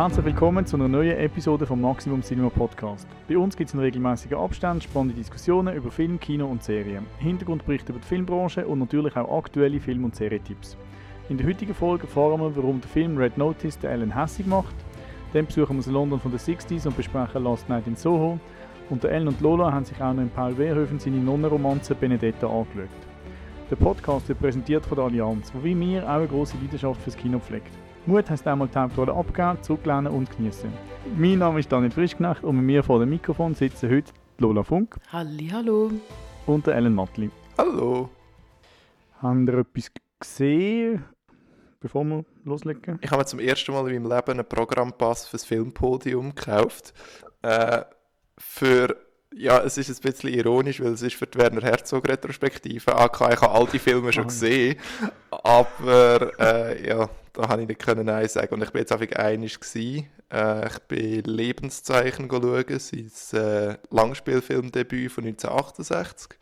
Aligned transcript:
Herzlich 0.00 0.24
willkommen 0.24 0.64
zu 0.64 0.76
einer 0.76 0.88
neuen 0.88 1.18
Episode 1.18 1.66
vom 1.66 1.82
Maximum 1.82 2.22
Cinema 2.22 2.48
Podcast. 2.48 3.06
Bei 3.28 3.36
uns 3.36 3.54
gibt 3.54 3.68
es 3.68 3.74
in 3.74 3.80
regelmäßigen 3.80 4.38
Abständen 4.38 4.80
spannende 4.80 5.14
Diskussionen 5.14 5.76
über 5.76 5.90
Film, 5.90 6.18
Kino 6.18 6.46
und 6.46 6.64
Serien, 6.64 7.04
Hintergrundberichte 7.18 7.92
über 7.92 8.00
die 8.00 8.06
Filmbranche 8.06 8.66
und 8.66 8.78
natürlich 8.78 9.14
auch 9.14 9.36
aktuelle 9.36 9.78
Film- 9.78 10.06
und 10.06 10.16
Serietipps. 10.16 10.78
In 11.28 11.36
der 11.36 11.46
heutigen 11.46 11.74
Folge 11.74 12.04
erfahren 12.04 12.40
wir, 12.40 12.56
warum 12.56 12.80
der 12.80 12.88
Film 12.88 13.18
Red 13.18 13.36
Notice 13.36 13.78
den 13.78 13.90
Ellen 13.90 14.14
hässig 14.16 14.46
macht. 14.46 14.74
Dann 15.34 15.44
besuchen 15.44 15.76
wir 15.76 15.82
das 15.82 15.92
London 15.92 16.18
von 16.18 16.30
den 16.30 16.40
60s 16.40 16.86
und 16.86 16.96
besprechen 16.96 17.44
Last 17.44 17.68
Night 17.68 17.86
in 17.86 17.94
Soho. 17.94 18.40
Und 18.88 19.04
der 19.04 19.10
Ellen 19.10 19.28
und 19.28 19.42
Lola 19.42 19.70
haben 19.70 19.84
sich 19.84 20.00
auch 20.00 20.14
noch 20.14 20.22
in 20.22 20.30
Paul 20.30 20.56
Wehrhöfen 20.56 20.98
seine 20.98 21.18
Nonnenromanze 21.18 21.94
Benedetta 21.94 22.46
angeschaut. 22.46 22.88
Der 23.70 23.76
Podcast 23.76 24.30
wird 24.30 24.40
präsentiert 24.40 24.86
von 24.86 24.96
der 24.96 25.04
Allianz, 25.04 25.52
wo 25.54 25.62
wie 25.62 25.74
mir 25.74 26.04
auch 26.04 26.14
eine 26.16 26.26
große 26.26 26.56
Leidenschaft 26.56 27.02
fürs 27.02 27.18
Kino 27.18 27.38
pflegt. 27.38 27.76
Mut 28.06 28.28
heisst 28.30 28.46
einmal 28.46 28.68
die 28.68 28.78
Hauptrolle 28.78 29.12
abgeben, 29.12 29.62
zurücklehnen 29.62 30.08
und 30.12 30.30
genießen. 30.36 30.72
Mein 31.16 31.38
Name 31.38 31.60
ist 31.60 31.70
Daniel 31.70 31.90
Frischknecht 31.90 32.42
und 32.42 32.56
mit 32.56 32.64
mir 32.64 32.82
vor 32.82 32.98
dem 33.00 33.10
Mikrofon 33.10 33.54
sitzen 33.54 33.90
heute 33.90 34.12
Lola 34.38 34.62
Funk 34.62 34.96
Halli, 35.12 35.48
hallo. 35.52 35.90
und 36.46 36.66
der 36.66 36.76
Ellen 36.76 36.94
Mattli. 36.94 37.30
Hallo. 37.58 38.08
Haben 39.20 39.46
ihr 39.46 39.58
etwas 39.58 39.90
gesehen, 40.18 41.04
bevor 41.80 42.04
wir 42.04 42.24
loslegen? 42.44 42.98
Ich 43.02 43.10
habe 43.10 43.20
mir 43.20 43.26
zum 43.26 43.38
ersten 43.38 43.72
Mal 43.72 43.90
in 43.90 44.02
meinem 44.02 44.16
Leben 44.16 44.32
einen 44.40 44.48
Programmpass 44.48 45.26
fürs 45.28 45.44
Filmpodium 45.44 46.34
gekauft. 46.34 46.94
Äh, 47.42 47.82
für, 48.38 48.96
ja, 49.34 49.58
es 49.58 49.76
ist 49.76 49.90
ein 49.90 50.10
bisschen 50.10 50.30
ironisch, 50.32 50.80
weil 50.80 50.92
es 50.92 51.02
ist 51.02 51.16
für 51.16 51.26
die 51.26 51.38
Werner 51.38 51.60
Herzog 51.62 52.08
Retrospektive. 52.08 52.96
AK, 52.96 53.20
ich 53.34 53.40
habe 53.42 53.50
all 53.50 53.66
die 53.66 53.78
Filme 53.78 54.10
schon 54.12 54.24
Ah. 54.24 54.28
gesehen, 54.28 54.76
aber 55.30 56.32
äh, 56.40 56.88
ja, 56.88 57.08
da 57.32 57.48
habe 57.48 57.62
ich 57.62 57.68
nicht 57.68 57.80
können 57.80 58.06
Nein 58.06 58.28
sagen. 58.28 58.54
Und 58.54 58.62
ich 58.62 58.70
bin 58.70 58.80
jetzt 58.80 58.92
einfach 58.92 59.16
einig 59.16 59.60
gsi. 59.60 60.08
Äh, 60.32 60.66
ich 60.66 60.78
bin 60.80 61.24
Lebenszeichen 61.24 62.28
schauen, 62.30 62.78
sein 62.78 63.10
äh, 63.40 63.76
Langspielfilmdebüt 63.90 65.12
von 65.12 65.24
1968. 65.24 66.38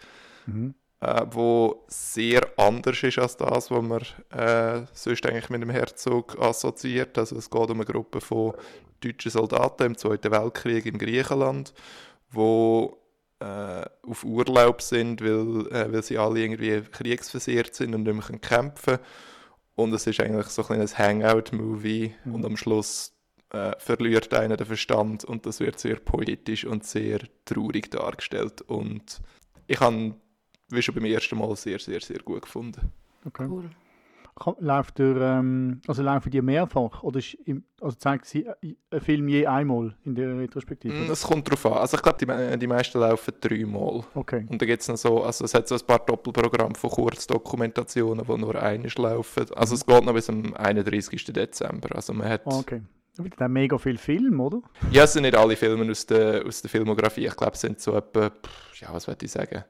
Mhm. 0.47 0.75
äh, 1.00 1.27
wo 1.30 1.84
sehr 1.89 2.41
anders 2.56 3.03
ist 3.03 3.19
als 3.19 3.36
das, 3.36 3.70
was 3.70 3.83
man 3.83 4.00
äh, 4.30 4.86
sonst 4.92 5.27
eigentlich 5.27 5.50
mit 5.50 5.62
dem 5.62 5.70
Herzog 5.70 6.39
assoziiert. 6.41 7.17
Also 7.19 7.36
es 7.36 7.50
geht 7.50 7.70
um 7.70 7.80
eine 7.80 7.84
Gruppe 7.84 8.20
von 8.20 8.55
deutschen 9.00 9.30
Soldaten 9.30 9.84
im 9.84 9.98
Zweiten 9.98 10.33
Weltkrieg 10.33 10.86
in 10.86 10.98
Griechenland, 10.98 11.73
wo 12.30 12.98
äh, 13.41 13.84
auf 14.02 14.25
Urlaub 14.25 14.83
sind, 14.83 15.20
weil, 15.20 15.67
äh, 15.73 15.92
weil 15.92 16.02
sie 16.02 16.19
alle 16.19 16.41
irgendwie 16.41 16.80
kriegsversehrt 16.80 17.75
sind 17.75 17.95
und 17.95 18.02
nicht 18.02 18.14
mehr 18.14 18.25
können 18.25 18.41
kämpfen 18.41 18.98
Und 19.78 19.92
es 19.92 20.08
ist 20.08 20.18
eigentlich 20.18 20.48
so 20.48 20.62
ein 20.62 20.66
kleines 20.66 20.98
Hangout-Movie 20.98 22.12
Mhm. 22.24 22.34
und 22.34 22.44
am 22.44 22.56
Schluss 22.56 23.12
äh, 23.50 23.78
verliert 23.78 24.34
einer 24.34 24.56
den 24.56 24.66
Verstand 24.66 25.24
und 25.24 25.46
das 25.46 25.60
wird 25.60 25.78
sehr 25.78 26.00
poetisch 26.00 26.64
und 26.64 26.84
sehr 26.84 27.20
traurig 27.44 27.88
dargestellt. 27.88 28.60
Und 28.62 29.20
ich 29.68 29.78
habe 29.78 30.16
wie 30.70 30.82
schon 30.82 30.96
beim 30.96 31.04
ersten 31.04 31.38
Mal 31.38 31.54
sehr, 31.54 31.78
sehr, 31.78 32.00
sehr 32.00 32.18
gut 32.18 32.42
gefunden. 32.42 32.90
Okay. 33.24 33.46
Cool. 33.48 33.70
Ka- 34.39 34.56
Läuft 34.61 34.98
der, 34.98 35.17
ähm, 35.17 35.81
also 35.86 36.03
laufen 36.03 36.31
die 36.31 36.41
mehrfach 36.42 37.03
oder 37.03 37.20
im, 37.44 37.64
also 37.81 37.97
zeigt 37.97 38.25
sie 38.27 38.47
äh, 38.47 38.75
einen 38.91 39.00
Film 39.00 39.28
je 39.28 39.47
einmal 39.47 39.95
in 40.05 40.14
der 40.14 40.39
Retrospektive? 40.39 40.95
Mm, 40.95 41.11
Es 41.11 41.22
kommt 41.25 41.48
darauf 41.48 41.67
an. 41.67 41.72
Also 41.75 41.97
ich 41.97 42.03
glaube, 42.03 42.19
die, 42.25 42.58
die 42.58 42.67
meisten 42.67 42.98
laufen 43.00 43.34
dreimal. 43.41 44.05
Okay. 44.14 44.47
Und 44.48 44.61
da 44.62 44.67
gibt 44.67 44.83
es 44.83 44.89
noch 44.89 44.97
so, 44.97 45.22
also 45.25 45.45
es 45.45 45.55
hat 45.55 45.67
so 45.69 45.75
ein 45.75 45.80
paar 45.86 45.98
Doppelprogramme 46.00 46.75
von 46.77 46.91
Kurzdokumentationen, 46.91 48.25
die 48.27 48.36
nur 48.39 48.55
einmal 48.62 48.91
laufen. 48.97 49.47
Also 49.55 49.75
es 49.75 49.84
geht 49.84 50.05
noch 50.05 50.14
bis 50.14 50.28
am 50.28 50.55
31. 50.55 51.25
Dezember. 51.33 51.95
Also 51.95 52.12
man 52.12 52.28
hat, 52.28 52.42
okay. 52.47 52.83
Der 53.19 53.25
hat 53.47 53.50
mega 53.50 53.77
viel 53.78 53.98
Film, 53.98 54.39
oder? 54.39 54.62
ja 54.92 55.02
es 55.02 55.12
sind 55.12 55.23
nicht 55.23 55.34
alle 55.36 55.56
Filme 55.56 55.91
aus 55.91 56.06
der, 56.06 56.47
aus 56.47 56.62
der 56.62 56.70
Filmografie. 56.70 57.27
Ich 57.27 57.36
glaube 57.36 57.55
es 57.55 57.61
sind 57.61 57.80
so 57.80 57.96
etwa, 57.96 58.30
ja 58.77 58.89
was 58.92 59.08
würde 59.08 59.24
ich 59.27 59.33
sagen, 59.33 59.64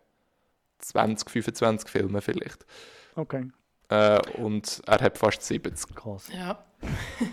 20, 0.81 1.31
25 1.31 1.89
Filme 1.91 2.21
vielleicht. 2.21 2.67
Okay. 3.17 3.49
Äh, 3.89 4.21
und 4.39 4.83
er 4.87 5.01
hat 5.01 5.19
fast 5.19 5.43
70. 5.43 5.95
Krass. 5.95 6.29
Ja. 6.33 6.59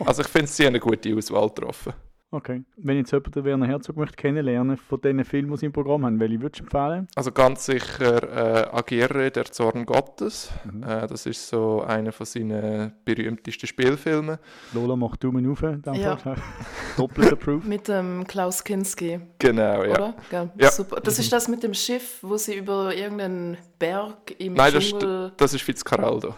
Also 0.06 0.22
ich 0.22 0.28
finde, 0.28 0.48
sie 0.48 0.64
haben 0.64 0.70
eine 0.70 0.80
gute 0.80 1.16
Auswahl 1.16 1.50
getroffen. 1.50 1.94
Okay. 2.32 2.64
Wenn 2.76 2.98
jetzt 2.98 3.12
jemand 3.12 3.34
den 3.36 3.46
Werner 3.46 3.68
Herzog 3.68 3.96
möchte 3.96 4.16
kennenlernen 4.18 4.76
von 4.78 5.00
diesen 5.00 5.24
Filmen, 5.24 5.52
die 5.52 5.58
sie 5.58 5.66
im 5.68 5.72
Programm 5.72 6.06
haben, 6.06 6.20
welche 6.20 6.42
würdest 6.42 6.60
du 6.60 6.64
empfehlen? 6.66 7.08
Also 7.16 7.32
ganz 7.32 7.66
sicher 7.66 8.24
äh, 8.24 8.76
Agere, 8.76 9.32
der 9.32 9.46
Zorn 9.46 9.86
Gottes. 9.86 10.52
Mhm. 10.66 10.84
Äh, 10.84 11.08
das 11.08 11.26
ist 11.28 11.48
so 11.48 11.82
einer 11.84 12.12
von 12.12 12.26
seinen 12.26 12.92
berühmtesten 13.06 13.68
Spielfilmen. 13.68 14.38
Lola 14.74 14.96
macht 14.96 15.24
Daumen 15.24 15.50
auf. 15.50 15.62
in 15.64 15.82
dem 15.82 15.94
Ja. 15.94 16.18
Doppelt 16.98 17.32
approved. 17.32 17.66
Mit 17.68 17.88
dem 17.88 18.26
Klaus 18.28 18.64
Kinski, 18.64 19.20
Genau, 19.40 19.84
ja. 19.84 19.92
oder? 19.92 20.14
Gell? 20.30 20.50
Ja. 20.60 20.72
Super. 20.72 21.00
Das 21.02 21.20
ist 21.20 21.32
das 21.32 21.48
mit 21.48 21.64
dem 21.64 21.74
Schiff, 21.74 22.20
wo 22.22 22.36
sie 22.38 22.58
über 22.58 22.94
irgendeinen 22.94 23.58
Berg 23.80 24.36
im 24.40 24.54
Nein, 24.56 24.74
das 24.74 24.84
ist, 24.84 24.92
Dschungel... 25.00 25.32
das 25.38 25.54
ist 25.54 25.62
Fitzcarraldo. 25.62 26.36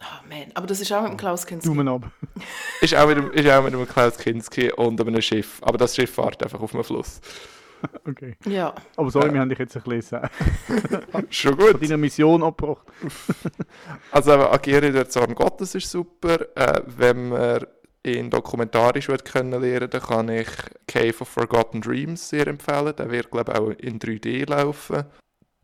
Oh 0.00 0.28
man, 0.28 0.52
aber 0.54 0.66
das 0.68 0.80
ist 0.80 0.92
auch 0.92 1.02
mit 1.02 1.10
dem 1.12 1.16
Klaus 1.16 1.44
Kinski. 1.44 1.68
Daumen 1.68 1.88
ab. 1.88 2.10
Ist 2.80 2.94
auch 2.94 3.08
mit 3.08 3.16
dem, 3.16 3.32
ist 3.32 3.50
auch 3.50 3.62
mit 3.64 3.72
dem 3.72 3.86
Klaus 3.88 4.16
Kinski 4.16 4.70
und 4.72 5.00
einem 5.00 5.20
Schiff. 5.20 5.58
Aber 5.62 5.76
das 5.76 5.96
Schiff 5.96 6.14
fährt 6.14 6.40
einfach 6.42 6.60
auf 6.60 6.70
dem 6.72 6.84
Fluss. 6.84 7.20
Okay. 8.04 8.36
Ja. 8.44 8.74
Aber 8.96 9.08
sorry, 9.08 9.28
Ja. 9.28 9.34
wir 9.34 9.40
haben 9.40 9.48
dich 9.50 9.58
jetzt 9.60 9.76
ein 9.76 9.82
bisschen 9.84 10.20
Schon 11.30 11.56
von 11.56 11.72
gut. 11.74 11.80
deiner 11.82 11.96
Mission 11.96 12.42
abgebracht. 12.42 12.84
Also 14.10 14.32
eben, 14.32 14.42
Agere, 14.42 14.90
der 14.90 15.08
Zorn 15.08 15.32
Gottes 15.36 15.76
ist 15.76 15.88
super. 15.88 16.38
Äh, 16.56 16.80
wenn 16.86 17.28
man 17.28 17.64
ihn 18.04 18.30
dokumentarisch 18.30 19.08
will 19.08 19.18
können 19.18 19.60
lernen 19.60 19.90
dann 19.90 20.00
kann 20.02 20.28
ich 20.28 20.48
Cave 20.88 21.14
of 21.20 21.28
Forgotten 21.28 21.80
Dreams 21.80 22.28
sehr 22.28 22.48
empfehlen. 22.48 22.94
Der 22.96 23.10
wird, 23.12 23.30
glaube 23.30 23.52
ich, 23.52 23.58
auch 23.58 23.70
in 23.70 24.00
3D 24.00 24.48
laufen. 24.50 25.04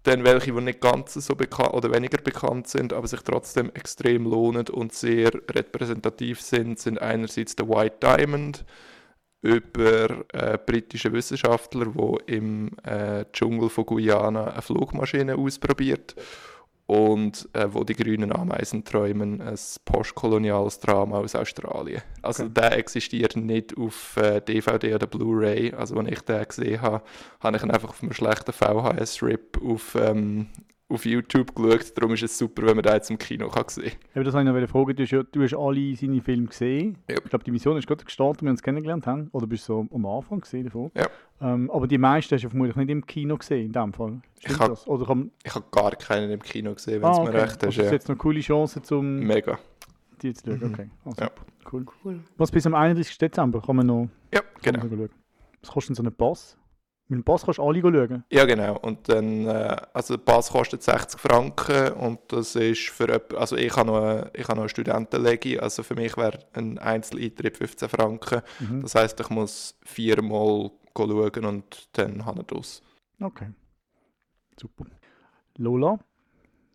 Dann 0.04 0.22
welche, 0.22 0.52
die 0.52 0.60
nicht 0.60 0.80
ganz 0.80 1.14
so 1.14 1.34
bekannt 1.34 1.72
oder 1.72 1.90
weniger 1.92 2.18
bekannt 2.18 2.68
sind, 2.68 2.92
aber 2.92 3.08
sich 3.08 3.20
trotzdem 3.22 3.70
extrem 3.74 4.24
lohnen 4.24 4.68
und 4.68 4.92
sehr 4.92 5.32
repräsentativ 5.50 6.40
sind, 6.40 6.78
sind 6.78 7.00
einerseits 7.00 7.56
der 7.56 7.68
White 7.68 7.96
Diamond 8.00 8.64
über 9.40 10.24
äh, 10.32 10.58
britische 10.58 11.12
Wissenschaftler, 11.12 11.86
die 11.86 12.34
im 12.34 12.70
äh, 12.84 13.24
Dschungel 13.32 13.68
von 13.68 13.86
Guyana 13.86 14.52
eine 14.52 14.62
Flugmaschine 14.62 15.36
ausprobiert 15.36 16.14
und 16.86 17.48
äh, 17.54 17.66
wo 17.72 17.82
die 17.84 17.94
grünen 17.94 18.30
Ameisen 18.32 18.84
träumen, 18.84 19.40
ein 19.40 19.58
postkoloniales 19.86 20.80
Drama 20.80 21.18
aus 21.18 21.34
Australien. 21.34 22.02
Also 22.22 22.44
Okay. 22.44 22.52
der 22.54 22.78
existiert 22.78 23.36
nicht 23.36 23.76
auf 23.78 24.16
äh, 24.18 24.40
DVD 24.40 24.94
oder 24.94 25.06
Blu-ray. 25.06 25.72
Also 25.72 25.96
wenn 25.96 26.06
ich 26.08 26.20
den 26.20 26.44
gesehen 26.46 26.82
habe, 26.82 27.02
habe 27.40 27.56
ich 27.56 27.62
ihn 27.62 27.70
einfach 27.70 27.88
auf 27.90 28.02
einem 28.02 28.12
schlechten 28.12 28.52
VHS-Rip 28.52 29.60
auf, 29.64 29.94
ähm, 29.94 30.48
auf 30.88 31.04
YouTube 31.06 31.54
geschaut. 31.54 31.92
Darum 31.96 32.12
ist 32.14 32.22
es 32.22 32.36
super, 32.36 32.62
wenn 32.66 32.76
man 32.76 32.82
den 32.82 32.92
jetzt 32.94 33.10
im 33.10 33.18
Kino 33.18 33.48
kann 33.48 33.64
sehen 33.68 33.92
Eben, 34.14 34.24
das 34.24 34.34
wollte 34.34 34.50
ich 34.50 34.54
noch 34.62 34.68
fragen. 34.68 34.96
Du 34.96 35.02
hast, 35.02 35.10
ja, 35.10 35.22
du 35.22 35.42
hast 35.42 35.54
alle 35.54 35.96
seine 35.96 36.20
Filme 36.20 36.46
gesehen. 36.46 36.98
Ja. 37.08 37.16
Ich 37.16 37.24
glaube, 37.30 37.44
die 37.44 37.50
Mission 37.50 37.76
ist 37.76 37.86
gerade 37.86 38.04
gestartet, 38.04 38.42
wir 38.42 38.50
uns 38.50 38.62
kennengelernt 38.62 39.06
haben. 39.06 39.28
Oder 39.32 39.46
bist 39.46 39.68
du 39.68 39.72
so 39.88 39.88
am 39.94 40.06
Anfang 40.06 40.40
gesehen 40.40 40.64
davon? 40.64 40.90
Ja. 40.94 41.06
Ähm, 41.40 41.70
aber 41.70 41.86
die 41.86 41.98
meisten 41.98 42.34
hast 42.34 42.44
du 42.44 42.50
vermutlich 42.50 42.76
nicht 42.76 42.90
im 42.90 43.04
Kino 43.06 43.36
gesehen, 43.36 43.66
in 43.66 43.72
dem 43.72 43.92
Fall. 43.92 44.20
Stimmt 44.38 44.54
Ich 44.54 44.60
hab-? 44.60 44.86
Oder 44.86 45.06
kann, 45.06 45.30
Ich 45.42 45.54
habe 45.54 45.64
gar 45.70 45.90
keinen 45.92 46.30
im 46.30 46.42
Kino 46.42 46.74
gesehen, 46.74 47.00
wenn 47.02 47.08
ah, 47.08 47.12
es 47.12 47.18
okay. 47.18 47.32
mir 47.32 47.42
recht 47.42 47.56
ist. 47.56 47.64
Also, 47.64 47.66
das 47.66 47.76
ist 47.76 47.84
Ja. 47.86 47.92
jetzt 47.92 48.08
noch 48.08 48.14
eine 48.14 48.18
coole 48.20 48.40
Chance, 48.40 48.82
um 48.96 49.18
Mega. 49.20 49.58
die 50.22 50.32
zu 50.34 50.44
schauen. 50.50 50.58
Mhm. 50.60 50.72
Okay, 50.74 50.90
ah, 51.06 51.10
Ja. 51.18 51.30
Cool. 51.72 51.86
Cool. 52.04 52.20
Was 52.36 52.50
bis 52.50 52.66
am 52.66 52.74
31. 52.74 53.16
Dezember 53.18 53.62
kann 53.62 53.76
man 53.76 53.86
noch 53.86 54.08
Ja, 54.34 54.42
kann 54.62 54.74
genau. 54.80 54.84
noch. 54.84 55.08
Was 55.62 55.70
kostet 55.70 55.96
denn 55.96 56.04
so 56.04 56.08
ein 56.10 56.14
Pass? 56.14 56.58
Mit 57.14 57.22
dem 57.22 57.24
Pass 57.24 57.44
kannst 57.44 57.58
du 57.58 57.62
alle 57.64 57.80
schauen. 57.80 58.24
Ja, 58.30 58.44
genau. 58.44 58.78
Und 58.78 59.08
dann, 59.08 59.46
äh, 59.46 59.76
also 59.92 60.16
der 60.16 60.24
Pass 60.24 60.50
kostet 60.50 60.82
60 60.82 61.20
Franken 61.20 61.92
und 61.94 62.20
das 62.28 62.54
ist 62.56 62.88
für 62.90 63.20
also 63.36 63.56
ich 63.56 63.74
habe 63.76 63.86
noch, 63.90 64.02
eine- 64.02 64.30
ich 64.34 64.44
habe 64.44 64.54
noch 64.56 64.62
eine 64.62 64.68
Studentenlegi, 64.68 65.58
also 65.58 65.82
für 65.82 65.94
mich 65.94 66.16
wäre 66.16 66.38
ein 66.52 66.78
Einzeleintritt 66.78 67.56
15 67.56 67.88
Franken. 67.88 68.42
Mhm. 68.60 68.82
Das 68.82 68.94
heisst, 68.94 69.18
ich 69.20 69.30
muss 69.30 69.76
viermal 69.84 70.70
schauen 70.96 71.44
und 71.44 71.88
dann 71.92 72.24
habe 72.24 72.40
ich 72.40 72.46
das. 72.46 72.82
Okay. 73.20 73.50
Super. 74.60 74.86
Lola, 75.56 75.98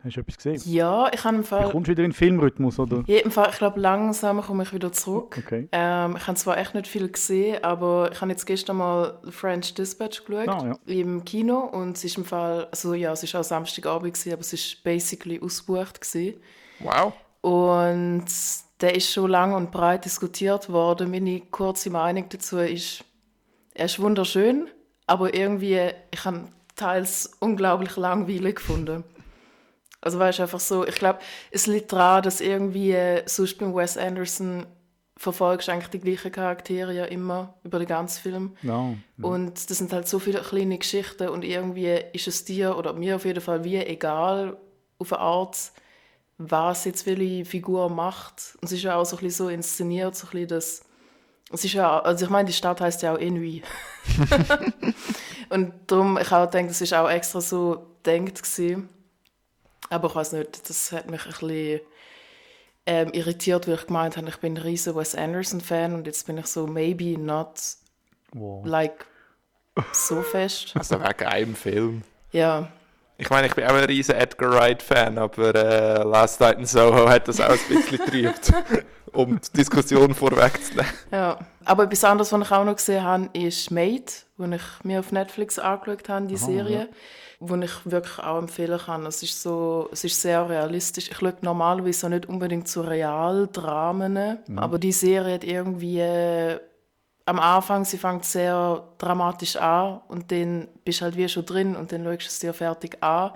hast 0.03 0.15
du 0.15 0.21
etwas 0.21 0.37
gesehen? 0.37 0.61
Ja, 0.65 1.09
ich 1.13 1.23
habe 1.23 1.35
im 1.35 1.41
Du 1.41 1.47
Fall... 1.47 1.69
kommst 1.71 1.89
wieder 1.89 2.03
in 2.03 2.11
den 2.11 2.15
Filmrhythmus, 2.15 2.79
oder? 2.79 3.03
Ja, 3.07 3.19
im 3.19 3.31
Fall, 3.31 3.49
ich 3.51 3.57
glaube, 3.57 3.79
langsam 3.79 4.41
komme 4.41 4.63
ich 4.63 4.73
wieder 4.73 4.91
zurück. 4.91 5.37
Okay. 5.45 5.67
Ähm, 5.71 6.15
ich 6.17 6.27
habe 6.27 6.37
zwar 6.37 6.57
echt 6.57 6.73
nicht 6.73 6.87
viel 6.87 7.09
gesehen, 7.09 7.63
aber 7.63 8.09
ich 8.11 8.21
habe 8.21 8.31
jetzt 8.31 8.45
gestern 8.45 8.77
mal 8.77 9.19
French 9.29 9.73
Dispatch 9.73 10.23
geschaut 10.25 10.47
Ah, 10.47 10.65
ja. 10.87 10.93
im 10.93 11.25
Kino 11.25 11.59
und 11.59 11.97
es 11.97 12.03
ist 12.05 12.17
im 12.17 12.25
Fall, 12.25 12.67
also 12.71 12.93
ja, 12.93 13.11
es 13.11 13.23
ist 13.23 13.35
auch 13.35 13.43
Samstagabend 13.43 14.13
gewesen, 14.13 14.33
aber 14.33 14.41
es 14.41 14.53
ist 14.53 14.83
basically 14.83 15.39
ausgebucht 15.41 15.99
gewesen. 16.01 16.35
Wow. 16.79 17.13
Und 17.41 18.25
der 18.81 18.95
ist 18.95 19.11
schon 19.11 19.29
lang 19.29 19.53
und 19.53 19.71
breit 19.71 20.05
diskutiert 20.05 20.69
worden. 20.69 21.11
Meine 21.11 21.41
kurze 21.51 21.89
Meinung 21.89 22.25
dazu 22.29 22.57
ist, 22.59 23.03
er 23.73 23.85
ist 23.85 23.99
wunderschön, 23.99 24.67
aber 25.07 25.33
irgendwie, 25.33 25.89
ich 26.11 26.23
habe 26.25 26.45
teils 26.75 27.31
unglaublich 27.39 27.97
langweilig 27.97 28.55
gefunden. 28.57 29.03
Also 30.01 30.19
weißt 30.19 30.39
du, 30.39 30.43
einfach 30.43 30.59
so, 30.59 30.85
ich 30.85 30.95
glaube, 30.95 31.19
es 31.51 31.67
liegt 31.67 31.91
daran, 31.91 32.23
dass 32.23 32.41
irgendwie 32.41 32.91
äh, 32.91 33.23
sonst 33.25 33.57
beim 33.57 33.75
Wes 33.75 33.97
Anderson 33.97 34.65
verfolgst 35.17 35.67
eigentlich 35.67 35.89
die 35.89 35.99
gleichen 35.99 36.31
Charaktere 36.31 36.93
ja 36.93 37.05
immer 37.05 37.55
über 37.63 37.79
den 37.79 37.87
ganzen 37.89 38.21
Film. 38.21 38.55
Ja. 38.61 38.93
Und 39.21 39.69
das 39.69 39.77
sind 39.77 39.91
halt 39.91 40.07
so 40.07 40.17
viele 40.19 40.39
kleine 40.39 40.77
Geschichten 40.77 41.27
und 41.27 41.43
irgendwie 41.43 41.99
ist 42.13 42.29
es 42.29 42.45
dir 42.45 42.77
oder 42.77 42.93
mir 42.93 43.17
auf 43.17 43.25
jeden 43.25 43.41
Fall 43.41 43.65
wie 43.65 43.75
egal 43.75 44.55
auf 44.97 45.11
eine 45.11 45.21
Art, 45.21 45.57
was 46.37 46.85
jetzt 46.85 47.05
welche 47.05 47.43
Figur 47.43 47.89
macht. 47.89 48.55
Und 48.61 48.67
es 48.67 48.71
ist 48.71 48.83
ja 48.83 48.95
auch 48.95 49.03
so 49.03 49.17
ein 49.17 49.23
bisschen 49.23 49.45
so 49.45 49.49
inszeniert, 49.49 50.15
so 50.15 50.27
ein 50.27 50.31
bisschen 50.31 50.47
das 50.47 50.85
es 51.51 51.65
ist 51.65 51.73
ja, 51.73 51.99
also 51.99 52.25
ich 52.25 52.31
meine, 52.31 52.47
die 52.47 52.53
Stadt 52.53 52.79
heißt 52.79 53.01
ja 53.01 53.13
auch 53.13 53.17
Enui. 53.17 53.63
und 55.49 55.73
darum, 55.87 56.17
ich 56.17 56.31
auch 56.31 56.45
denke, 56.45 56.69
das 56.71 56.81
ist 56.81 56.93
auch 56.93 57.09
extra 57.09 57.41
so 57.41 57.87
gedacht 58.03 58.43
gewesen. 58.43 58.89
Aber 59.89 60.07
ich 60.09 60.15
weiß 60.15 60.33
nicht, 60.33 60.69
das 60.69 60.91
hat 60.91 61.09
mich 61.09 61.23
ein 61.25 61.31
bisschen 61.31 61.79
ähm, 62.85 63.09
irritiert, 63.13 63.67
weil 63.67 63.75
ich 63.75 63.87
gemeint 63.87 64.17
habe, 64.17 64.29
ich 64.29 64.37
bin 64.37 64.55
ein 64.55 64.61
riesen 64.63 64.95
Wes 64.95 65.15
Anderson-Fan 65.15 65.93
und 65.93 66.07
jetzt 66.07 66.25
bin 66.27 66.37
ich 66.37 66.47
so, 66.47 66.67
maybe 66.67 67.17
not 67.19 67.59
Wow. 68.33 68.65
like 68.65 69.05
so 69.91 70.21
fest. 70.21 70.73
Also 70.75 70.99
wegen 70.99 71.25
einem 71.25 71.55
Film. 71.55 72.03
Ja, 72.31 72.67
Ich 73.17 73.29
meine, 73.29 73.47
ich 73.47 73.55
bin 73.55 73.65
auch 73.65 73.73
ein 73.73 73.83
riesen 73.85 74.15
Edgar 74.15 74.51
Wright-Fan, 74.51 75.17
aber 75.17 75.55
äh, 75.55 76.03
Last 76.03 76.39
Night 76.39 76.59
in 76.59 76.65
Soho 76.65 77.09
hat 77.09 77.27
das 77.27 77.41
auch 77.41 77.49
ein 77.49 77.59
bisschen 77.67 77.97
getriebt, 77.97 78.51
um 79.13 79.39
die 79.41 79.57
Diskussion 79.57 80.13
vorwegzunehmen. 80.13 80.91
ja. 81.11 81.39
Aber 81.65 81.83
etwas 81.83 82.03
anderes, 82.03 82.31
was 82.31 82.41
ich 82.41 82.51
auch 82.51 82.63
noch 82.65 82.75
gesehen 82.75 83.03
habe, 83.03 83.29
ist 83.33 83.69
Made, 83.71 84.05
wo 84.37 84.45
ich 84.45 84.61
mir 84.83 84.99
auf 85.01 85.11
Netflix 85.11 85.59
angeschaut 85.59 86.07
habe, 86.09 86.25
die 86.27 86.37
Serie, 86.37 86.89
wo 87.39 87.55
ich 87.55 87.71
wirklich 87.85 88.19
auch 88.19 88.37
empfehlen 88.37 88.79
kann. 88.79 89.05
Es 89.05 89.23
ist, 89.23 89.41
so, 89.41 89.89
es 89.91 90.03
ist 90.03 90.21
sehr 90.21 90.49
realistisch. 90.49 91.09
Ich 91.09 91.17
schaue 91.17 91.35
normalerweise 91.41 92.07
auch 92.07 92.09
nicht 92.09 92.27
unbedingt 92.27 92.67
zu 92.67 92.81
Realdramen, 92.81 94.39
aber 94.55 94.79
die 94.79 94.91
Serie 94.91 95.35
hat 95.35 95.43
irgendwie... 95.43 95.99
Äh, 95.99 96.59
am 97.25 97.39
Anfang, 97.39 97.85
sie 97.85 97.99
fängt 97.99 98.25
sehr 98.25 98.83
dramatisch 98.97 99.55
an 99.55 100.01
und 100.07 100.31
dann 100.31 100.67
bist 100.83 100.99
du 100.99 101.05
halt 101.05 101.15
wie 101.15 101.29
schon 101.29 101.45
drin 101.45 101.75
und 101.75 101.91
dann 101.91 102.03
schaust 102.03 102.21
du 102.21 102.27
es 102.27 102.39
dir 102.39 102.53
fertig 102.53 103.03
an. 103.03 103.33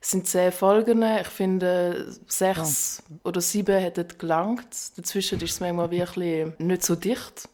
Es 0.00 0.12
sind 0.12 0.28
zehn 0.28 0.52
Folgen, 0.52 1.02
ich 1.02 1.26
finde 1.26 2.14
sechs 2.28 3.02
oder 3.24 3.40
sieben 3.40 3.80
hätten 3.80 4.06
gelangt. 4.16 4.68
Dazwischen 4.96 5.40
ist 5.40 5.50
es 5.50 5.60
manchmal 5.60 5.90
wirklich 5.90 6.52
nicht 6.58 6.84
so 6.84 6.94
dicht. 6.94 7.48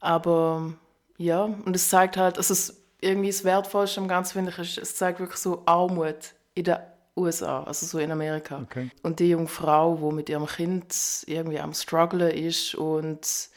Aber 0.00 0.72
ja, 1.18 1.42
und 1.44 1.76
es 1.76 1.90
zeigt 1.90 2.16
halt, 2.16 2.38
also 2.38 2.54
es, 2.54 2.82
irgendwie 3.00 3.28
das 3.28 3.44
Wertvollste 3.44 4.00
am 4.00 4.08
Ganzen 4.08 4.32
finde 4.34 4.50
ich, 4.50 4.58
ist, 4.58 4.78
es 4.78 4.96
zeigt 4.96 5.20
wirklich 5.20 5.38
so 5.38 5.62
Armut 5.66 6.34
in 6.54 6.64
den 6.64 6.76
USA, 7.16 7.62
also 7.64 7.86
so 7.86 7.98
in 7.98 8.10
Amerika. 8.10 8.60
Okay. 8.62 8.90
Und 9.02 9.20
die 9.20 9.30
junge 9.30 9.48
Frau, 9.48 9.96
die 9.96 10.14
mit 10.14 10.28
ihrem 10.28 10.46
Kind 10.46 10.94
irgendwie 11.26 11.58
am 11.60 11.72
strugglen 11.74 12.30
ist 12.30 12.74
und 12.74 13.48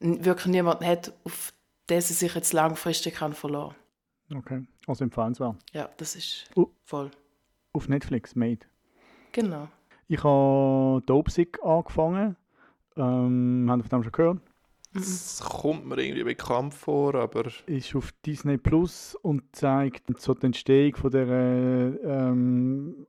wirklich 0.00 0.46
niemanden 0.46 0.84
hat, 0.86 1.12
auf 1.24 1.52
den 1.88 2.00
sie 2.00 2.14
sich 2.14 2.34
jetzt 2.34 2.52
langfristig 2.52 3.14
kann 3.14 3.32
verlassen 3.32 3.74
Okay. 4.34 4.66
Also 4.88 5.04
empfehlenswert. 5.04 5.54
Ja, 5.72 5.88
das 5.98 6.16
ist 6.16 6.50
Oh. 6.56 6.66
voll. 6.84 7.10
Auf 7.72 7.88
Netflix, 7.88 8.34
Made. 8.34 8.66
Genau. 9.32 9.68
Ich 10.08 10.22
habe 10.24 11.02
Dope 11.06 11.30
Sick 11.30 11.58
angefangen. 11.62 12.36
Ähm, 12.96 13.66
haben 13.68 13.82
Sie 13.82 13.88
von 13.88 14.00
dem 14.00 14.02
schon 14.04 14.12
gehört? 14.12 14.38
Das 14.96 15.42
kommt 15.44 15.86
mir 15.86 15.98
irgendwie 15.98 16.24
bekannt 16.24 16.74
vor, 16.74 17.14
aber 17.14 17.44
Ist 17.66 17.94
auf 17.94 18.12
Disney 18.24 18.56
Plus 18.58 19.14
und 19.22 19.42
zeigt 19.54 20.02
so 20.20 20.34
die 20.34 20.46
Entstehung 20.46 20.94
von 20.96 21.10
der 21.10 21.26
ähm, 22.04 23.06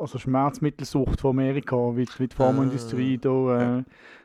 also 0.00 0.18
Schmerzmittelsucht 0.18 1.20
von 1.20 1.30
Amerika, 1.30 1.76
wie, 1.96 2.06
wie 2.18 2.26
die 2.28 2.34
Pharmaindustrie 2.34 3.18
da 3.18 3.78
äh, 3.78 3.84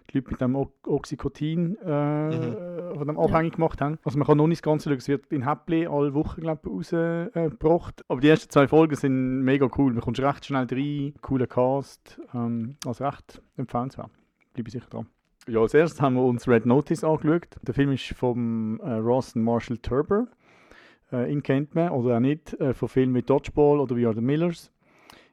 die 0.10 0.18
Leute 0.19 0.31
mit 0.31 0.42
dem 0.42 0.56
O- 0.56 0.72
Oxycontin 0.86 1.78
äh, 1.84 1.90
Mhm. 2.30 2.98
von 2.98 3.07
dem 3.07 3.19
abhängig 3.19 3.56
gemacht 3.56 3.81
haben. 3.81 4.00
Also 4.06 4.18
man 4.18 4.25
kann 4.28 4.38
noch 4.38 4.48
nicht 4.48 4.60
das 4.60 4.63
Ganze 4.72 4.90
schauen, 4.90 4.98
es 4.98 5.07
wird 5.10 5.25
in 5.34 5.46
Häppli 5.48 5.86
alle 5.88 6.13
Wochen 6.13 6.42
glaube 6.42 6.62
ich, 6.63 6.94
rausgebracht. 6.94 8.06
Aber 8.07 8.22
die 8.22 8.30
ersten 8.30 8.50
zwei 8.50 8.68
Folgen 8.69 8.96
sind 8.96 9.42
mega 9.42 9.68
cool, 9.78 9.92
man 9.94 10.02
kommt 10.02 10.19
recht 10.19 10.46
schnell 10.46 10.68
rein, 10.72 11.13
cooler 11.22 11.48
Cast, 11.48 12.22
ähm, 12.34 12.78
also 12.86 13.04
recht 13.04 13.42
empfehlenswert. 13.57 14.12
Bleibe 14.54 14.69
ich 14.69 14.74
sicher 14.74 14.90
dran. 14.90 15.07
Ja, 15.47 15.59
als 15.59 15.75
erstes 15.75 16.01
haben 16.01 16.15
wir 16.15 16.24
uns 16.24 16.47
Red 16.47 16.65
Notice 16.65 17.03
angeschaut. 17.03 17.50
Der 17.62 17.75
Film 17.75 17.92
ist 17.92 18.06
vom 18.18 18.80
äh, 18.80 18.94
Ross 18.94 19.36
und 19.36 19.44
Marshall 19.44 19.77
Turber. 19.77 20.27
Äh, 21.12 21.31
ihn 21.31 21.44
kennt 21.44 21.75
man 21.75 21.89
oder 21.89 22.15
auch 22.15 22.19
nicht 22.19 22.59
äh, 22.59 22.74
von 22.74 22.89
Filmen 22.89 23.13
wie 23.13 23.21
Dodgeball 23.21 23.80
oder 23.80 23.95
We 23.95 24.07
Are 24.07 24.15
the 24.15 24.21
Millers. 24.21 24.71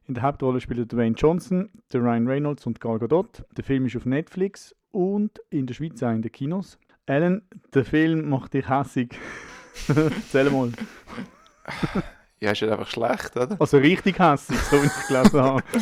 In 0.06 0.12
der 0.12 0.22
Hauptrolle 0.24 0.60
spielen 0.60 0.86
Dwayne 0.86 1.16
Johnson, 1.16 1.70
der 1.94 2.02
Ryan 2.02 2.28
Reynolds 2.28 2.66
und 2.66 2.78
Gal 2.78 2.98
Gadot. 2.98 3.42
Der 3.56 3.64
Film 3.64 3.86
ist 3.86 3.96
auf 3.96 4.04
Netflix 4.04 4.74
und 4.90 5.40
in 5.48 5.66
der 5.66 5.72
Schweiz 5.72 6.02
auch 6.02 6.10
in 6.10 6.20
den 6.20 6.30
Kinos. 6.30 6.78
Alan, 7.06 7.40
der 7.72 7.86
Film 7.86 8.28
macht 8.28 8.52
dich 8.52 8.68
hässig. 8.68 9.18
Erzähl 9.88 10.50
mal. 10.50 10.72
ja, 12.38 12.50
ist 12.50 12.60
ja 12.60 12.72
einfach 12.72 12.86
schlecht, 12.86 13.34
oder? 13.34 13.56
Also 13.58 13.78
richtig 13.78 14.18
hässig, 14.18 14.58
so 14.58 14.76
wie 14.76 14.86
ich 14.86 15.08
gelesen 15.08 15.40
habe. 15.40 15.62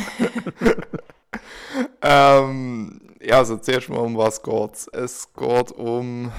Ähm, 2.01 3.00
ja, 3.23 3.37
also 3.37 3.57
zuerst 3.57 3.89
mal 3.89 3.99
um 3.99 4.17
was 4.17 4.41
geht's. 4.41 4.87
Es 4.87 5.31
geht 5.33 5.71
um. 5.71 6.31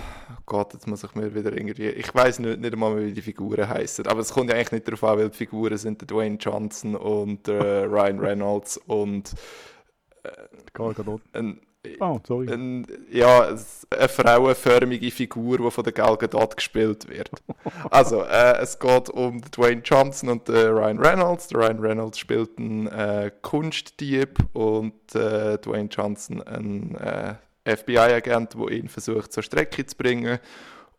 Gott, 0.47 0.75
jetzt 0.75 0.87
muss 0.87 1.05
ich 1.05 1.15
mir 1.15 1.35
wieder 1.35 1.53
irgendwie. 1.53 1.89
Ich 1.89 2.15
weiß 2.15 2.41
nicht, 2.41 2.61
nicht 2.61 2.73
einmal 2.73 2.95
mehr, 2.95 3.07
wie 3.07 3.13
die 3.13 3.23
Figuren 3.23 3.69
heißen. 3.69 4.07
Aber 4.07 4.21
es 4.21 4.33
kommt 4.33 4.51
ja 4.51 4.57
eigentlich 4.57 4.73
nicht 4.73 4.89
darauf 4.89 5.05
an, 5.05 5.19
weil 5.19 5.31
die 5.31 5.37
Figuren 5.37 5.77
sind 5.79 6.01
der 6.01 6.09
Dwayne 6.09 6.37
Johnson 6.37 6.97
und 6.97 7.47
der 7.47 7.91
Ryan 7.91 8.19
Reynolds 8.19 8.77
und 8.87 9.35
Gal 10.73 10.95
Gadot. 10.95 11.21
ein, 11.33 11.61
Oh, 11.99 12.21
sorry. 12.25 12.49
ein, 12.53 12.87
ja, 13.11 13.57
eine 13.91 14.09
frauenförmige 14.09 15.11
Figur, 15.11 15.59
die 15.59 15.71
von 15.71 15.83
der 15.83 15.93
Gal 15.93 16.17
Gadot 16.17 16.57
gespielt 16.57 17.09
wird. 17.09 17.31
Also, 17.91 18.23
äh, 18.23 18.59
es 18.61 18.79
geht 18.79 19.09
um 19.11 19.41
Dwayne 19.41 19.83
Johnson 19.85 20.29
und 20.29 20.49
den 20.49 20.69
Ryan 20.69 20.99
Reynolds. 20.99 21.49
Der 21.49 21.61
Ryan 21.61 21.79
Reynolds 21.81 22.19
spielt 22.19 22.57
einen 22.59 22.87
äh, 22.87 23.31
Kunstdieb 23.43 24.39
und 24.53 25.15
äh, 25.15 25.59
Dwayne 25.59 25.89
Johnson 25.91 26.43
einen 26.43 26.95
äh, 26.97 27.35
FBI-Agent, 27.65 28.55
der 28.55 28.69
ihn 28.71 28.89
versucht 28.89 29.33
zur 29.33 29.43
Strecke 29.43 29.85
zu 29.85 29.97
bringen. 29.97 30.39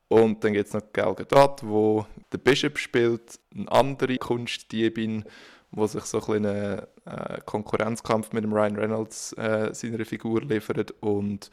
Und 0.10 0.44
dann 0.44 0.54
gibt 0.54 0.68
es 0.68 0.74
noch 0.74 0.84
Gal 0.92 1.16
Gadot, 1.16 1.62
wo 1.64 2.06
der 2.32 2.38
Bishop 2.38 2.78
spielt, 2.78 3.40
eine 3.56 3.72
andere 3.72 4.18
Kunstdiebin, 4.18 5.24
wo 5.74 5.88
sich 5.88 6.04
so 6.04 6.20
ein 6.28 6.46
einen 6.46 6.82
äh, 7.06 7.40
Konkurrenzkampf 7.46 8.32
mit 8.32 8.44
dem 8.44 8.54
Ryan 8.54 8.76
Reynolds 8.76 9.34
äh, 9.34 9.74
seiner 9.74 10.06
Figur 10.06 10.42
liefert. 10.42 10.92
Und 11.02 11.50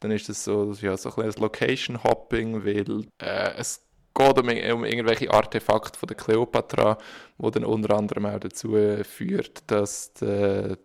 dann 0.00 0.10
ist 0.10 0.28
es 0.28 0.44
so, 0.44 0.72
ja, 0.80 0.96
so 0.96 1.10
ein 1.10 1.14
kleines 1.14 1.38
Location-Hopping, 1.38 2.64
weil 2.64 3.06
äh, 3.20 3.52
es 3.56 3.84
geht 4.14 4.38
um, 4.38 4.48
um 4.48 4.84
irgendwelche 4.84 5.30
Artefakte 5.30 5.98
von 5.98 6.06
der 6.06 6.16
Cleopatra, 6.16 6.98
wo 7.36 7.50
dann 7.50 7.64
unter 7.64 7.96
anderem 7.96 8.26
auch 8.26 8.38
dazu 8.38 8.76
führt, 9.02 9.70
dass 9.70 10.12
der 10.14 10.78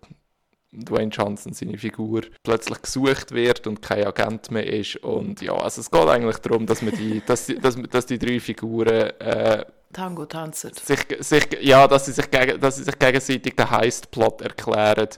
Dwayne 0.71 1.09
Johnson, 1.09 1.53
seine 1.53 1.77
Figur, 1.77 2.21
plötzlich 2.43 2.81
gesucht 2.81 3.31
wird 3.31 3.65
und 3.65 3.81
kein 3.81 4.05
Agent 4.05 4.51
mehr 4.51 4.67
ist. 4.71 4.97
Und 4.97 5.41
ja, 5.41 5.53
also 5.53 5.81
es 5.81 5.89
geht 5.89 6.07
eigentlich 6.07 6.37
darum, 6.37 6.65
dass, 6.65 6.81
man 6.81 6.95
die, 6.95 7.23
dass, 7.25 7.47
die, 7.47 7.55
dass, 7.55 7.75
dass 7.89 8.05
die 8.05 8.19
drei 8.19 8.39
Figuren 8.39 9.09
äh, 9.19 9.65
Tango 9.93 10.25
tanzen. 10.25 10.71
sich, 10.73 10.99
sich, 11.19 11.47
ja, 11.61 11.87
dass 11.87 12.05
sie 12.05 12.11
sich, 12.11 12.29
gegen, 12.29 12.59
dass 12.59 12.75
sie 12.77 12.83
sich 12.83 12.97
gegenseitig 12.99 13.55
den 13.55 13.69
Heist-Plot 13.69 14.41
erklären 14.41 15.09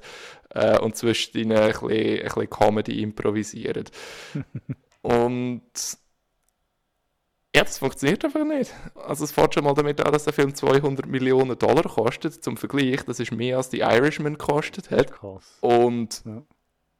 äh, 0.50 0.80
und 0.80 0.96
zwischen 0.96 1.38
ihnen 1.38 1.58
ein 1.58 1.72
bisschen, 1.72 1.90
ein 1.90 2.24
bisschen 2.24 2.50
Comedy 2.50 3.02
improvisieren. 3.02 3.86
und 5.02 5.62
ja, 7.54 7.64
das 7.66 7.80
funktioniert 7.80 8.24
einfach 8.24 8.46
nicht. 8.46 8.74
Also 8.96 9.26
es 9.26 9.34
fängt 9.34 9.54
schon 9.54 9.66
mal 9.66 9.74
damit 9.74 10.00
an, 10.00 10.14
dass 10.14 10.24
der 10.24 10.32
Film 10.32 10.56
200 10.56 11.06
Millionen 11.06 11.60
Dollar 11.60 11.84
kostet. 11.84 12.42
Zum 12.42 12.56
Vergleich, 12.56 13.04
das 13.06 13.20
ist 13.20 13.34
mehr 13.34 13.58
als 13.58 13.70
die 13.70 13.80
Irishman 13.80 14.38
gekostet 14.38 14.90
hat. 14.90 15.12
Krass. 15.12 15.58
Und 15.60 16.24
Ja. 16.26 16.44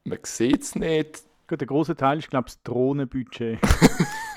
man 0.04 0.20
sieht 0.24 0.64
es 0.64 0.76
nicht. 0.76 1.22
Gut, 1.52 1.60
der 1.60 1.68
große 1.68 1.98
Teil 1.98 2.18
ist, 2.18 2.30
glaube 2.30 2.48
ich, 2.48 2.54
das 2.56 2.64
Drohnenbudget. 2.64 3.60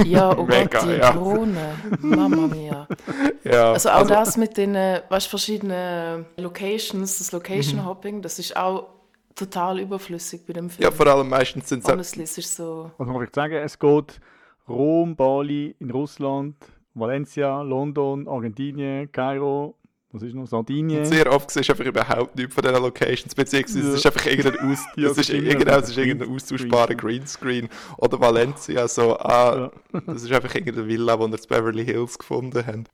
Ja, 0.05 0.37
oh 0.37 0.43
Mega, 0.43 0.81
Gott, 0.81 0.89
die 0.89 0.97
ja. 0.97 1.13
Drohne. 1.13 1.77
Mama 2.01 2.49
mia. 2.49 2.89
Ja, 3.45 3.71
Also 3.71 3.91
auch 3.91 4.05
das 4.05 4.37
mit 4.37 4.57
den 4.57 4.75
äh, 4.75 5.03
weißt, 5.09 5.29
verschiedenen 5.29 6.27
Locations, 6.37 7.19
das 7.19 7.31
Location 7.31 7.87
Hopping, 7.87 8.21
das 8.21 8.41
ist 8.41 8.57
auch 8.57 8.89
total 9.37 9.79
überflüssig 9.79 10.45
bei 10.45 10.55
dem 10.55 10.69
Film. 10.69 10.83
ja, 10.83 10.91
vor 10.91 11.07
allem 11.07 11.29
meistens 11.29 11.69
sind 11.69 11.85
es 11.85 11.89
Honestly, 11.89 12.25
es 12.25 12.37
ist 12.37 12.57
so. 12.57 12.91
Also 12.99 13.05
man 13.05 13.07
kann 13.07 13.17
vielleicht 13.19 13.35
sagen, 13.37 13.55
es 13.55 13.79
geht 13.79 14.21
Rom, 14.69 15.15
Bali 15.15 15.77
in 15.79 15.93
Russland, 15.93 16.57
Valencia, 16.95 17.63
London, 17.63 18.27
Argentinien, 18.27 19.13
Kairo, 19.13 19.77
was 20.15 20.23
ist 20.23 20.35
noch, 20.35 20.47
Sardinien. 20.47 21.05
Sehr 21.05 21.31
oft 21.33 21.51
siehst 21.51 21.69
du 21.69 21.73
einfach 21.73 21.85
überhaupt 21.85 22.37
nichts 22.37 22.55
von 22.55 22.63
diesen 22.63 22.81
Locations, 22.83 23.35
beziehungsweise 23.35 23.89
es 23.91 23.95
ist 23.97 24.05
Ja. 24.05 24.11
einfach 24.13 24.27
irgendein, 24.27 24.71
Aus 24.71 24.79
Ja, 24.97 25.11
es 25.11 25.19
ist, 25.19 25.31
irgendein, 25.31 25.83
es 25.83 25.91
ist 25.91 25.99
irgendein 25.99 26.29
Green- 26.29 26.37
austauschbarer 26.37 26.95
Greenscreen. 26.95 27.69
Oder 27.99 28.21
Valencia, 28.21 28.87
so, 28.89 29.19
ah, 29.19 29.71
das 30.07 30.23
ist 30.23 30.33
einfach 30.33 30.55
irgendeine 30.55 30.87
Villa, 30.89 31.17
die 31.17 31.21
wir 31.23 31.27
in 31.27 31.49
Beverly 31.49 31.85
Hills 31.85 32.19
gefunden 32.19 32.65
haben. 32.67 32.85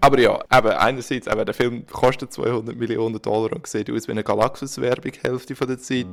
Aber 0.00 0.18
ja, 0.18 0.38
eben, 0.52 0.68
einerseits, 0.68 1.26
eben, 1.26 1.44
der 1.46 1.54
Film 1.54 1.86
kostet 1.86 2.32
200 2.32 2.76
Millionen 2.76 3.22
Dollar 3.22 3.52
und 3.52 3.66
sieht 3.66 3.90
aus 3.90 4.06
wie 4.08 4.12
eine 4.12 4.24
Galaxus-Werbung, 4.24 5.12
Hälfte 5.22 5.54
von 5.54 5.68
der 5.68 5.78
Zeit. 5.78 6.06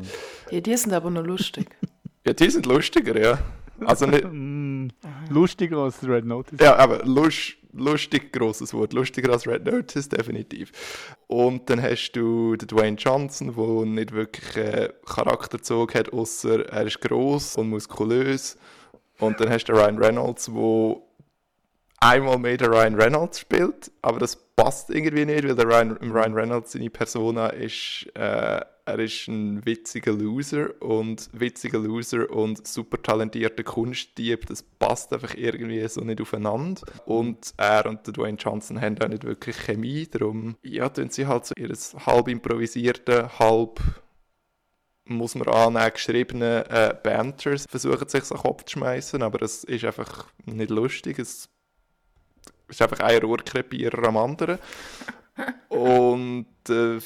Ja, 0.51 0.61
die 0.61 0.77
sind 0.77 0.93
aber 0.93 1.09
noch 1.09 1.25
lustig. 1.25 1.67
Ja, 2.25 2.33
die 2.33 2.49
sind 2.49 2.65
lustiger, 2.65 3.19
ja. 3.19 3.39
Also 3.85 4.05
nicht, 4.05 4.23
Mm, 4.31 4.89
lustiger 5.29 5.77
als 5.79 6.01
Red 6.07 6.25
Notice. 6.25 6.59
ja, 6.61 6.75
aber 6.75 7.03
lust, 7.05 7.55
lustig, 7.73 8.31
grosses 8.31 8.73
Wort. 8.73 8.93
Lustiger 8.93 9.31
als 9.31 9.47
Red 9.47 9.65
Notice, 9.65 10.09
definitiv. 10.09 10.71
Und 11.27 11.69
dann 11.69 11.81
hast 11.81 12.11
du 12.13 12.55
den 12.55 12.67
Dwayne 12.67 12.97
Johnson, 12.97 13.53
der 13.55 13.85
nicht 13.85 14.11
wirklich 14.11 14.55
äh, 14.57 14.89
Charakterzug 15.05 15.95
hat, 15.95 16.13
außer 16.13 16.69
er 16.69 16.85
ist 16.85 17.01
gross 17.01 17.55
und 17.55 17.69
muskulös. 17.69 18.57
Und 19.19 19.39
dann 19.39 19.49
hast 19.49 19.65
du 19.65 19.73
Ryan 19.73 19.97
Reynolds, 19.97 20.45
der 20.45 21.01
einmal 22.03 22.37
mehr 22.37 22.57
der 22.57 22.69
Ryan 22.69 22.95
Reynolds 22.95 23.39
spielt, 23.39 23.91
aber 24.01 24.19
das 24.19 24.35
passt 24.35 24.89
irgendwie 24.89 25.25
nicht, 25.25 25.47
weil 25.47 25.55
der 25.55 25.65
Ryan, 25.65 25.97
Ryan 26.01 26.33
Reynolds, 26.33 26.73
seine 26.73 26.89
Persona 26.89 27.47
ist, 27.47 28.07
äh, 28.15 28.61
er 28.85 28.99
ist 28.99 29.27
ein 29.29 29.65
witziger 29.65 30.11
Loser 30.11 30.81
und 30.81 31.29
witziger 31.31 31.79
Loser 31.79 32.29
und 32.29 32.67
super 32.67 33.01
talentierter 33.01 33.63
Kunstdieb, 33.63 34.45
das 34.47 34.61
passt 34.61 35.13
einfach 35.13 35.35
irgendwie 35.35 35.87
so 35.87 36.01
nicht 36.01 36.19
aufeinander. 36.19 36.81
Und 37.05 37.53
er 37.55 37.85
und 37.85 38.05
der 38.05 38.13
Dwayne 38.13 38.37
Johnson 38.37 38.81
haben 38.81 39.01
auch 39.01 39.07
nicht 39.07 39.23
wirklich 39.23 39.55
Chemie, 39.55 40.07
darum, 40.07 40.57
ja, 40.61 40.89
tun 40.89 41.09
sie 41.09 41.27
halt 41.27 41.45
so 41.45 41.53
ihres 41.57 41.95
halb 42.05 42.27
improvisierten, 42.27 43.39
halb 43.39 43.79
muss 45.05 45.35
man 45.35 45.47
annehmen, 45.47 45.91
geschriebene 45.93 46.65
äh, 46.69 46.93
Banters 47.01 47.65
versuchen 47.69 48.07
sich 48.07 48.23
so 48.23 48.35
Kopf 48.35 48.63
zu 48.63 48.73
schmeißen, 48.73 49.21
aber 49.21 49.41
es 49.41 49.63
ist 49.65 49.83
einfach 49.83 50.27
nicht 50.45 50.69
lustig. 50.69 51.19
Es 51.19 51.49
ist 52.73 52.81
einfach 52.81 52.99
ein 52.99 53.21
Rohrkrepierer 53.21 54.07
am 54.07 54.17
anderen. 54.17 54.59
Und 55.69 56.45
äh, 56.69 56.99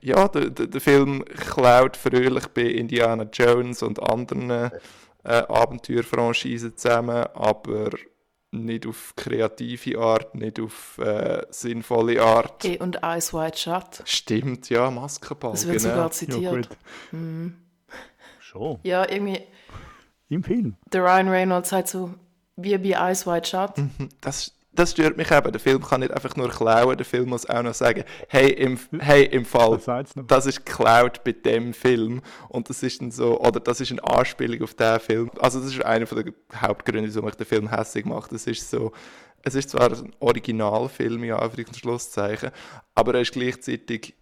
ja, 0.00 0.28
der, 0.28 0.50
der, 0.50 0.66
der 0.66 0.80
Film 0.80 1.24
klaut 1.24 1.96
fröhlich 1.96 2.46
bei 2.48 2.62
Indiana 2.62 3.24
Jones 3.32 3.82
und 3.82 4.02
anderen 4.02 4.50
äh, 4.50 4.70
Abenteuerfranchisen 5.24 6.76
zusammen, 6.76 7.26
aber 7.34 7.90
nicht 8.50 8.86
auf 8.86 9.14
kreative 9.16 9.98
Art, 9.98 10.34
nicht 10.34 10.60
auf 10.60 10.98
äh, 10.98 11.42
sinnvolle 11.50 12.22
Art. 12.22 12.64
Okay, 12.64 12.78
und 12.78 13.02
Eyes 13.02 13.32
Wide 13.32 13.56
Shut. 13.56 14.02
Stimmt, 14.04 14.68
ja, 14.68 14.90
Maskenball, 14.90 15.52
Das 15.52 15.66
wird 15.66 15.78
genau. 15.78 15.88
sogar 15.90 16.04
Ja, 16.06 16.10
zitiert. 16.10 16.68
gut. 16.68 16.76
Mhm. 17.12 17.56
Schon. 18.40 18.78
Ja, 18.82 19.08
irgendwie, 19.08 19.40
Im 20.28 20.42
Film. 20.44 20.76
der 20.92 21.02
Ryan 21.02 21.28
Reynolds 21.28 21.70
sagt 21.70 21.88
so, 21.88 22.12
wie 22.56 22.76
bei 22.76 22.90
Eyes 22.90 23.26
Wide 23.26 23.46
Shut. 23.46 23.78
Mhm, 23.78 24.08
Das, 24.20 24.52
das 24.74 24.92
stört 24.92 25.16
mich 25.16 25.30
eben. 25.30 25.52
Der 25.52 25.60
Film 25.60 25.82
kann 25.82 26.00
nicht 26.00 26.12
einfach 26.12 26.34
nur 26.36 26.48
klauen, 26.48 26.96
der 26.96 27.04
Film 27.04 27.28
muss 27.28 27.48
auch 27.48 27.62
noch 27.62 27.74
sagen, 27.74 28.04
hey, 28.28 28.50
im, 28.50 28.78
hey, 28.98 29.24
im 29.26 29.44
Fall, 29.44 29.78
das 30.26 30.46
ist 30.46 30.64
geklaut 30.64 31.22
bei 31.24 31.32
dem 31.32 31.74
Film. 31.74 32.22
Und 32.48 32.70
das 32.70 32.82
ist 32.82 33.00
dann 33.00 33.10
so, 33.10 33.38
oder 33.40 33.60
das 33.60 33.80
ist 33.80 33.90
eine 33.90 34.02
Anspielung 34.04 34.62
auf 34.62 34.74
den 34.74 35.00
Film. 35.00 35.30
Also 35.38 35.60
das 35.60 35.70
ist 35.70 35.84
einer 35.84 36.06
der 36.06 36.32
Hauptgründe, 36.56 37.14
warum 37.14 37.28
ich 37.28 37.34
den 37.34 37.46
Film 37.46 37.70
hässlich 37.70 38.06
mache. 38.06 38.30
Das 38.30 38.46
ist 38.46 38.70
so, 38.70 38.92
es 39.42 39.54
ist 39.54 39.70
zwar 39.70 39.90
ein 39.92 40.12
Originalfilm, 40.20 41.24
ja, 41.24 41.38
Anführungs- 41.38 41.68
und 41.68 41.76
Schlusszeichen, 41.76 42.50
aber 42.94 43.14
er 43.14 43.22
ist 43.22 43.32
gleichzeitig, 43.32 44.14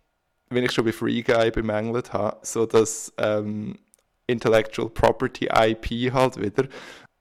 wenn 0.49 0.64
ich 0.64 0.73
schon 0.73 0.85
bei 0.85 0.92
Free 0.92 1.23
Guy 1.23 1.50
bemängelt 1.50 2.12
habe, 2.12 2.38
so 2.42 2.66
dass 2.66 3.12
ähm, 3.19 3.78
Intellectual 4.26 4.88
Property 4.88 5.47
IP 5.47 6.12
halt 6.12 6.40
wieder, 6.40 6.69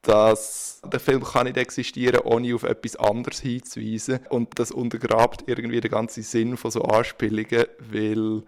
dass 0.02 0.82
der 0.86 1.00
Film 1.00 1.24
kann 1.24 1.46
nicht 1.46 1.58
existieren, 1.58 2.22
ohne 2.24 2.56
auf 2.56 2.64
etwas 2.64 2.96
anderes 2.96 3.42
hinzuweisen. 3.42 4.20
Und 4.30 4.58
das 4.58 4.72
untergrabt 4.72 5.44
irgendwie 5.48 5.82
den 5.82 5.92
ganzen 5.92 6.24
Sinn 6.24 6.58
von 6.58 6.72
so 6.72 6.84
Anspielungen, 6.84 7.66
weil 7.80 8.44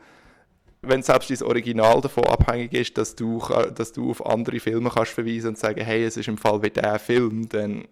wenn 0.81 1.03
selbst 1.03 1.29
das 1.29 1.43
Original 1.43 2.01
davon 2.01 2.25
abhängig 2.25 2.73
ist, 2.73 2.97
dass 2.97 3.15
du, 3.15 3.39
dass 3.75 3.91
du 3.91 4.11
auf 4.11 4.25
andere 4.25 4.59
Filme 4.59 4.89
kannst 4.89 5.11
verweisen 5.11 5.49
und 5.49 5.57
sagen, 5.57 5.81
hey, 5.81 6.03
es 6.03 6.17
ist 6.17 6.27
im 6.27 6.37
Fall 6.37 6.63
wie 6.63 6.71
der 6.71 6.97
Film, 6.97 7.47
dann 7.49 7.87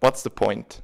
what's 0.00 0.22
the 0.22 0.30
point? 0.30 0.82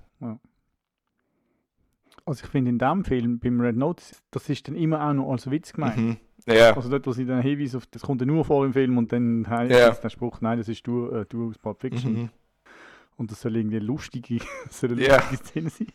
Also 2.24 2.44
ich 2.44 2.50
finde 2.50 2.70
in 2.70 2.78
dem 2.78 3.04
Film, 3.04 3.38
beim 3.38 3.58
Red 3.60 3.76
Notice, 3.76 4.22
das 4.30 4.48
ist 4.50 4.68
dann 4.68 4.76
immer 4.76 5.02
auch 5.02 5.14
noch 5.14 5.32
als 5.32 5.50
Witz 5.50 5.72
gemeint. 5.72 5.96
Mhm. 5.96 6.16
Ja, 6.54 6.74
Also 6.76 6.88
dort, 6.88 7.06
wo 7.06 7.12
sie 7.12 7.24
dann 7.26 7.42
hinweisen 7.42 7.76
auf, 7.78 7.86
das 7.86 8.02
kommt 8.02 8.20
ja 8.20 8.26
nur 8.26 8.44
vor 8.44 8.64
im 8.64 8.72
Film 8.72 8.96
und 8.98 9.12
dann 9.12 9.46
heißt 9.48 9.70
Ja. 9.70 9.90
der 9.90 10.08
Spruch, 10.10 10.40
nein, 10.40 10.58
das 10.58 10.68
ist 10.68 10.86
du, 10.86 11.10
äh, 11.10 11.26
du 11.28 11.48
aus 11.50 11.58
Pulp 11.58 11.80
Fiction. 11.80 12.12
mhm. 12.12 12.28
Und 13.16 13.32
das 13.32 13.40
soll 13.40 13.56
irgendwie 13.56 13.78
eine 13.78 13.84
lustige, 13.86 14.38
soll 14.70 14.92
eine 14.92 15.04
Ja. 15.06 15.16
lustige 15.16 15.44
Szene 15.44 15.70
sein. 15.70 15.86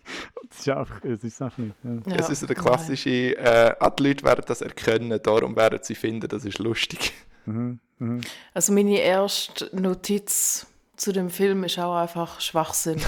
Und 0.42 0.52
Das 0.52 0.60
ist 0.60 0.70
einfach, 0.70 1.00
das 1.02 1.24
ist 1.24 1.42
einfach 1.42 1.58
nicht. 1.58 1.76
Ja. 1.84 1.92
Ja, 2.14 2.16
es 2.20 2.30
ist 2.30 2.40
so 2.42 2.48
der 2.48 2.56
klassische, 2.58 3.10
äh, 3.38 3.74
ah, 3.80 3.90
die 3.92 4.04
Leute 4.08 4.26
werden 4.26 4.44
das 4.46 4.62
erkennen, 4.62 5.18
darum 5.24 5.56
werden 5.56 5.80
sie 5.82 5.96
finden, 5.96 6.28
das 6.28 6.46
ist 6.46 6.60
lustig. 6.60 7.14
Mhm. 7.46 7.80
Mhm. 8.00 8.22
Also 8.54 8.72
meine 8.72 8.98
erste 9.00 9.70
Notiz 9.78 10.66
zu 10.96 11.12
dem 11.12 11.30
Film 11.30 11.66
ist 11.66 11.78
auch 11.78 11.94
einfach 11.98 12.40
Schwachsinn. 12.40 13.02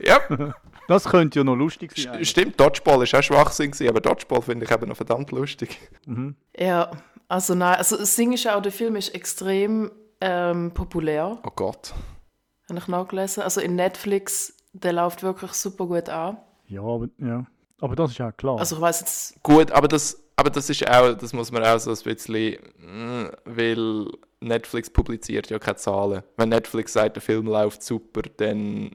Ja, 0.00 0.18
Das 0.88 1.04
könnte 1.04 1.38
ja 1.40 1.44
noch 1.44 1.56
lustig 1.56 1.92
sein. 1.92 2.02
st 2.02 2.08
eigentlich. 2.08 2.30
stimmt, 2.30 2.60
Dodgeball 2.60 3.02
ist 3.02 3.14
auch 3.14 3.22
Schwachsinn 3.22 3.72
aber 3.88 4.00
Dodgeball 4.00 4.42
finde 4.42 4.64
ich 4.66 4.70
eben 4.70 4.88
noch 4.88 4.96
verdammt 4.96 5.30
lustig. 5.32 5.78
Mhm. 6.06 6.36
ja, 6.56 6.90
also 7.28 7.54
nein, 7.54 7.76
also 7.76 7.96
das 7.96 8.14
Ding 8.14 8.32
ist 8.32 8.44
ja 8.44 8.56
auch, 8.56 8.62
der 8.62 8.72
Film 8.72 8.96
ist 8.96 9.14
extrem 9.14 9.90
ähm, 10.20 10.72
populär, 10.72 11.38
Oh 11.44 11.50
Gott. 11.54 11.92
habe 12.68 12.78
ich 12.78 12.88
nachgelesen. 12.88 13.42
Also 13.42 13.60
in 13.60 13.74
Netflix, 13.74 14.56
der 14.72 14.92
läuft 14.92 15.22
wirklich 15.22 15.52
super 15.52 15.86
gut 15.86 16.08
an. 16.08 16.38
Ja, 16.68 16.82
aber, 16.82 17.08
ja. 17.18 17.44
aber 17.80 17.96
das 17.96 18.12
ist 18.12 18.18
ja 18.18 18.32
klar. 18.32 18.58
Also 18.58 18.76
ich 18.76 18.80
weiß 18.82 19.00
jetzt, 19.00 19.42
Gut, 19.42 19.70
aber 19.72 19.88
das, 19.88 20.22
aber 20.36 20.50
das 20.50 20.70
ist 20.70 20.88
auch, 20.88 21.14
das 21.14 21.32
muss 21.32 21.50
man 21.52 21.64
auch 21.64 21.78
so 21.78 21.90
ein 21.90 21.96
bisschen, 22.14 22.56
mm, 22.78 23.26
weil 23.44 24.06
Netflix 24.40 24.88
publiziert 24.90 25.50
ja 25.50 25.58
keine 25.58 25.76
Zahlen. 25.76 26.22
Wenn 26.36 26.48
Netflix 26.50 26.92
sagt, 26.92 27.16
der 27.16 27.22
Film 27.22 27.46
läuft 27.46 27.82
super, 27.82 28.22
dann 28.36 28.94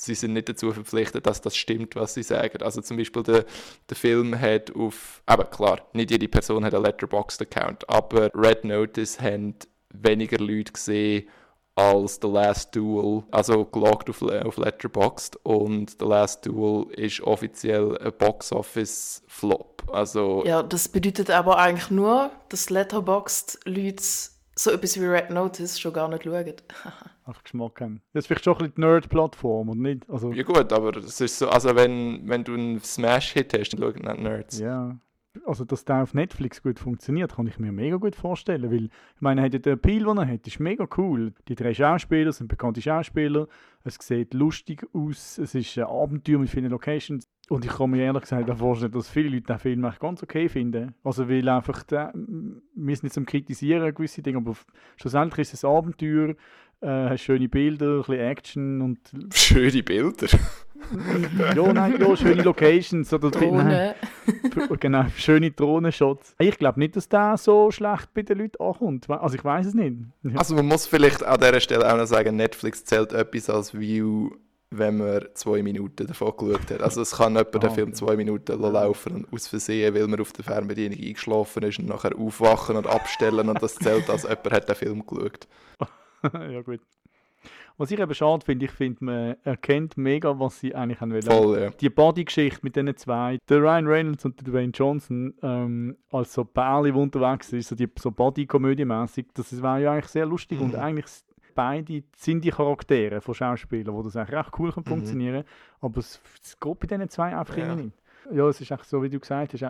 sie 0.00 0.14
sind 0.14 0.32
nicht 0.32 0.48
dazu 0.48 0.72
verpflichtet, 0.72 1.26
dass 1.26 1.40
das 1.40 1.56
stimmt, 1.56 1.94
was 1.94 2.14
sie 2.14 2.22
sagen. 2.22 2.62
Also 2.62 2.80
zum 2.80 2.96
Beispiel 2.96 3.22
der, 3.22 3.44
der 3.88 3.96
Film 3.96 4.38
hat 4.38 4.74
auf, 4.74 5.22
aber 5.26 5.44
klar, 5.44 5.80
nicht 5.92 6.10
jede 6.10 6.28
Person 6.28 6.64
hat 6.64 6.74
einen 6.74 6.84
Letterboxd-Account, 6.84 7.88
aber 7.88 8.30
Red 8.34 8.64
Notice 8.64 9.20
haben 9.20 9.56
weniger 9.92 10.38
Leute 10.38 10.72
gesehen 10.72 11.28
als 11.74 12.18
The 12.20 12.28
Last 12.28 12.74
Duel, 12.74 13.24
also 13.30 13.64
geloggt 13.64 14.10
auf, 14.10 14.22
auf 14.22 14.56
Letterboxd 14.56 15.36
und 15.44 15.96
The 15.98 16.06
Last 16.06 16.46
Duel 16.46 16.90
ist 16.92 17.20
offiziell 17.20 17.96
ein 17.98 18.12
Box-Office-Flop. 18.18 19.84
Also 19.92 20.44
ja, 20.46 20.62
das 20.62 20.88
bedeutet 20.88 21.30
aber 21.30 21.58
eigentlich 21.58 21.90
nur, 21.90 22.30
dass 22.48 22.70
Letterboxd 22.70 23.60
Leute 23.64 24.02
so 24.56 24.70
etwas 24.70 25.00
wie 25.00 25.06
Red 25.06 25.30
Notice 25.30 25.78
schon 25.78 25.92
gar 25.92 26.08
nicht 26.08 26.24
schauen. 26.24 26.54
Einfach 27.30 27.44
Geschmack 27.44 27.80
haben. 27.80 28.02
Das 28.12 28.24
ist 28.24 28.26
vielleicht 28.26 28.42
schon 28.42 28.54
ein 28.54 28.58
bisschen 28.58 28.74
die 28.74 28.80
Nerd-Plattform 28.80 29.68
und 29.68 29.80
nicht. 29.80 30.10
Also, 30.10 30.32
Ja 30.32 30.42
gut, 30.42 30.72
aber 30.72 30.96
es 30.96 31.20
ist 31.20 31.38
so, 31.38 31.48
also 31.48 31.76
wenn, 31.76 32.28
wenn 32.28 32.42
du 32.42 32.54
einen 32.54 32.80
Smash-Hit 32.80 33.56
hast, 33.56 33.70
dann 33.70 33.80
schauen 33.80 34.02
nicht 34.02 34.18
Nerds. 34.18 34.58
Ja. 34.58 34.98
Also, 35.46 35.64
dass 35.64 35.84
der 35.84 36.02
auf 36.02 36.12
Netflix 36.12 36.60
gut 36.60 36.80
funktioniert, 36.80 37.36
kann 37.36 37.46
ich 37.46 37.56
mir 37.60 37.70
mega 37.70 37.98
gut 37.98 38.16
vorstellen. 38.16 38.68
Weil, 38.72 38.86
ich 38.86 39.20
meine, 39.20 39.42
er 39.42 39.48
den 39.48 39.74
Appeal, 39.74 40.04
den 40.04 40.18
er 40.18 40.26
hat, 40.26 40.44
ist 40.44 40.58
mega 40.58 40.88
cool. 40.96 41.32
Die 41.46 41.54
drei 41.54 41.72
Schauspieler 41.72 42.32
sind 42.32 42.48
bekannte 42.48 42.82
Schauspieler. 42.82 43.46
Es 43.84 43.96
sieht 44.00 44.34
lustig 44.34 44.84
aus. 44.92 45.38
Es 45.38 45.54
ist 45.54 45.78
ein 45.78 45.84
Abenteuer 45.84 46.40
mit 46.40 46.50
vielen 46.50 46.72
Locations. 46.72 47.28
Und 47.48 47.64
ich 47.64 47.70
kann 47.70 47.90
mir 47.90 48.02
ehrlich 48.02 48.22
gesagt 48.22 48.50
auch 48.50 48.56
vorstellen, 48.56 48.92
dass 48.92 49.08
viele 49.08 49.36
Leute 49.36 49.46
den 49.46 49.58
Film 49.60 49.84
eigentlich 49.84 50.00
ganz 50.00 50.20
okay 50.22 50.48
finden. 50.48 50.96
Also, 51.04 51.28
weil 51.28 51.48
einfach, 51.48 51.84
der, 51.84 52.12
wir 52.12 52.96
sind 52.96 53.04
nicht 53.04 53.14
zum 53.14 53.24
Kritisieren 53.24 53.94
gewisse 53.94 54.22
Dinge, 54.22 54.38
aber 54.38 54.56
schlussendlich 54.96 55.42
ist 55.42 55.54
es 55.54 55.64
ein 55.64 55.70
Abenteuer. 55.70 56.34
Äh, 56.82 57.10
hast 57.10 57.20
schöne 57.22 57.48
Bilder, 57.48 57.96
ein 57.96 57.98
bisschen 57.98 58.18
Action 58.20 58.80
und 58.80 58.98
Schöne 59.34 59.82
Bilder. 59.82 60.28
ja, 61.54 61.72
nein, 61.74 61.96
ja, 62.00 62.16
schöne 62.16 62.42
Locations 62.42 63.12
oder 63.12 63.30
nein, 63.30 63.40
Drohne. 63.40 63.94
genau, 64.80 65.04
schöne 65.14 65.50
Drohnenshots. 65.50 66.34
Ich 66.38 66.56
glaube 66.56 66.78
nicht, 66.80 66.96
dass 66.96 67.08
der 67.08 67.36
so 67.36 67.70
schlecht 67.70 68.14
bei 68.14 68.22
den 68.22 68.38
Leuten 68.38 68.62
ankommt. 68.62 69.10
Also 69.10 69.36
ich 69.36 69.44
weiß 69.44 69.66
es 69.66 69.74
nicht. 69.74 69.96
Also 70.34 70.54
man 70.54 70.66
muss 70.66 70.86
vielleicht 70.86 71.22
an 71.22 71.38
dieser 71.38 71.60
Stelle 71.60 71.92
auch 71.92 71.98
noch 71.98 72.06
sagen, 72.06 72.36
Netflix 72.36 72.82
zählt 72.84 73.12
etwas 73.12 73.50
als 73.50 73.78
View, 73.78 74.30
wenn 74.70 74.96
man 74.96 75.26
zwei 75.34 75.62
Minuten 75.62 76.06
davon 76.06 76.32
geschaut 76.38 76.70
hat. 76.70 76.80
Also 76.82 77.02
es 77.02 77.10
kann 77.12 77.34
jemand 77.34 77.54
den 77.54 77.62
Ah, 77.64 77.70
Film 77.70 77.88
okay. 77.88 77.96
zwei 77.96 78.16
Minuten 78.16 78.58
laufen 78.58 79.12
und 79.16 79.32
aus 79.34 79.48
Versehen, 79.48 79.94
weil 79.94 80.06
man 80.08 80.18
auf 80.20 80.32
der 80.32 80.44
Fernbedienung 80.44 80.98
eingeschlafen 80.98 81.62
ist 81.64 81.78
und 81.78 81.88
nachher 81.88 82.16
aufwachen 82.16 82.76
und 82.76 82.86
abstellen 82.86 83.50
und 83.50 83.62
das 83.62 83.74
zählt 83.74 84.08
als 84.08 84.22
jemand 84.22 84.50
hat 84.50 84.66
den 84.68 84.76
Film 84.76 85.04
geschaut. 85.06 85.46
ja, 86.52 86.62
gut. 86.62 86.80
Was 87.78 87.90
ich 87.90 87.98
eben 87.98 88.12
schade 88.14 88.44
finde, 88.44 88.66
ich 88.66 88.70
finde, 88.72 89.02
man 89.04 89.36
erkennt 89.42 89.96
mega, 89.96 90.38
was 90.38 90.60
sie 90.60 90.74
eigentlich 90.74 91.00
haben 91.00 91.12
wollen. 91.12 91.22
Voll, 91.22 91.58
ja. 91.58 91.70
Die 91.70 91.88
Body-Geschichte 91.88 92.60
mit 92.62 92.76
diesen 92.76 92.94
zwei, 92.96 93.38
der 93.48 93.62
Ryan 93.62 93.86
Reynolds 93.86 94.24
und 94.26 94.38
der 94.38 94.52
Dwayne 94.52 94.72
Johnson, 94.74 95.32
ähm, 95.42 95.96
als 96.10 96.34
so 96.34 96.44
die 96.44 96.50
unterwegs 96.96 97.50
ist, 97.54 97.68
so, 97.70 97.74
die, 97.74 97.88
so 97.98 98.10
Body-Komödie-mäßig, 98.10 99.28
das 99.32 99.62
war 99.62 99.78
ja 99.78 99.92
eigentlich 99.92 100.08
sehr 100.08 100.26
lustig 100.26 100.60
und 100.60 100.74
Mhm. 100.74 100.78
eigentlich 100.80 101.06
s- 101.06 101.24
beide 101.54 102.02
sind 102.16 102.44
die 102.44 102.50
Charaktere 102.50 103.22
von 103.22 103.34
Schauspielern, 103.34 103.94
wo 103.94 104.02
das 104.02 104.14
eigentlich 104.16 104.38
recht 104.38 104.50
cool 104.58 104.72
kann 104.72 104.82
Mhm. 104.84 104.88
funktionieren 104.88 105.44
aber 105.80 105.98
es, 106.00 106.20
es 106.44 106.60
geht 106.60 106.78
bei 106.80 106.86
diesen 106.86 107.08
zwei 107.08 107.34
einfach 107.34 107.56
Ja. 107.56 107.74
nicht. 107.74 107.94
Ja, 108.32 108.46
es 108.48 108.60
ist 108.60 108.70
echt 108.70 108.84
so, 108.84 109.02
wie 109.02 109.08
du 109.08 109.18
gesagt 109.18 109.54
hast, 109.54 109.62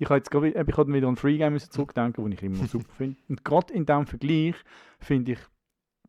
Ich 0.00 0.04
habe 0.06 0.16
jetzt 0.16 0.30
gerade, 0.30 0.54
wieder 0.92 1.08
an 1.08 1.16
Free 1.16 1.38
müssen 1.50 1.70
zurückdenken, 1.70 2.22
den 2.24 2.32
ich 2.32 2.42
immer 2.42 2.66
super 2.66 2.92
finde. 2.96 3.16
Und 3.30 3.42
gerade 3.44 3.72
in 3.72 3.86
diesem 3.86 4.06
Vergleich 4.06 4.54
finde 5.00 5.32
ich, 5.32 5.38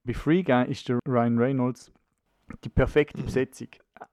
bei 0.04 0.14
Free 0.14 0.44
Guy 0.44 0.70
ist 0.70 0.88
der 0.90 1.00
Ryan 1.08 1.38
Reynolds 1.38 1.92
die 2.64 2.70
perfekte 2.70 3.22
Mhm. 3.22 3.26
Besetzung. 3.26 3.68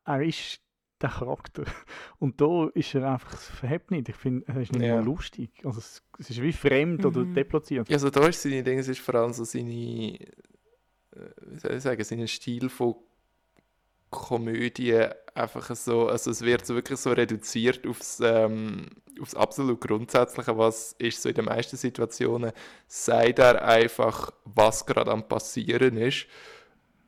Er 0.05 0.23
ist 0.23 0.61
der 1.01 1.11
Charakter. 1.11 1.65
Und 2.19 2.41
da 2.41 2.69
ist 2.75 2.95
er 2.95 3.11
einfach, 3.13 3.33
es 3.35 3.47
verhebt 3.49 3.91
nicht. 3.91 4.09
Ich 4.09 4.17
finde, 4.17 4.47
er 4.49 4.61
ist 4.61 4.73
nicht 4.73 4.83
Ja. 4.85 4.97
mal 4.97 5.05
lustig. 5.05 5.51
Also 5.65 5.79
es, 5.79 6.03
es 6.19 6.31
ist 6.31 6.43
wie 6.43 6.53
fremd 6.53 7.05
oder 7.05 7.21
Mhm. 7.25 7.35
deplatziert. 7.35 7.89
Ja, 7.89 7.97
also 7.97 8.11
da 8.11 8.27
ist 8.29 8.43
seine 8.43 8.63
Dinge, 8.63 8.81
es 8.81 8.89
ist 8.89 9.01
vor 9.01 9.15
allem 9.15 9.33
so 9.33 9.45
seine, 9.45 9.73
äh, 9.73 10.19
wie 11.47 11.59
soll 11.59 11.75
ich 11.75 11.83
sagen, 11.83 12.03
seinen 12.05 12.29
Stil 12.29 12.69
von 12.69 12.95
Komödie 14.11 15.07
einfach 15.35 15.75
so, 15.77 16.09
also 16.09 16.31
es 16.31 16.41
wird 16.43 16.65
so 16.67 16.75
wirklich 16.75 16.99
so 16.99 17.13
reduziert 17.13 17.87
aufs, 17.87 18.21
ähm, 18.21 18.87
aufs 19.21 19.35
absolut 19.35 19.81
Grundsätzliche, 19.81 20.57
was 20.57 20.95
ist 20.99 21.23
so 21.23 21.29
in 21.29 21.35
den 21.35 21.45
meisten 21.45 21.77
Situationen, 21.77 22.53
sagt 22.87 23.39
er 23.39 23.63
einfach, 23.63 24.31
was 24.45 24.87
gerade 24.87 25.11
am 25.11 25.27
passieren 25.29 25.97
ist, 25.99 26.27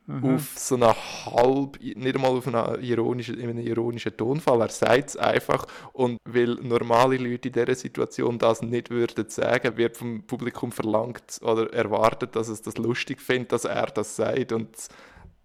Mhm. 0.09 0.35
auf 0.35 0.57
so 0.57 0.73
eine 0.73 0.95
halb, 1.25 1.79
nicht 1.79 2.15
einmal 2.15 2.31
auf 2.31 2.47
einen 2.47 2.83
ironischen, 2.83 3.39
in 3.39 3.47
einem 3.47 3.59
ironischen 3.59 4.17
Tonfall, 4.17 4.61
er 4.61 4.69
sagt 4.69 5.09
es 5.09 5.17
einfach 5.17 5.67
und 5.93 6.17
weil 6.25 6.55
normale 6.55 7.17
Leute 7.17 7.49
in 7.49 7.53
dieser 7.53 7.75
Situation 7.75 8.39
das 8.39 8.63
nicht 8.63 8.89
würden 8.89 9.29
sagen, 9.29 9.77
wird 9.77 9.97
vom 9.97 10.23
Publikum 10.23 10.71
verlangt 10.71 11.39
oder 11.43 11.71
erwartet, 11.73 12.35
dass 12.35 12.47
es 12.47 12.63
das 12.63 12.77
lustig 12.79 13.21
findet, 13.21 13.51
dass 13.51 13.65
er 13.65 13.85
das 13.85 14.15
sagt 14.15 14.51
und 14.51 14.69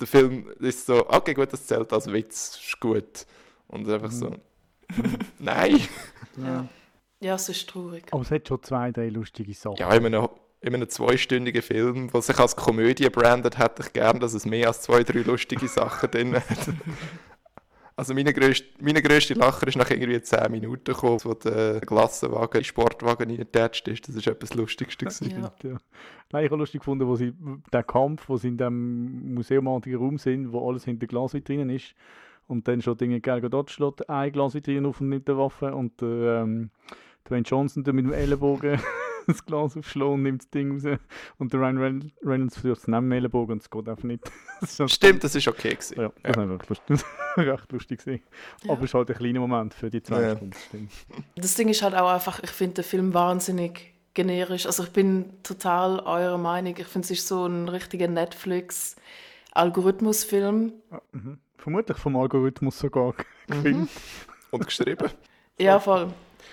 der 0.00 0.06
Film 0.06 0.50
ist 0.60 0.86
so, 0.86 1.08
okay 1.08 1.34
gut, 1.34 1.52
das 1.52 1.66
zählt 1.66 1.92
als 1.92 2.12
Witz, 2.12 2.58
ist 2.64 2.80
gut 2.80 3.26
und 3.68 3.88
einfach 3.88 4.10
so, 4.10 4.30
nein. 5.38 5.80
Ja. 6.36 6.68
ja, 7.20 7.34
es 7.34 7.48
ist 7.48 7.68
traurig. 7.68 8.04
Aber 8.10 8.22
es 8.22 8.30
hat 8.30 8.48
schon 8.48 8.62
zwei, 8.62 8.90
drei 8.90 9.08
lustige 9.08 9.54
Sachen. 9.54 9.76
Ja, 9.76 9.92
in 9.94 10.06
einem, 10.06 10.28
in 10.60 10.74
einem 10.74 10.88
zweistündigen 10.88 11.62
Film, 11.62 12.10
der 12.10 12.22
sich 12.22 12.38
als 12.38 12.56
Komödie 12.56 13.08
brandet, 13.08 13.58
hätte 13.58 13.82
ich 13.82 13.92
gern, 13.92 14.20
dass 14.20 14.34
es 14.34 14.46
mehr 14.46 14.68
als 14.68 14.82
zwei, 14.82 15.02
drei 15.04 15.20
lustige 15.20 15.68
Sachen 15.68 16.10
drin 16.10 16.34
hat. 16.34 16.44
Also 17.96 18.12
meine 18.12 18.32
grösste, 18.32 18.66
meine 18.80 19.00
grösste 19.00 19.34
Lacher 19.34 19.68
ist 19.68 19.76
nach 19.76 19.88
irgendwie 19.88 20.20
10 20.20 20.50
Minuten 20.50 20.84
gekommen, 20.84 21.20
wo 21.22 21.34
der 21.34 21.80
Glassenwagen 21.80 22.54
in 22.54 22.60
den 22.60 22.64
Sportwagen 22.64 23.28
reingetatscht 23.28 23.86
ist. 23.86 24.08
Das 24.08 24.16
ist 24.16 24.26
etwas 24.26 24.50
das 24.50 24.58
Lustigste. 24.58 25.04
gewesen. 25.04 25.30
Ja. 25.30 25.52
Ja. 25.62 25.76
Nein, 26.32 26.44
ich 26.44 26.50
habe 26.50 26.58
lustig 26.58 26.80
gefunden, 26.80 27.06
wo 27.06 27.14
sie 27.14 27.32
den 27.72 27.86
Kampf, 27.86 28.28
wo 28.28 28.36
sie 28.36 28.48
in 28.48 28.58
dem 28.58 29.34
museumartigen 29.34 29.98
Raum 29.98 30.18
sind, 30.18 30.52
wo 30.52 30.68
alles 30.68 30.84
hinter 30.84 31.06
Glasvitrinen 31.06 31.70
ist 31.70 31.94
und 32.48 32.66
dann 32.66 32.82
schon 32.82 32.96
Dinge 32.96 33.20
Gal 33.20 33.40
Gadot 33.40 33.70
schlägt 33.70 34.08
ein 34.08 34.32
Glasvitrine 34.32 34.88
auf 34.88 35.00
und 35.00 35.08
nimmt 35.08 35.28
eine 35.28 35.38
Waffe 35.38 35.74
und 35.74 36.00
der, 36.00 36.42
ähm, 36.42 36.70
Dwayne 37.28 37.44
Johnson 37.46 37.82
mit 37.86 38.04
dem 38.04 38.12
Ellenbogen 38.12 38.78
das 39.28 39.44
Glas 39.44 39.76
aufschlägt 39.76 40.06
und 40.10 40.22
nimmt 40.22 40.42
das 40.42 40.50
Ding 40.50 40.72
raus 40.72 40.98
und 41.38 41.52
der 41.52 41.60
Ryan 41.60 41.78
Reyn- 41.78 42.12
Reynolds 42.24 42.54
versucht 42.58 42.80
es 42.82 42.88
neben 42.88 43.10
Ellenbogen 43.12 43.52
und 43.54 43.62
es 43.62 43.70
geht 43.70 43.88
einfach 43.88 44.04
nicht. 44.04 44.24
Das 44.60 44.78
ist 44.80 44.92
Stimmt, 44.92 45.22
das 45.24 45.34
ist 45.34 45.46
okay 45.48 45.70
gewesen. 45.74 46.00
Ja, 46.00 46.10
das 46.22 46.36
war 46.36 46.48
recht 46.58 46.68
lustig, 46.68 47.04
recht 47.36 47.72
lustig 47.72 47.98
gewesen. 48.04 48.22
Ja. 48.62 48.72
Aber 48.72 48.80
es 48.82 48.90
ist 48.90 48.94
halt 48.94 49.10
ein 49.10 49.16
kleiner 49.16 49.40
Moment 49.40 49.74
für 49.74 49.90
die 49.90 50.02
zwei 50.02 50.22
Ja. 50.22 50.36
Stunden. 50.36 50.54
Stimmt. 50.68 50.90
Das 51.36 51.54
Ding 51.54 51.68
ist 51.68 51.82
halt 51.82 51.94
auch 51.94 52.08
einfach, 52.10 52.40
ich 52.42 52.50
finde 52.50 52.74
den 52.76 52.84
Film 52.84 53.12
wahnsinnig 53.12 53.92
generisch. 54.14 54.64
Also 54.66 54.84
ich 54.84 54.90
bin 54.90 55.42
total 55.42 55.98
eurer 56.00 56.38
Meinung. 56.38 56.74
Ich 56.78 56.86
finde, 56.86 57.04
es 57.06 57.10
ist 57.10 57.26
so 57.28 57.46
ein 57.46 57.68
richtiger 57.68 58.08
Netflix-Algorithmusfilm. 59.54 60.72
Ah, 60.90 61.00
mhm. 61.12 61.38
Vermutlich 61.58 61.96
vom 61.98 62.16
Algorithmus 62.16 62.78
sogar 62.78 63.14
Mhm. 63.48 63.52
gefilmt. 63.54 63.90
Und 64.50 64.66
geschrieben. 64.66 65.10
Ja, 65.58 65.78
voll. 65.80 66.08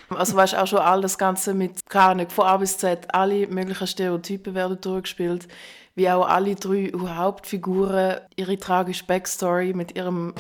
Also 0.09 0.35
weißt 0.35 0.55
auch 0.55 0.67
schon 0.67 0.79
all 0.79 1.01
das 1.01 1.17
Ganze 1.17 1.53
mit, 1.53 1.87
keine 1.89 2.29
von 2.29 2.45
A 2.45 2.57
bis 2.57 2.77
Z, 2.77 3.07
alle 3.13 3.47
möglichen 3.47 3.87
Stereotypen 3.87 4.53
werden 4.55 4.79
durchgespielt, 4.81 5.47
wie 5.95 6.09
auch 6.09 6.27
alle 6.27 6.55
drei 6.55 6.91
Hauptfiguren 6.93 8.17
ihre 8.35 8.57
tragische 8.57 9.05
Backstory 9.05 9.73
mit 9.73 9.95
ihrem 9.95 10.33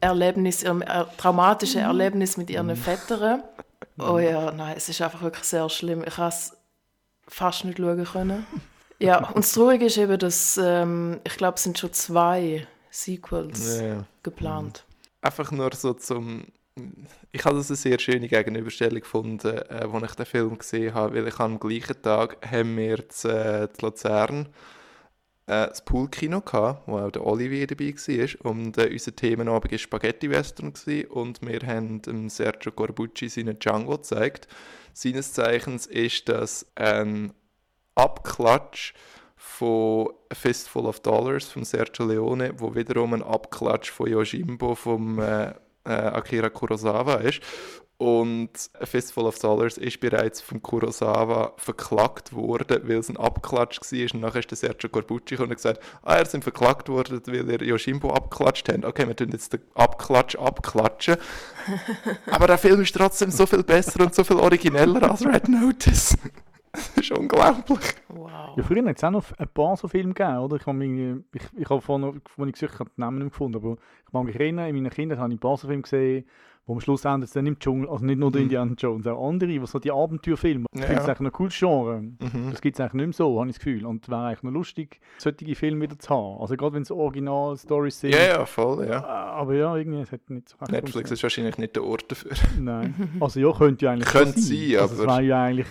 Erlebnis, 0.00 0.62
ihrem 0.62 0.82
er 0.82 1.08
traumatischen 1.16 1.80
Erlebnis 1.80 2.36
mit 2.36 2.50
ihren 2.50 2.74
Vätern. 2.76 3.42
Oh 3.98 4.18
ja, 4.18 4.50
nein, 4.52 4.74
es 4.76 4.88
ist 4.88 5.00
einfach 5.00 5.22
wirklich 5.22 5.44
sehr 5.44 5.68
schlimm. 5.70 6.04
Ich 6.06 6.18
habe 6.18 6.28
es 6.28 6.54
fast 7.28 7.64
nicht 7.64 7.78
schauen 7.78 8.04
können. 8.04 8.46
Ja, 8.98 9.28
und 9.28 9.38
das 9.38 9.52
Traurige 9.52 9.86
ist 9.86 9.98
eben, 9.98 10.18
dass 10.18 10.58
ähm, 10.62 11.20
ich 11.24 11.36
glaube, 11.36 11.56
es 11.56 11.62
sind 11.62 11.78
schon 11.78 11.92
zwei 11.92 12.66
Sequels 12.90 13.80
Ja. 13.80 14.04
geplant. 14.22 14.84
Einfach 15.20 15.50
nur 15.50 15.70
so 15.74 15.92
zum. 15.94 16.46
Ich 17.32 17.44
habe 17.44 17.56
das 17.56 17.70
eine 17.70 17.76
sehr 17.76 17.98
schöne 17.98 18.28
Gegenüberstellung 18.28 19.00
gefunden, 19.00 19.56
äh, 19.56 19.88
als 19.90 20.10
ich 20.10 20.16
den 20.16 20.26
Film 20.26 20.58
gesehen 20.58 20.92
habe, 20.94 21.14
weil 21.14 21.28
ich 21.28 21.38
am 21.38 21.58
gleichen 21.58 22.00
Tag 22.02 22.38
haben 22.50 22.76
wir 22.76 23.08
zu, 23.08 23.28
äh, 23.28 23.72
zu 23.72 23.86
Luzern 23.86 24.48
äh, 25.46 25.68
das 25.68 25.84
Poolkino 25.84 26.42
gehabt, 26.42 26.86
wo 26.86 26.98
auch 26.98 27.10
der 27.10 27.26
Olivier 27.26 27.66
dabei 27.66 27.94
war. 27.94 28.50
Und 28.52 28.76
äh, 28.76 28.90
unser 28.92 29.16
Themenabend 29.16 29.72
war 29.72 29.78
Spaghetti-Western 29.78 30.72
und 31.08 31.40
wir 31.40 31.60
haben 31.66 32.02
dem 32.02 32.28
Sergio 32.28 32.72
Corbucci 32.72 33.28
seinen 33.28 33.58
Django 33.58 33.96
gezeigt. 33.96 34.46
Seines 34.92 35.32
Zeichens 35.32 35.86
ist 35.86 36.28
das 36.28 36.66
ein 36.74 37.32
Abklatsch 37.94 38.92
von 39.36 40.10
A 40.30 40.34
Fistful 40.34 40.86
of 40.86 41.00
Dollars 41.00 41.48
von 41.48 41.64
Sergio 41.64 42.06
Leone, 42.06 42.52
wo 42.58 42.74
wiederum 42.74 43.14
ein 43.14 43.22
Abklatsch 43.22 43.90
von 43.90 44.10
Yojimbo 44.10 44.74
vom 44.74 45.18
äh, 45.18 45.54
äh, 45.86 45.92
Akira 45.92 46.48
Kurosawa 46.48 47.16
ist. 47.16 47.40
Und 47.98 48.50
A 48.78 48.84
Fistful 48.84 49.24
of 49.24 49.38
Dollars 49.38 49.78
ist 49.78 50.00
bereits 50.00 50.42
von 50.42 50.60
Kurosawa 50.62 51.54
verklagt 51.56 52.34
worden, 52.34 52.82
weil 52.84 52.98
es 52.98 53.08
ein 53.08 53.16
Abklatsch 53.16 53.80
war. 53.80 54.14
Und 54.14 54.20
nachher 54.20 54.40
ist 54.40 54.50
der 54.50 54.58
Sergio 54.58 54.90
Corbucci 54.90 55.30
gekommen 55.30 55.50
und 55.50 55.56
gesagt, 55.56 55.80
ah, 56.02 56.18
ihr 56.18 56.26
sind 56.26 56.44
verklagt 56.44 56.90
worden, 56.90 57.22
weil 57.26 57.50
ihr 57.50 57.62
Yojimbo 57.62 58.12
abgeklatscht 58.12 58.68
habt. 58.68 58.84
Okay, 58.84 59.08
wir 59.08 59.16
tun 59.16 59.30
jetzt 59.32 59.54
den 59.54 59.62
Abklatsch 59.74 60.36
abklatschen. 60.36 61.16
Aber 62.30 62.46
der 62.46 62.58
Film 62.58 62.82
ist 62.82 62.94
trotzdem 62.94 63.30
so 63.30 63.46
viel 63.46 63.62
besser 63.62 64.04
und 64.04 64.14
so 64.14 64.24
viel 64.24 64.36
origineller 64.36 65.10
als 65.10 65.24
Red 65.24 65.48
Notice. 65.48 66.18
Das 66.76 66.96
ist 66.98 67.10
unglaublich. 67.12 67.78
Wow. 68.08 68.30
Ja, 68.56 68.62
früher 68.62 68.84
hat 68.86 68.96
es 68.96 69.04
auch 69.04 69.10
noch 69.10 69.24
ein 69.38 69.48
paar 69.48 69.76
so 69.76 69.88
Filme 69.88 70.14
gegeben, 70.14 70.38
oder? 70.38 70.56
Ich 70.56 70.66
habe 70.66 70.76
mich, 70.78 71.22
ich, 71.34 71.42
ich 71.62 71.68
habe 71.70 71.80
vorhin, 71.80 72.04
als 72.38 72.46
ich 72.48 72.52
gesucht 72.52 72.80
habe, 72.80 72.90
den 72.90 73.00
Namen 73.00 73.18
nicht 73.18 73.30
gefunden, 73.32 73.56
aber 73.56 73.76
ich 74.06 74.12
kann 74.12 74.24
mich 74.26 74.34
erinnern, 74.34 74.68
in 74.68 74.76
meiner 74.76 74.90
Kindheit 74.90 75.18
habe 75.18 75.30
ich 75.32 75.36
ein 75.36 75.40
paar 75.40 75.56
so 75.56 75.66
Filme 75.66 75.82
gesehen, 75.82 76.24
wo 76.68 76.72
am 76.72 76.80
Schluss 76.80 77.04
endet 77.04 77.28
es 77.28 77.32
dann 77.32 77.46
im 77.46 77.56
Dschungel, 77.60 77.88
also 77.88 78.04
nicht 78.04 78.18
nur 78.18 78.32
der 78.32 78.40
Mhm. 78.40 78.46
Indiana 78.46 78.74
Jones, 78.76 79.06
auch 79.06 79.28
andere, 79.28 79.62
was 79.62 79.70
so 79.70 79.78
die 79.78 79.92
Abenteuerfilme. 79.92 80.66
Ich 80.72 80.80
Ja. 80.80 80.86
finde 80.86 81.02
es 81.02 81.08
eigentlich 81.08 81.20
noch 81.20 81.30
ein 81.30 81.32
cooles 81.32 81.56
Genre. 81.56 82.00
Mhm. 82.00 82.50
Das 82.50 82.60
gibt 82.60 82.74
es 82.74 82.80
eigentlich 82.80 82.94
nicht 82.94 83.06
mehr 83.06 83.12
so, 83.12 83.38
habe 83.38 83.48
ich 83.48 83.54
das 83.56 83.64
Gefühl. 83.64 83.86
Und 83.86 84.02
es 84.02 84.10
wäre 84.10 84.24
eigentlich 84.26 84.42
noch 84.42 84.50
lustig, 84.50 85.00
solche 85.18 85.54
Filme 85.54 85.82
wieder 85.82 85.96
zu 85.96 86.10
haben. 86.10 86.40
Also 86.40 86.56
gerade 86.56 86.72
wenn 86.74 86.82
es 86.82 86.90
Original-Stories 86.90 88.00
sind. 88.00 88.14
Ja, 88.14 88.20
ja, 88.38 88.46
voll, 88.46 88.84
ja. 88.84 89.04
Aber 89.04 89.54
ja, 89.54 89.76
irgendwie, 89.76 90.00
es 90.00 90.10
hat 90.10 90.28
nicht 90.28 90.48
so 90.48 90.56
Netflix 90.68 91.08
ist 91.12 91.22
wahrscheinlich 91.22 91.56
nicht 91.56 91.76
der 91.76 91.84
Ort 91.84 92.10
dafür. 92.10 92.32
Nein. 92.58 92.94
Also 93.20 93.38
ja, 93.38 93.52
könnte 93.52 93.84
ja 93.84 93.92
eigentlich 93.92 94.08
Könnte 94.08 94.40
so 94.40 94.48
sein, 94.54 94.76
also, 94.80 94.94
Es 94.94 95.00
aber- 95.02 95.12
wäre 95.18 95.22
ja 95.22 95.42
eigentlich, 95.44 95.66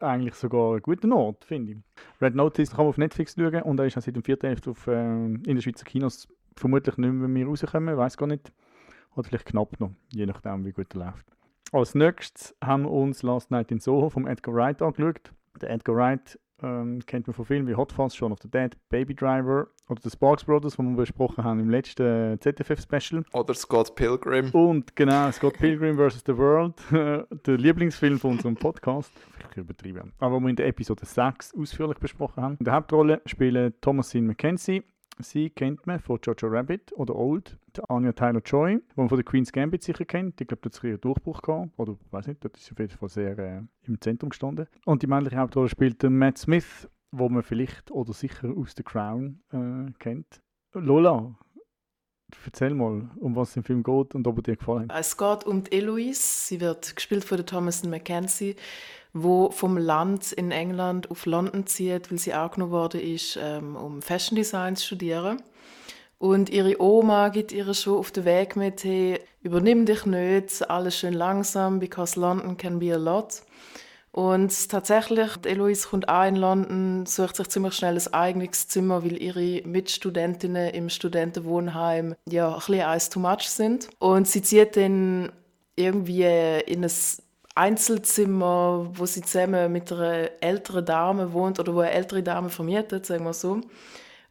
eigentlich 0.00 0.34
sogar 0.34 0.76
ein 0.76 0.82
guter 0.82 1.10
Ort, 1.14 1.44
finde 1.44 1.72
ich. 1.72 1.78
Red 2.20 2.34
Notice 2.34 2.70
kann 2.70 2.78
man 2.84 2.88
auf 2.88 2.98
Netflix 2.98 3.34
schauen 3.34 3.62
und 3.62 3.80
er 3.80 3.86
ist 3.86 3.96
auch 3.96 4.02
seit 4.02 4.16
dem 4.16 4.22
4.11. 4.22 4.70
auf 4.70 4.86
äh, 4.86 4.92
in 4.92 5.42
den 5.42 5.62
Schweizer 5.62 5.84
Kinos 5.84 6.28
vermutlich 6.56 6.96
nicht 6.96 7.12
mehr, 7.12 7.28
mehr 7.28 7.46
rauskommen, 7.46 7.96
weiß 7.96 8.16
gar 8.16 8.26
nicht. 8.26 8.52
Oder 9.14 9.28
vielleicht 9.28 9.46
knapp 9.46 9.78
noch, 9.80 9.92
je 10.12 10.26
nachdem, 10.26 10.64
wie 10.64 10.72
gut 10.72 10.94
er 10.94 11.06
läuft. 11.06 11.26
Als 11.72 11.94
nächstes 11.94 12.56
haben 12.62 12.84
wir 12.84 12.90
uns 12.90 13.22
Last 13.22 13.50
Night 13.50 13.70
in 13.70 13.78
Soho 13.78 14.10
vom 14.10 14.26
Edgar 14.26 14.54
Wright 14.54 14.80
angeschaut. 14.80 15.32
Der 15.60 15.70
Edgar 15.70 15.96
Wright 15.96 16.38
ähm, 16.62 17.00
kennt 17.06 17.26
man 17.26 17.34
von 17.34 17.44
Filmen 17.44 17.68
wie 17.68 17.74
Hot 17.74 17.92
Fuzz, 17.92 18.14
Shaun 18.14 18.32
of 18.32 18.38
the 18.42 18.50
Dead, 18.50 18.76
Baby 18.88 19.14
Driver 19.14 19.68
oder 19.88 20.00
The 20.02 20.10
Sparks 20.10 20.44
Brothers, 20.44 20.76
die 20.76 20.82
wir 20.82 20.96
besprochen 20.96 21.44
haben 21.44 21.60
im 21.60 21.70
letzten 21.70 22.34
äh, 22.34 22.38
ZFF-Special. 22.38 23.24
Oder 23.32 23.54
Scott 23.54 23.94
Pilgrim. 23.94 24.50
Und 24.50 24.94
genau, 24.96 25.30
Scott 25.30 25.54
Pilgrim 25.54 25.96
vs. 25.96 26.22
The 26.26 26.36
World, 26.36 26.74
der 26.90 27.56
Lieblingsfilm 27.56 28.18
von 28.18 28.32
unserem 28.32 28.56
Podcast. 28.56 29.12
Vielleicht 29.32 29.56
übertrieben. 29.56 30.12
Aber 30.18 30.40
wir 30.40 30.48
in 30.48 30.56
der 30.56 30.66
Episode 30.66 31.04
6 31.04 31.54
ausführlich 31.54 31.98
besprochen 31.98 32.42
haben. 32.42 32.56
In 32.58 32.64
der 32.64 32.74
Hauptrolle 32.74 33.22
spielen 33.26 33.72
Thomasine 33.80 34.28
McKenzie. 34.28 34.82
Sie 35.20 35.50
kennt 35.50 35.86
man 35.86 35.98
von 36.00 36.18
Jojo 36.22 36.48
Rabbit 36.48 36.92
oder 36.92 37.16
Old. 37.16 37.58
Die 37.76 37.82
Anya 37.88 38.12
Taylor-Joy, 38.12 38.76
die 38.76 38.82
man 38.96 39.08
von 39.08 39.18
der 39.18 39.24
Queen's 39.24 39.52
Gambit 39.52 39.82
sicher 39.82 40.04
kennt. 40.04 40.40
Ich 40.40 40.46
glaube, 40.46 40.60
dort 40.62 40.76
hat 40.76 40.84
ihren 40.84 41.00
Durchbruch 41.00 41.42
gehabt. 41.42 41.70
Oder, 41.76 41.96
weiß 42.10 42.28
nicht, 42.28 42.44
dort 42.44 42.56
ist 42.56 42.66
sie 42.66 42.72
auf 42.72 42.78
jeden 42.78 42.96
Fall 42.96 43.08
sehr 43.08 43.38
äh, 43.38 43.62
im 43.82 44.00
Zentrum 44.00 44.30
gestanden. 44.30 44.66
Und 44.84 45.02
die 45.02 45.06
männliche 45.06 45.36
Hauptrolle 45.36 45.68
spielt 45.68 46.02
der 46.02 46.10
Matt 46.10 46.38
Smith, 46.38 46.88
wo 47.10 47.28
man 47.28 47.42
vielleicht 47.42 47.90
oder 47.90 48.12
sicher 48.12 48.52
aus 48.56 48.74
The 48.76 48.82
Crown 48.82 49.40
äh, 49.52 49.92
kennt. 49.98 50.42
Lola, 50.74 51.34
Erzähl 52.44 52.74
mal, 52.74 53.10
um 53.16 53.36
was 53.36 53.50
es 53.50 53.56
im 53.56 53.64
Film 53.64 53.82
geht 53.82 54.14
und 54.14 54.26
ob 54.26 54.36
er 54.38 54.42
dir 54.42 54.56
gefallen 54.56 54.88
hat. 54.90 55.00
Es 55.00 55.16
geht 55.16 55.44
um 55.44 55.64
Eloise. 55.70 56.20
Sie 56.20 56.60
wird 56.60 56.94
gespielt 56.94 57.24
von 57.24 57.38
der 57.38 57.46
Thomason 57.46 57.88
Mackenzie, 57.90 58.54
wo 59.22 59.50
vom 59.50 59.76
Land 59.76 60.32
in 60.32 60.50
England 60.50 61.10
auf 61.10 61.26
London 61.26 61.66
zieht, 61.66 62.10
weil 62.10 62.18
sie 62.18 62.32
angenommen 62.32 62.72
worden 62.72 63.00
ist, 63.00 63.38
ähm, 63.40 63.76
um 63.76 64.02
Fashion 64.02 64.36
Design 64.36 64.76
zu 64.76 64.86
studieren. 64.86 65.42
Und 66.18 66.50
ihre 66.50 66.80
Oma 66.82 67.28
gibt 67.28 67.52
ihr 67.52 67.72
schon 67.74 67.98
auf 67.98 68.10
den 68.10 68.24
Weg 68.24 68.56
mit, 68.56 68.82
hey, 68.82 69.20
übernimm 69.42 69.86
dich 69.86 70.04
nicht, 70.04 70.68
alles 70.68 70.98
schön 70.98 71.14
langsam, 71.14 71.78
because 71.78 72.18
London 72.18 72.56
can 72.56 72.78
be 72.80 72.92
a 72.92 72.98
lot. 72.98 73.42
Und 74.10 74.68
tatsächlich, 74.68 75.30
Eloise 75.44 75.86
kommt 75.86 76.08
auch 76.08 76.26
in 76.26 76.34
London, 76.34 77.06
sucht 77.06 77.36
sich 77.36 77.48
ziemlich 77.50 77.74
schnell 77.74 77.96
ein 77.96 78.14
eigenes 78.14 78.66
Zimmer, 78.66 79.04
weil 79.04 79.22
ihre 79.22 79.62
Mitstudentinnen 79.64 80.70
im 80.70 80.88
Studentenwohnheim 80.88 82.16
ja 82.28 82.48
ein 82.48 82.56
bisschen 82.56 82.80
eins 82.80 83.10
too 83.10 83.20
much 83.20 83.48
sind. 83.48 83.88
Und 84.00 84.26
sie 84.26 84.42
zieht 84.42 84.76
dann 84.76 85.30
irgendwie 85.76 86.24
in 86.66 86.84
ein 86.84 86.90
Einzelzimmer, 87.58 88.88
wo 88.92 89.04
sie 89.04 89.22
zusammen 89.22 89.72
mit 89.72 89.90
einer 89.92 90.30
älteren 90.40 90.84
Dame 90.84 91.32
wohnt 91.32 91.58
oder 91.58 91.74
wo 91.74 91.80
eine 91.80 91.90
ältere 91.90 92.22
Dame 92.22 92.50
vermietet, 92.50 93.06
sagen 93.06 93.24
wir 93.24 93.32
so. 93.32 93.60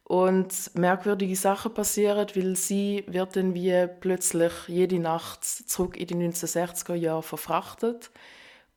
Und 0.05 0.71
merkwürdige 0.75 1.35
Sachen 1.35 1.73
passieren, 1.73 2.27
weil 2.33 2.55
sie 2.55 3.03
wird 3.07 3.35
dann 3.35 3.53
wie 3.53 3.87
plötzlich 3.99 4.53
jede 4.67 4.99
Nacht 4.99 5.43
zurück 5.43 5.97
in 5.97 6.07
die 6.07 6.15
1960er 6.15 6.95
Jahre 6.95 7.23
verfrachtet 7.23 8.11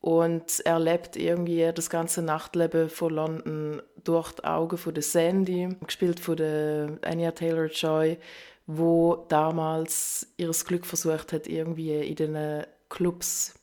und 0.01 0.59
erlebt 0.65 1.15
irgendwie 1.15 1.71
das 1.73 1.89
ganze 1.89 2.21
Nachtleben 2.21 2.89
von 2.89 3.15
London 3.15 3.83
durch 4.03 4.33
die 4.33 4.45
Augen 4.45 4.79
von 4.79 4.95
der 4.95 5.05
Sandy, 5.05 5.69
gespielt 5.87 6.19
von 6.19 6.37
der 6.37 6.99
Anya 7.03 7.31
Taylor-Joy, 7.31 8.19
wo 8.67 9.27
damals 9.29 10.27
ihres 10.37 10.65
Glück 10.65 10.87
versucht 10.87 11.33
hat, 11.33 11.47
irgendwie 11.47 12.01
in 12.01 12.17
den 12.17 12.65
Clubs 12.89 13.55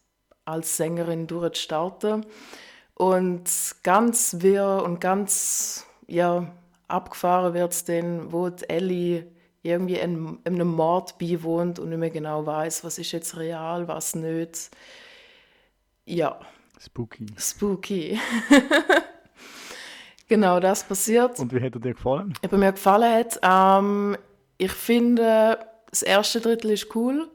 als 0.47 0.77
Sängerin 0.77 1.27
durchzustarten. 1.27 2.25
Und 2.93 3.43
ganz 3.83 4.37
wirr 4.39 4.81
und 4.83 4.99
ganz 4.99 5.85
ja, 6.07 6.51
abgefahren 6.87 7.53
wird 7.53 7.73
es 7.73 7.83
dann, 7.83 8.31
wo 8.31 8.49
die 8.49 8.67
Ellie 8.69 9.27
irgendwie 9.61 9.99
einem, 9.99 10.39
einem 10.45 10.67
Mord 10.69 11.17
beiwohnt 11.19 11.77
und 11.77 11.89
nicht 11.89 11.99
mehr 11.99 12.09
genau 12.09 12.45
weiß, 12.45 12.83
was 12.83 12.97
ist 12.97 13.11
jetzt 13.11 13.37
real, 13.37 13.87
was 13.87 14.15
nicht. 14.15 14.71
Ja. 16.05 16.39
Spooky. 16.79 17.25
Spooky. 17.37 18.19
genau, 20.27 20.59
das 20.59 20.83
passiert. 20.83 21.39
Und 21.39 21.53
wie 21.53 21.61
hat 21.61 21.75
er 21.75 21.81
dir 21.81 21.93
gefallen? 21.93 22.33
Was 22.41 22.59
mir 22.59 22.71
gefallen 22.71 23.13
hat, 23.13 23.39
ähm, 23.43 24.17
ich 24.57 24.71
finde, 24.71 25.59
das 25.89 26.01
erste 26.01 26.39
Drittel 26.39 26.71
ist 26.71 26.95
cool 26.95 27.27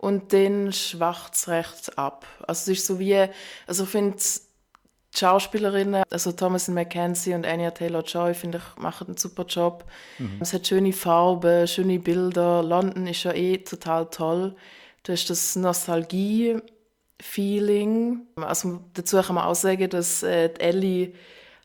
und 0.00 0.32
dann 0.32 0.72
schwacht 0.72 1.34
es 1.34 1.46
recht 1.48 1.98
ab. 1.98 2.24
Also 2.46 2.72
es 2.72 2.78
ist 2.78 2.86
so 2.86 2.98
wie, 2.98 3.26
also 3.66 3.84
ich 3.84 3.90
finde, 3.90 4.16
die 4.16 5.18
Schauspielerinnen, 5.18 6.04
also 6.08 6.32
Thomasin 6.32 6.72
McKenzie 6.74 7.34
und 7.34 7.46
Anya 7.46 7.70
Taylor-Joy, 7.70 8.32
finde 8.32 8.56
ich, 8.58 8.64
machen 8.82 9.08
einen 9.08 9.18
super 9.18 9.44
Job. 9.44 9.84
Mhm. 10.18 10.38
Es 10.40 10.54
hat 10.54 10.66
schöne 10.66 10.94
Farben, 10.94 11.68
schöne 11.68 11.98
Bilder. 11.98 12.62
London 12.62 13.06
ist 13.06 13.24
ja 13.24 13.34
eh 13.34 13.58
total 13.58 14.06
toll. 14.06 14.56
Du 15.02 15.12
hast 15.12 15.28
das 15.28 15.54
Nostalgie-Feeling. 15.56 18.22
Also 18.36 18.80
dazu 18.94 19.20
kann 19.20 19.34
man 19.34 19.44
auch 19.44 19.54
sagen, 19.54 19.90
dass 19.90 20.22
äh, 20.22 20.46
Ellie 20.58 21.12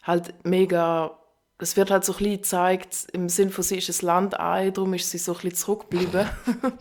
halt 0.03 0.33
mega 0.43 1.17
es 1.57 1.77
wird 1.77 1.89
halt 1.89 2.03
so 2.03 2.13
ein 2.13 2.17
bisschen 2.17 2.37
gezeigt, 2.37 3.07
im 3.13 3.29
Sinn 3.29 3.49
von 3.49 3.63
sie 3.63 3.77
ist 3.77 4.03
ein 4.03 4.05
Land 4.05 4.39
ein, 4.39 4.73
darum 4.73 4.93
ist 4.93 5.09
sie 5.09 5.17
so 5.17 5.31
ein 5.33 5.35
bisschen 5.35 5.55
zurückgeblieben, 5.55 6.29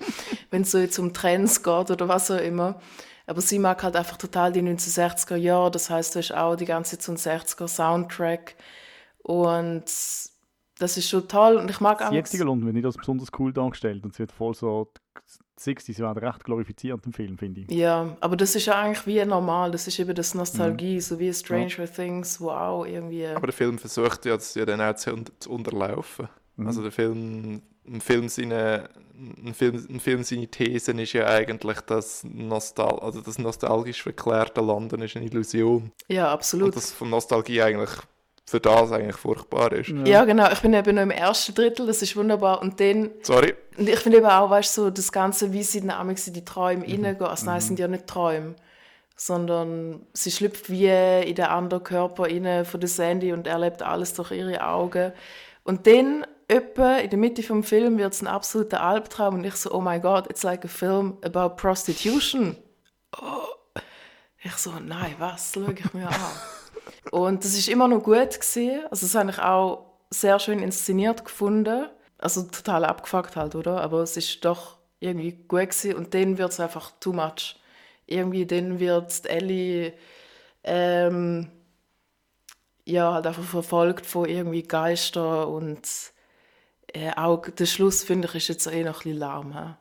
wenn 0.50 0.62
es 0.62 0.70
so 0.72 0.78
jetzt 0.78 0.98
um 0.98 1.12
Trends 1.12 1.62
geht 1.62 1.90
oder 1.90 2.08
was 2.08 2.30
auch 2.30 2.38
immer. 2.38 2.80
Aber 3.26 3.40
sie 3.40 3.58
mag 3.58 3.82
halt 3.82 3.96
einfach 3.96 4.18
total 4.18 4.52
die 4.52 4.60
1960er 4.62 5.36
Jahre, 5.36 5.70
das 5.70 5.88
heißt, 5.88 6.14
du 6.14 6.18
hast 6.18 6.32
auch 6.32 6.56
die 6.56 6.66
ganze 6.66 6.98
Zeit 6.98 7.02
so 7.02 7.30
einen 7.30 7.40
60er 7.40 7.68
Soundtrack 7.68 8.56
und 9.22 9.84
das 10.78 10.96
ist 10.96 11.08
schon 11.08 11.28
toll 11.28 11.56
und 11.56 11.70
ich 11.70 11.80
mag 11.80 12.00
auch... 12.00 12.06
Das 12.06 12.14
jetzige 12.14 12.44
London 12.44 12.66
wird 12.66 12.76
nicht 12.76 12.86
als 12.86 12.96
besonders 12.96 13.28
cool 13.38 13.52
dargestellt 13.52 14.04
und 14.04 14.12
es 14.12 14.18
wird 14.18 14.32
voll 14.32 14.54
so 14.54 14.90
60s 15.58 15.98
werden 16.00 16.18
recht 16.18 16.44
glorifiziert 16.44 17.06
im 17.06 17.12
Film, 17.12 17.38
finde 17.38 17.60
ich. 17.62 17.70
Ja, 17.70 18.16
aber 18.20 18.36
das 18.36 18.56
ist 18.56 18.66
ja 18.66 18.80
eigentlich 18.80 19.06
wie 19.06 19.24
normal. 19.24 19.70
Das 19.70 19.86
ist 19.86 19.98
eben 20.00 20.14
das 20.14 20.34
Nostalgie, 20.34 20.96
mhm. 20.96 21.00
so 21.00 21.18
wie 21.18 21.32
Stranger 21.32 21.78
ja. 21.78 21.86
Things, 21.86 22.40
wo 22.40 22.50
auch 22.50 22.84
irgendwie... 22.84 23.26
Aber 23.28 23.46
der 23.46 23.54
Film 23.54 23.78
versucht 23.78 24.26
ja, 24.26 24.34
das 24.34 24.54
ja 24.54 24.64
dann 24.64 24.80
auch 24.80 24.96
zu, 24.96 25.14
zu 25.38 25.50
unterlaufen. 25.50 26.28
Mhm. 26.56 26.66
Also 26.66 26.82
der 26.82 26.90
Film, 26.90 27.62
ein 27.86 28.00
Film, 28.00 28.28
seine, 28.28 28.88
ein, 29.44 29.54
Film, 29.54 29.86
ein 29.88 30.00
Film 30.00 30.24
seine 30.24 30.48
Thesen 30.48 30.98
ist 30.98 31.12
ja 31.12 31.26
eigentlich, 31.26 31.80
dass 31.82 32.24
Nostal 32.24 32.98
also 32.98 33.20
das 33.20 33.38
nostalgisch 33.38 34.02
verklärte 34.02 34.60
Landen 34.60 35.02
ist 35.02 35.16
eine 35.16 35.26
Illusion. 35.26 35.92
Ja, 36.08 36.32
absolut. 36.32 36.68
Und 36.68 36.76
dass 36.76 36.90
von 36.90 37.10
Nostalgie 37.10 37.62
eigentlich 37.62 37.90
für 38.46 38.60
das 38.60 38.92
eigentlich 38.92 39.16
furchtbar 39.16 39.72
ist. 39.72 39.88
Ja. 39.88 40.04
ja, 40.04 40.24
genau. 40.24 40.50
Ich 40.52 40.60
bin 40.60 40.74
eben 40.74 40.94
noch 40.94 41.02
im 41.02 41.10
ersten 41.10 41.54
Drittel, 41.54 41.86
das 41.86 42.02
ist 42.02 42.14
wunderbar. 42.14 42.60
Und 42.60 42.78
dann... 42.78 43.10
Sorry. 43.22 43.54
Und 43.78 43.88
ich 43.88 43.98
finde 43.98 44.18
eben 44.18 44.26
auch, 44.26 44.50
weißt 44.50 44.76
du, 44.76 44.82
so 44.82 44.90
das 44.90 45.10
Ganze, 45.12 45.52
wie 45.52 45.62
sie 45.62 45.86
dann 45.86 46.08
in 46.08 46.32
die 46.32 46.44
Träume 46.44 46.86
mhm. 46.86 47.04
reingehen. 47.04 47.26
Also 47.26 47.46
nein, 47.46 47.58
es 47.58 47.66
sind 47.66 47.78
mhm. 47.78 47.82
ja 47.82 47.88
nicht 47.88 48.06
Träume, 48.06 48.54
sondern 49.16 50.06
sie 50.12 50.30
schlüpft 50.30 50.68
wie 50.68 50.88
in 50.88 51.34
den 51.34 51.46
anderen 51.46 51.82
Körper 51.82 52.24
rein 52.24 52.64
von 52.64 52.80
der 52.80 52.88
Sandy 52.88 53.32
und 53.32 53.46
erlebt 53.46 53.82
alles 53.82 54.12
durch 54.12 54.32
ihre 54.32 54.64
Augen. 54.66 55.12
Und 55.62 55.86
dann, 55.86 56.26
etwa 56.46 56.96
in 56.98 57.08
der 57.08 57.18
Mitte 57.18 57.42
vom 57.42 57.64
Film, 57.64 57.96
wird 57.96 58.12
es 58.12 58.20
ein 58.20 58.26
absoluter 58.26 58.82
Albtraum 58.82 59.36
und 59.36 59.44
ich 59.44 59.54
so, 59.54 59.72
oh 59.72 59.80
my 59.80 59.98
God, 59.98 60.28
it's 60.28 60.42
like 60.42 60.64
a 60.66 60.68
film 60.68 61.16
about 61.24 61.56
prostitution. 61.56 62.56
Oh. 63.16 63.80
Ich 64.42 64.52
so, 64.56 64.72
nein, 64.72 65.14
was, 65.18 65.52
schau 65.54 65.70
ich 65.70 65.94
mir 65.94 66.06
an. 66.06 66.14
Und 67.10 67.44
das 67.44 67.54
ist 67.54 67.68
immer 67.68 67.88
noch 67.88 68.02
gut 68.02 68.40
gewesen. 68.40 68.84
Also 68.90 69.06
das 69.06 69.14
habe 69.14 69.30
ich 69.30 69.38
auch 69.38 69.86
sehr 70.10 70.38
schön 70.38 70.60
inszeniert 70.60 71.24
gefunden. 71.24 71.86
Also 72.18 72.42
total 72.42 72.84
abgefuckt 72.84 73.36
halt, 73.36 73.54
oder? 73.54 73.80
Aber 73.80 74.02
es 74.02 74.16
ist 74.16 74.44
doch 74.44 74.78
irgendwie 75.00 75.32
gut 75.32 75.70
gewesen. 75.70 75.94
Und 75.94 76.14
dann 76.14 76.38
wird 76.38 76.52
es 76.52 76.60
einfach 76.60 76.92
too 77.00 77.12
much. 77.12 77.56
Irgendwie 78.06 78.46
dann 78.46 78.80
wird 78.80 79.26
Ellie 79.26 79.94
ähm, 80.62 81.50
ja 82.84 83.12
halt 83.12 83.26
einfach 83.26 83.44
verfolgt 83.44 84.06
von 84.06 84.28
irgendwie 84.28 84.62
Geistern 84.62 85.48
und 85.48 85.88
äh, 86.92 87.12
auch 87.16 87.46
der 87.48 87.66
Schluss 87.66 88.02
finde 88.02 88.28
ich 88.28 88.34
ist 88.34 88.48
jetzt 88.48 88.66
eh 88.66 88.84
noch 88.84 89.04
ein 89.04 89.16
lahm. 89.16 89.76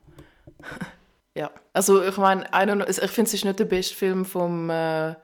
ja, 1.36 1.52
also 1.74 2.04
ich 2.04 2.18
meine, 2.18 2.44
ich 2.44 3.12
finde 3.12 3.28
es 3.28 3.34
ist 3.34 3.46
nicht 3.46 3.60
der 3.60 3.66
beste 3.66 3.96
Film 3.96 4.26
vom, 4.26 4.70
äh, 4.70 5.16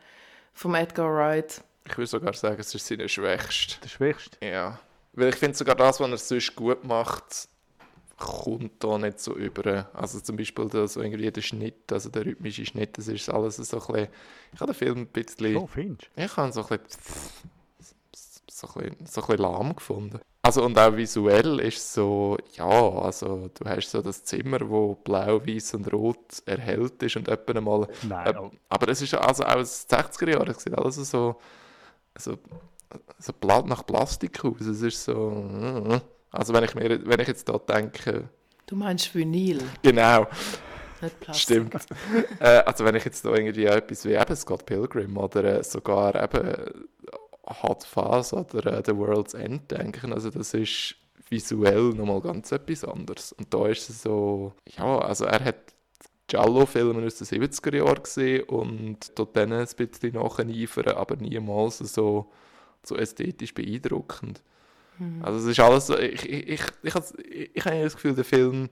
vom 0.54 0.76
Edgar 0.76 1.14
Wright. 1.14 1.62
Ich 1.90 1.98
würde 1.98 2.08
sogar 2.08 2.34
sagen, 2.34 2.60
es 2.60 2.74
ist 2.74 2.86
seine 2.86 3.10
schwächste. 3.10 3.80
Der 3.82 3.90
schwächste? 3.90 4.46
Ja. 4.46 4.80
Weil 5.14 5.30
ich 5.30 5.36
finde 5.36 5.58
sogar 5.58 5.76
das, 5.76 6.00
was 6.00 6.10
er 6.10 6.18
sonst 6.18 6.56
gut 6.56 6.84
macht, 6.84 7.50
kommt 8.18 8.84
da 8.84 8.98
nicht 8.98 9.20
so 9.20 9.36
über. 9.36 9.90
Also 9.94 10.20
zum 10.20 10.38
Beispiel 10.38 10.70
so 10.88 11.02
irgendwie 11.02 11.32
der 11.32 11.42
Schnitt, 11.42 11.92
also 11.92 12.10
der 12.10 12.26
rhythmische 12.26 12.66
Schnitt, 12.66 12.98
das 12.98 13.08
ist 13.08 13.30
alles 13.30 13.56
so 13.56 13.78
ein 13.78 13.88
bisschen... 13.88 14.08
Ich 14.54 14.60
habe 14.60 14.72
den 14.72 14.78
Film 14.78 14.98
ein 15.00 15.08
bisschen... 15.08 15.56
Oh, 15.56 15.68
findest 15.68 16.10
Ich 16.16 16.38
habe 16.38 16.52
so 16.52 16.62
ein 16.62 16.80
bisschen... 16.80 17.02
So 18.52 18.68
ein, 18.68 18.74
bisschen, 18.74 19.06
so 19.06 19.22
ein 19.22 19.28
bisschen 19.28 19.38
lahm 19.38 19.76
gefunden. 19.76 20.20
Also 20.42 20.66
und 20.66 20.78
auch 20.78 20.96
visuell 20.96 21.60
ist 21.62 21.94
so, 21.94 22.38
ja, 22.56 22.66
also 22.66 23.50
du 23.54 23.66
hast 23.66 23.90
so 23.90 24.02
das 24.02 24.24
Zimmer, 24.24 24.70
wo 24.70 24.96
blau, 24.96 25.46
weiß 25.46 25.76
und 25.76 25.92
rot 25.92 26.44
erhellt 26.46 27.02
ist 27.04 27.16
und 27.16 27.28
etwa 27.30 27.54
einmal... 27.54 27.88
Nein. 28.04 28.28
Äh, 28.28 28.38
oh. 28.38 28.52
aber 28.68 28.90
es 28.90 29.02
ist 29.02 29.14
also 29.14 29.44
auch 29.44 29.56
aus 29.56 29.88
60er 29.90 30.32
Jahren, 30.32 30.56
alles 30.76 30.96
so 30.96 31.40
so, 32.18 32.38
so 33.20 33.34
nach 33.66 33.86
Plastik 33.86 34.44
aus. 34.44 34.62
Es 34.62 34.82
ist 34.82 35.04
so. 35.04 36.02
Also 36.32 36.54
wenn 36.54 36.64
ich 36.64 36.76
mir, 36.76 37.06
wenn 37.06 37.20
ich 37.20 37.28
jetzt 37.28 37.50
da 37.50 37.58
denke. 37.58 38.30
Du 38.68 38.76
meinst 38.76 39.14
Vinyl? 39.16 39.62
Genau. 39.82 40.28
Nicht 41.02 41.20
Plastik. 41.20 41.44
Stimmt. 41.44 41.76
äh, 42.40 42.64
also 42.66 42.86
wenn 42.86 42.96
ich 42.96 43.06
jetzt 43.06 43.26
da 43.26 43.34
irgendwie 43.34 43.66
etwas 43.66 44.06
wie 44.06 44.14
eben 44.14 44.36
Scott 44.36 44.66
Pilgrim 44.66 45.18
oder 45.18 45.44
äh, 45.44 45.64
sogar 45.64 46.22
eben 46.22 46.88
Hot 47.64 47.84
Fuzz 47.84 48.34
oder 48.34 48.78
äh, 48.78 48.84
The 48.86 48.96
World's 48.96 49.34
End 49.34 49.72
denke, 49.72 50.12
also 50.14 50.30
das 50.30 50.54
ist 50.54 50.96
visuell 51.30 51.94
nochmal 51.94 52.22
ganz 52.22 52.52
etwas 52.52 52.84
anderes. 52.84 53.32
Und 53.34 53.54
da 53.54 53.68
ist 53.68 53.90
es 53.90 54.04
so, 54.04 54.54
ja, 54.78 55.00
also 55.00 55.26
er 55.26 55.44
hat 55.44 55.74
Giallo-Filme 56.30 57.06
aus 57.06 57.18
den 57.18 57.28
70er 57.28 57.76
Jahren 57.76 58.04
gesehen 58.04 58.44
und 58.44 59.12
dort 59.18 59.36
dann 59.36 59.52
ein 59.52 59.68
bisschen 59.76 60.14
nacheifern, 60.14 60.96
aber 60.96 61.18
niemals 61.18 61.80
so, 61.80 62.32
so 62.84 62.96
ästhetisch 62.96 63.54
beeindruckend. 63.54 64.42
Mhm. 64.98 65.24
Also 65.24 65.40
es 65.40 65.46
ist 65.46 65.60
alles 65.60 65.88
so, 65.88 65.98
ich, 65.98 66.30
ich, 66.30 66.48
ich, 66.48 66.62
ich, 66.84 66.96
ich, 67.18 67.56
ich 67.56 67.66
habe 67.66 67.82
das 67.82 67.96
Gefühl, 67.96 68.16
der 68.16 68.26
Film 68.26 68.70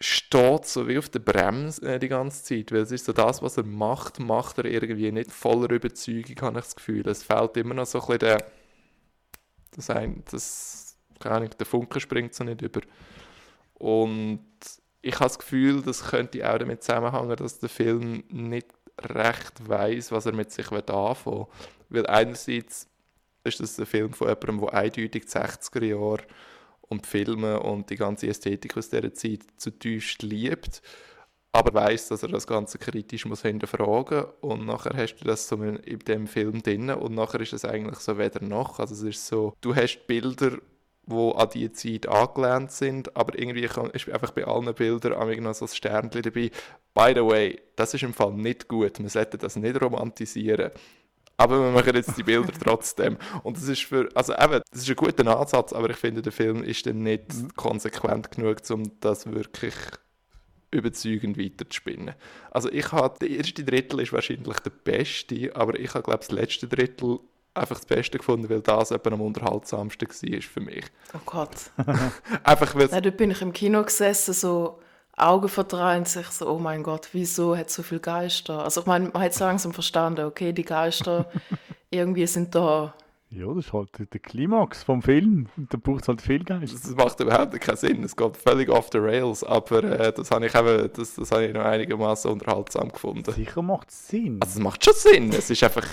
steht 0.00 0.66
so 0.66 0.86
wie 0.86 0.98
auf 0.98 1.08
der 1.08 1.20
Bremse 1.20 1.94
äh, 1.94 1.98
die 1.98 2.08
ganze 2.08 2.44
Zeit, 2.44 2.72
weil 2.72 2.80
es 2.80 2.92
ist 2.92 3.06
so 3.06 3.12
das, 3.12 3.42
was 3.42 3.56
er 3.56 3.64
macht, 3.64 4.20
macht 4.20 4.58
er 4.58 4.66
irgendwie 4.66 5.10
nicht 5.10 5.32
voller 5.32 5.70
Überzeugung, 5.70 6.36
habe 6.42 6.58
ich 6.58 6.64
das 6.64 6.76
Gefühl. 6.76 7.08
Es 7.08 7.22
fehlt 7.22 7.56
immer 7.56 7.74
noch 7.74 7.86
so 7.86 8.00
ein 8.00 8.06
bisschen 8.06 8.18
der, 8.18 8.46
das, 9.74 9.90
ein, 9.90 10.22
das 10.30 10.96
keine 11.18 11.36
Ahnung, 11.36 11.50
der 11.58 11.66
Funke 11.66 12.00
springt 12.00 12.34
so 12.34 12.44
nicht 12.44 12.60
über. 12.60 12.82
Und 13.74 14.40
ich 15.04 15.14
habe 15.16 15.24
das 15.24 15.38
Gefühl, 15.38 15.82
das 15.82 16.04
könnte 16.04 16.50
auch 16.50 16.58
damit 16.58 16.82
zusammenhängen, 16.82 17.36
dass 17.36 17.58
der 17.58 17.68
Film 17.68 18.24
nicht 18.28 18.68
recht 19.00 19.68
weiß, 19.68 20.12
was 20.12 20.26
er 20.26 20.32
mit 20.32 20.50
sich 20.50 20.70
anfangen 20.70 21.24
will. 21.24 21.46
Weil 21.90 22.06
einerseits 22.06 22.88
ist 23.44 23.60
das 23.60 23.78
ein 23.78 23.86
Film 23.86 24.12
von 24.12 24.28
jemandem, 24.28 24.60
der 24.60 24.74
eindeutig 24.74 25.24
die 25.24 25.28
60er 25.28 25.84
Jahre 25.84 26.24
und 26.80 27.06
Filme 27.06 27.60
und 27.60 27.90
die 27.90 27.96
ganze 27.96 28.28
Ästhetik 28.28 28.76
aus 28.76 28.88
dieser 28.88 29.12
Zeit 29.12 29.40
zutiefst 29.56 30.22
liebt, 30.22 30.80
aber 31.52 31.74
weiß, 31.74 32.08
dass 32.08 32.22
er 32.22 32.30
das 32.30 32.46
Ganze 32.46 32.78
kritisch 32.78 33.26
muss 33.26 33.42
hinterfragen 33.42 34.24
und 34.40 34.66
nachher 34.66 34.96
hast 34.96 35.16
du 35.16 35.24
das 35.24 35.46
so 35.46 35.56
in 35.62 35.98
dem 36.00 36.26
Film 36.26 36.62
drin 36.62 36.90
und 36.90 37.14
nachher 37.14 37.40
ist 37.40 37.52
es 37.52 37.64
eigentlich 37.64 37.98
so 37.98 38.18
weder 38.18 38.42
noch. 38.42 38.80
Also 38.80 38.94
es 38.94 39.02
ist 39.02 39.26
so, 39.26 39.54
du 39.60 39.74
hast 39.74 40.06
Bilder, 40.06 40.58
wo 41.06 41.32
an 41.32 41.50
die 41.52 41.70
Zeit 41.72 42.08
angelehnt 42.08 42.72
sind, 42.72 43.16
aber 43.16 43.38
irgendwie 43.38 43.64
ist 43.64 44.08
einfach 44.08 44.30
bei 44.30 44.44
allen 44.44 44.72
Bildern 44.74 45.42
noch 45.42 45.54
so 45.54 45.66
ein 45.66 45.68
Sternchen 45.68 46.22
dabei. 46.22 46.50
By 46.94 47.12
the 47.14 47.24
way, 47.24 47.60
das 47.76 47.94
ist 47.94 48.02
im 48.02 48.14
Fall 48.14 48.32
nicht 48.32 48.68
gut. 48.68 48.98
Man 49.00 49.08
sollte 49.08 49.38
das 49.38 49.56
nicht 49.56 49.80
romantisieren. 49.80 50.70
Aber 51.36 51.60
wir 51.60 51.72
machen 51.72 51.94
jetzt 51.94 52.16
die 52.16 52.22
Bilder 52.22 52.52
trotzdem. 52.64 53.18
Und 53.42 53.56
das 53.56 53.68
ist 53.68 53.82
für, 53.82 54.08
also 54.14 54.32
eben, 54.34 54.60
das 54.70 54.82
ist 54.82 54.88
ein 54.88 54.96
guter 54.96 55.38
Ansatz, 55.38 55.72
aber 55.72 55.90
ich 55.90 55.96
finde, 55.96 56.22
der 56.22 56.32
Film 56.32 56.62
ist 56.62 56.86
dann 56.86 57.02
nicht 57.02 57.34
mhm. 57.34 57.54
konsequent 57.56 58.30
genug, 58.30 58.58
um 58.70 58.84
das 59.00 59.26
wirklich 59.30 59.74
überzeugend 60.70 61.38
weiterzuspinnen. 61.38 62.14
Also 62.50 62.70
ich 62.70 62.92
habe, 62.92 63.18
der 63.20 63.30
erste 63.30 63.64
Drittel 63.64 64.00
ist 64.00 64.12
wahrscheinlich 64.12 64.58
der 64.60 64.70
beste, 64.70 65.54
aber 65.54 65.78
ich 65.78 65.94
habe, 65.94 66.02
glaube 66.02 66.18
das 66.18 66.30
letzte 66.30 66.68
Drittel 66.68 67.20
einfach 67.54 67.76
das 67.76 67.86
Beste 67.86 68.18
gefunden, 68.18 68.48
weil 68.50 68.60
das 68.60 68.90
eben 68.90 69.14
am 69.14 69.20
unterhaltsamsten 69.20 70.08
war 70.08 70.42
für 70.42 70.60
mich. 70.60 70.84
Oh 71.14 71.20
Gott. 71.24 71.70
einfach 72.44 72.74
weil... 72.74 72.88
Nein, 72.88 73.02
dort 73.02 73.16
bin 73.16 73.30
ich 73.30 73.42
im 73.42 73.52
Kino 73.52 73.82
gesessen, 73.82 74.34
so 74.34 74.80
Augen 75.16 75.48
verdreht 75.48 76.08
sich 76.08 76.26
so, 76.26 76.48
oh 76.48 76.58
mein 76.58 76.82
Gott, 76.82 77.08
wieso 77.12 77.56
hat 77.56 77.68
es 77.68 77.74
so 77.74 77.82
viele 77.82 78.00
Geister? 78.00 78.64
Also 78.64 78.80
ich 78.80 78.86
meine, 78.86 79.10
man 79.10 79.22
hat 79.22 79.32
es 79.32 79.38
langsam 79.38 79.72
verstanden, 79.72 80.26
okay, 80.26 80.52
die 80.52 80.64
Geister 80.64 81.30
irgendwie 81.90 82.26
sind 82.26 82.54
da. 82.54 82.94
Ja, 83.30 83.52
das 83.52 83.66
ist 83.66 83.72
halt 83.72 83.88
der 83.98 84.20
Klimax 84.20 84.84
vom 84.84 85.02
Film. 85.02 85.48
Da 85.56 85.76
braucht 85.76 86.02
es 86.02 86.08
halt 86.08 86.22
viel 86.22 86.44
Geist. 86.44 86.72
Das 86.72 86.94
macht 86.94 87.18
überhaupt 87.18 87.60
keinen 87.60 87.76
Sinn. 87.76 88.04
Es 88.04 88.14
geht 88.14 88.36
völlig 88.36 88.68
off 88.68 88.90
the 88.92 88.98
rails. 88.98 89.42
Aber 89.42 89.82
äh, 89.82 90.12
das 90.12 90.30
habe 90.30 90.46
ich, 90.46 90.54
eben, 90.54 90.90
das, 90.94 91.16
das 91.16 91.32
habe 91.32 91.46
ich 91.46 91.52
noch 91.52 91.64
einigermaßen 91.64 92.30
unterhaltsam 92.30 92.90
gefunden. 92.90 93.32
Sicher 93.32 93.60
macht 93.62 93.88
es 93.88 94.06
Sinn. 94.06 94.38
Also 94.40 94.58
es 94.58 94.62
macht 94.62 94.84
schon 94.84 94.94
Sinn. 94.94 95.32
Es 95.32 95.50
ist 95.50 95.64
einfach... 95.64 95.84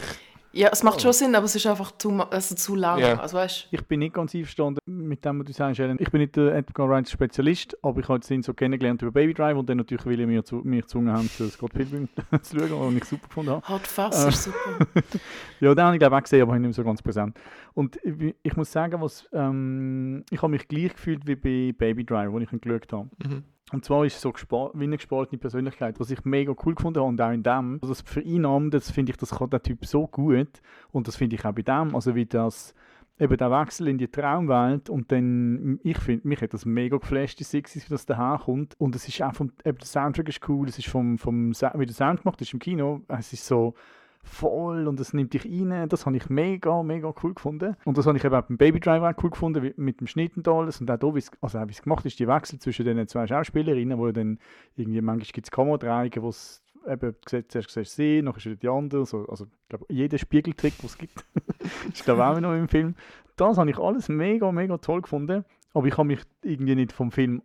Ja, 0.54 0.70
es 0.72 0.84
macht 0.84 1.02
schon 1.02 1.14
Sinn, 1.14 1.34
aber 1.36 1.46
es 1.46 1.56
ist 1.56 1.66
einfach 1.66 1.92
zu, 1.98 2.12
also 2.12 2.56
zu 2.56 2.76
lang. 2.76 3.00
Yeah. 3.00 3.20
Also, 3.20 3.38
weißt? 3.38 3.70
Ich 3.72 3.86
bin 3.86 4.00
nicht 4.00 4.14
ganz 4.14 4.36
einverstanden 4.36 4.80
mit 4.86 5.24
dem, 5.24 5.40
was 5.40 5.48
du 5.48 5.54
sagst, 5.54 5.80
Ellen. 5.80 5.98
Ich 6.00 6.12
bin 6.12 6.20
nicht 6.20 6.36
der 6.36 6.56
Edgar 6.56 6.90
Wright 6.90 7.10
Spezialist, 7.10 7.78
aber 7.82 8.02
ich 8.02 8.10
habe 8.10 8.22
ihn 8.30 8.44
so 8.44 8.54
kennengelernt 8.54 9.02
über 9.02 9.12
Baby 9.12 9.34
Drive 9.34 9.58
und 9.58 9.70
dann 9.70 9.78
natürlich, 9.78 10.06
weil 10.06 10.26
mir 10.28 10.44
zu, 10.44 10.58
mich 10.58 10.82
gezwungen 10.82 11.14
haben, 11.14 11.30
zu 11.30 11.48
Scott 11.50 11.74
Pilgrim 11.74 12.10
zu 12.42 12.60
schauen, 12.60 12.96
was 12.96 12.96
ich 12.96 13.06
super 13.06 13.28
gefunden 13.28 13.52
habe. 13.52 13.68
Hot 13.70 13.88
Fass, 13.88 14.26
ist 14.26 14.44
super. 14.44 14.88
ja, 15.62 15.74
den 15.74 15.84
habe 15.84 15.96
ich 15.96 16.00
glaube 16.00 16.18
auch 16.18 16.22
gesehen, 16.24 16.42
aber 16.42 16.54
ich 16.54 16.60
nicht 16.60 16.68
mehr 16.68 16.74
so 16.74 16.84
ganz 16.84 17.02
präsent. 17.02 17.38
Und 17.74 17.98
ich, 18.04 18.36
ich 18.44 18.56
muss 18.58 18.72
sagen, 18.72 19.02
was, 19.02 19.28
ähm, 19.32 20.26
ich 20.30 20.42
habe 20.42 20.52
mich 20.52 20.68
gleich 20.68 20.94
gefühlt 20.94 21.26
wie 21.28 21.36
bei 21.36 21.74
Baby 21.78 22.04
Drive, 22.04 22.32
wo 22.32 22.40
ich 22.40 22.52
ihn 22.52 22.60
geschaut 22.60 22.92
habe. 22.92 23.10
Mhm. 23.24 23.44
Und 23.72 23.86
zwar 23.86 24.06
ist 24.06 24.20
so 24.20 24.34
wie 24.34 24.84
eine 24.84 24.98
gespaltene 24.98 25.40
Persönlichkeit, 25.40 26.00
was 26.00 26.12
ich 26.12 26.26
mega 26.26 26.54
cool 26.66 26.76
gefunden 26.76 27.00
habe 27.00 27.10
und 27.10 27.22
auch 27.22 27.32
in 27.32 27.44
dem. 27.44 27.80
Also 27.82 27.94
das 27.94 28.02
Vereinnahmen, 28.02 28.70
das 28.70 28.92
finde 28.92 29.12
ich, 29.12 29.18
das 29.18 29.32
kann 29.32 29.50
der 29.50 29.64
Typ 29.64 29.86
so 29.86 30.08
gut 30.08 30.62
und 30.92 31.08
das 31.08 31.16
finde 31.16 31.36
ich 31.36 31.46
auch 31.46 31.54
bei 31.54 31.62
dem, 31.62 31.96
also 31.96 32.16
wie 32.16 32.26
das 32.26 32.74
eben 33.20 33.38
der 33.38 33.52
Wechsel 33.52 33.88
in 33.88 33.98
die 33.98 34.08
Traumwelt 34.08 34.90
und 34.90 35.12
dann, 35.12 35.80
ich 35.84 35.98
finde, 36.00 36.28
mich 36.28 36.42
hat 36.42 36.54
das 36.54 36.66
mega 36.66 36.98
geflasht, 36.98 37.40
die 37.40 37.44
Sixties, 37.44 37.86
wie 37.86 37.94
das 37.94 38.06
daherkommt 38.06 38.74
und 38.80 38.96
es 38.96 39.08
ist 39.08 39.22
auch 39.22 39.36
vom, 39.36 39.52
eben 39.64 39.78
der 39.78 39.88
Soundtrack 39.88 40.28
ist 40.28 40.50
cool, 40.50 40.68
es 40.68 40.80
ist 40.80 40.88
vom, 40.88 41.18
vom 41.18 41.52
wie 41.52 41.86
der 41.86 41.96
Sound 41.96 42.24
gemacht 42.24 42.42
ist 42.42 42.54
im 42.54 42.60
Kino, 42.60 43.02
es 43.08 43.32
ist 43.32 43.46
so 43.46 43.76
voll 44.24 44.88
und 44.88 45.00
es 45.00 45.14
nimmt 45.14 45.34
dich 45.34 45.46
rein. 45.46 45.90
Das 45.90 46.06
habe 46.06 46.18
ich 46.18 46.30
mega, 46.30 46.84
mega 46.84 47.14
cool 47.24 47.34
gefunden. 47.34 47.76
Und 47.86 47.98
das 47.98 48.06
habe 48.06 48.18
ich 48.18 48.24
eben 48.24 48.36
auch 48.36 48.44
beim 48.44 48.58
Baby 48.58 48.80
Driver 48.80 49.10
auch 49.10 49.24
cool 49.24 49.30
gefunden, 49.30 49.74
mit 49.78 50.00
dem 50.00 50.08
Schnitt 50.08 50.38
und 50.38 50.48
alles. 50.48 50.80
Und 50.80 50.92
auch 50.92 51.16
wie 51.16 51.24
also 51.42 51.60
es 51.60 51.82
gemacht 51.82 52.06
ist, 52.06 52.20
die 52.20 52.28
Wechsel 52.28 52.60
zwischen 52.60 52.86
den 52.86 53.08
zwei 53.08 53.28
Schauspielerinnen, 53.28 53.98
wo 53.98 54.12
dann 54.12 54.40
irgendwie, 54.76 55.02
manchmal 55.02 55.32
gibt 55.32 55.48
es 55.48 55.52
Kameradrehungen, 55.52 56.22
wo 56.22 56.30
es 56.30 56.64
eben, 56.88 57.16
zuerst 57.26 57.72
siehst 57.72 57.96
sie, 57.96 58.22
nachher 58.22 58.38
ist 58.38 58.46
wieder 58.46 58.56
die 58.56 58.70
andere. 58.70 59.06
So, 59.06 59.26
also, 59.28 59.46
ich 59.46 59.70
glaube, 59.70 59.86
jeder 59.90 60.18
Spiegeltrick, 60.18 60.78
den 60.78 60.86
es 60.86 60.98
gibt, 60.98 61.26
ist, 61.94 62.06
glaube 62.06 62.22
ich, 62.22 62.28
auch 62.28 62.40
noch 62.40 62.54
im 62.54 62.68
Film. 62.68 62.96
Das 63.36 63.58
habe 63.58 63.70
ich 63.70 63.80
alles 63.80 64.10
mega, 64.10 64.52
mega 64.52 64.78
toll 64.78 65.02
gefunden. 65.02 65.46
Aber 65.74 65.88
ich 65.88 65.98
habe 65.98 66.08
mich 66.08 66.22
irgendwie 66.44 66.76
nicht 66.76 66.92
vom 66.92 67.12
Film, 67.12 67.42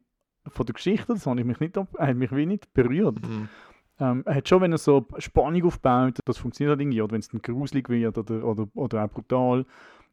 von 0.49 0.67
der 0.67 0.75
Geschichte, 0.75 1.07
das 1.09 1.27
habe 1.27 1.41
ich 1.41 1.47
mich 1.47 1.61
nicht, 1.61 1.77
hat 1.77 2.17
mich 2.17 2.33
wie 2.35 2.47
nicht 2.47 2.73
berührt. 2.73 3.21
Mhm. 3.27 3.49
Ähm, 3.99 4.23
er 4.27 4.35
hat 4.37 4.49
schon, 4.49 4.61
wenn 4.61 4.73
er 4.73 4.79
so 4.79 5.07
Spannung 5.19 5.65
aufbaut, 5.65 6.19
das 6.25 6.39
funktioniert 6.39 6.71
halt 6.71 6.81
irgendwie, 6.81 7.01
oder 7.01 7.13
wenn 7.13 7.21
es 7.21 7.29
dann 7.29 7.41
gruselig 7.41 7.89
wird 7.89 8.19
oder, 8.19 8.45
oder, 8.45 8.69
oder 8.75 9.05
auch 9.05 9.11
brutal. 9.11 9.65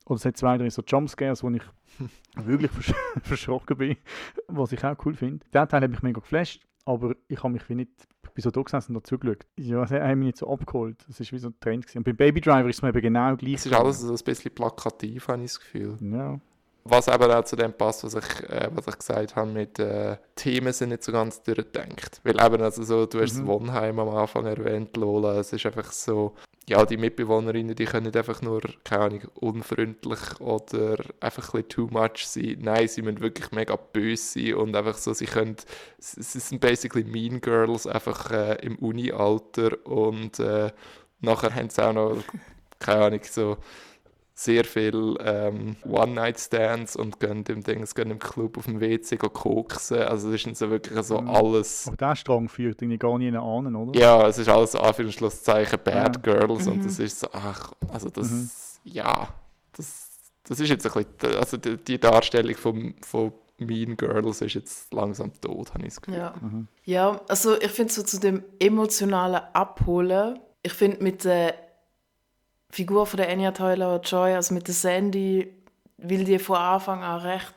Oder 0.05 0.15
es 0.15 0.25
hat 0.25 0.37
zwei, 0.37 0.57
drei 0.57 0.69
so 0.69 0.83
Jumpscares, 0.85 1.43
wo 1.43 1.49
ich 1.49 1.63
wirklich 2.35 2.71
versch 2.71 2.93
verschrocken 3.23 3.77
bin, 3.77 3.97
was 4.47 4.71
ich 4.71 4.83
auch 4.83 4.95
cool 5.05 5.15
finde. 5.15 5.45
Der 5.53 5.67
Teil 5.67 5.81
hat 5.81 5.91
mich 5.91 6.01
mega 6.01 6.19
geflasht, 6.19 6.65
aber 6.85 7.15
ich 7.27 7.41
habe 7.43 7.53
mich 7.53 7.67
wie 7.69 7.75
nicht, 7.75 7.91
ich 8.23 8.31
bin 8.31 8.41
so 8.41 8.51
da 8.51 8.61
gesessen 8.61 8.95
und 8.95 9.05
zugeschaut. 9.07 9.45
Ja, 9.57 9.85
sie 9.87 10.01
haben 10.01 10.19
mich 10.19 10.27
nicht 10.27 10.37
so 10.37 10.49
abgeholt. 10.49 11.03
Das 11.07 11.19
war 11.19 11.31
wie 11.31 11.37
so 11.37 11.49
ein 11.49 11.59
Trend. 11.59 11.85
Gewesen. 11.85 11.99
Und 11.99 12.03
bei 12.03 12.13
Baby 12.13 12.41
Driver 12.41 12.69
ist 12.69 12.77
es 12.77 12.81
mir 12.81 12.89
eben 12.89 13.01
genau 13.01 13.35
gleich. 13.35 13.55
Es 13.55 13.65
ist 13.65 13.73
alles 13.73 13.99
so 13.99 14.13
ein 14.13 14.19
bisschen 14.23 14.53
plakativ, 14.53 15.27
habe 15.27 15.43
ich 15.43 15.51
das 15.51 15.59
Gefühl. 15.59 15.97
Ja. 16.01 16.39
Was 16.85 17.07
eben 17.07 17.31
auch 17.31 17.45
zu 17.45 17.55
dem 17.55 17.71
passt, 17.71 18.03
was 18.03 18.15
ich, 18.15 18.49
äh, 18.49 18.69
was 18.73 18.87
ich 18.87 18.97
gesagt 18.97 19.35
habe, 19.37 19.49
mit 19.49 19.79
äh, 19.79 20.17
Themen 20.35 20.73
sind 20.73 20.89
nicht 20.89 21.03
so 21.03 21.13
ganz 21.13 21.41
durchdenkt. 21.41 22.19
Weil 22.23 22.41
eben, 22.45 22.61
also 22.61 22.83
so, 22.83 23.05
du 23.05 23.21
hast 23.21 23.35
mhm. 23.35 23.39
das 23.39 23.47
Wohnheim 23.47 23.99
am 23.99 24.09
Anfang 24.09 24.45
erwähnt, 24.45 24.97
Lola, 24.97 25.39
es 25.39 25.53
ist 25.53 25.65
einfach 25.65 25.93
so, 25.93 26.33
ja, 26.67 26.85
die 26.85 26.97
Mitbewohnerinnen, 26.97 27.75
die 27.75 27.85
können 27.85 28.05
nicht 28.05 28.17
einfach 28.17 28.41
nur, 28.41 28.61
keine 28.83 29.03
Ahnung, 29.03 29.21
unfreundlich 29.35 30.39
oder 30.39 30.97
einfach 31.19 31.53
ein 31.53 31.63
bisschen 31.63 31.69
too 31.69 31.87
much 31.89 32.25
sein. 32.25 32.57
Nein, 32.61 32.87
sie 32.87 33.01
müssen 33.01 33.21
wirklich 33.21 33.51
mega 33.51 33.75
böse 33.75 34.39
sein 34.39 34.55
und 34.55 34.75
einfach 34.75 34.97
so, 34.97 35.13
sie 35.13 35.25
können, 35.25 35.55
sie 35.99 36.39
sind 36.39 36.59
basically 36.61 37.03
Mean 37.05 37.39
Girls, 37.41 37.87
einfach 37.87 38.31
äh, 38.31 38.55
im 38.65 38.77
Uni-Alter 38.77 39.85
und 39.85 40.39
äh, 40.39 40.71
nachher 41.19 41.55
haben 41.55 41.69
sie 41.69 41.85
auch 41.85 41.93
noch, 41.93 42.23
keine 42.79 43.05
Ahnung, 43.05 43.21
so 43.23 43.57
sehr 44.35 44.65
viel 44.65 45.15
ähm, 45.23 45.75
One-Night-Stands 45.87 46.95
und 46.95 47.19
gehen 47.19 47.43
im, 47.47 47.63
Dings, 47.63 47.93
gehen 47.93 48.09
im 48.09 48.19
Club 48.19 48.57
auf 48.57 48.65
dem 48.65 48.81
WC 48.81 49.17
koksen. 49.17 49.99
Also 49.99 50.31
das 50.31 50.43
ist 50.43 50.57
so 50.57 50.69
wirklich 50.71 51.03
so 51.03 51.21
mhm. 51.21 51.29
alles... 51.29 51.87
Aber 51.87 51.97
der 51.97 52.15
Strang 52.15 52.49
führt 52.49 52.81
irgendwie 52.81 52.97
gar 52.97 53.17
nicht 53.19 53.35
an, 53.35 53.75
oder? 53.75 53.99
Ja, 53.99 54.27
es 54.27 54.39
ist 54.39 54.49
alles 54.49 54.75
Anführungszeichen 54.75 55.79
Bad 55.83 56.25
ja. 56.25 56.33
Girls 56.33 56.67
und 56.67 56.83
das 56.83 56.97
mhm. 56.97 57.05
ist 57.05 57.19
so, 57.19 57.27
ach, 57.31 57.73
also 57.91 58.09
das, 58.09 58.31
mhm. 58.31 58.49
ja, 58.85 59.27
das, 59.77 60.09
das 60.47 60.59
ist 60.59 60.69
jetzt 60.69 60.85
ein 60.87 61.05
bisschen, 61.05 61.37
also 61.37 61.57
die, 61.57 61.77
die 61.77 61.99
Darstellung 61.99 62.55
vom, 62.55 62.95
von 63.01 63.33
Mean 63.59 63.95
Girls 63.95 64.41
ist 64.41 64.55
jetzt 64.55 64.93
langsam 64.93 65.31
tot, 65.41 65.75
habe 65.75 65.83
ich 65.83 65.93
das 65.93 66.01
Gefühl. 66.01 66.19
Ja, 66.19 66.33
mhm. 66.41 66.67
ja 66.85 67.21
also 67.27 67.59
ich 67.59 67.71
finde 67.71 67.93
so 67.93 68.01
zu 68.01 68.19
dem 68.19 68.43
emotionalen 68.59 69.41
Abholen, 69.53 70.39
ich 70.63 70.73
finde 70.73 71.03
mit 71.03 71.23
der 71.23 71.55
Figur 72.73 73.05
von 73.05 73.17
der 73.17 73.29
Anya 73.29 73.51
Taylor-Joy, 73.51 74.33
also 74.33 74.51
mit 74.55 74.67
der 74.67 74.73
Sandy, 74.73 75.53
weil 75.97 76.23
die 76.23 76.39
von 76.39 76.57
Anfang 76.57 77.03
an 77.03 77.19
recht 77.19 77.53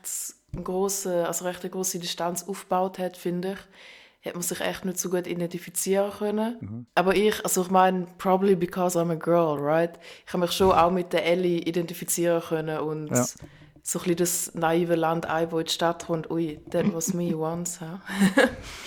große, 0.63 1.25
also 1.25 1.45
recht 1.45 1.63
eine 1.63 1.71
große 1.71 1.97
Distanz 1.97 2.47
aufgebaut 2.47 2.99
hat, 2.99 3.17
finde 3.17 3.53
ich, 3.53 4.27
hat 4.27 4.35
man 4.35 4.43
sich 4.43 4.61
echt 4.61 4.85
nicht 4.85 4.99
so 4.99 5.09
gut 5.09 5.25
identifizieren 5.25 6.11
können. 6.11 6.57
Mhm. 6.59 6.85
Aber 6.93 7.15
ich, 7.15 7.43
also 7.43 7.63
ich 7.63 7.71
meine, 7.71 8.05
probably 8.19 8.55
because 8.55 8.95
I'm 8.95 9.11
a 9.11 9.15
girl, 9.15 9.57
right? 9.59 9.97
Ich 10.27 10.33
habe 10.33 10.41
mich 10.41 10.51
schon 10.51 10.71
auch 10.71 10.91
mit 10.91 11.11
der 11.13 11.25
Ellie 11.25 11.61
identifizieren 11.61 12.43
können 12.43 12.77
und 12.77 13.07
ja. 13.07 13.23
so 13.23 13.39
ein 13.39 14.03
bisschen 14.03 14.15
das 14.17 14.53
naive 14.53 14.93
Land 14.93 15.25
ein, 15.25 15.51
wo 15.51 15.57
in 15.57 15.65
die 15.65 15.71
Stadt 15.71 16.05
kommt, 16.05 16.29
ui, 16.29 16.59
that 16.69 16.93
was 16.93 17.15
me 17.15 17.35
once. 17.35 17.81
Huh? 17.81 17.97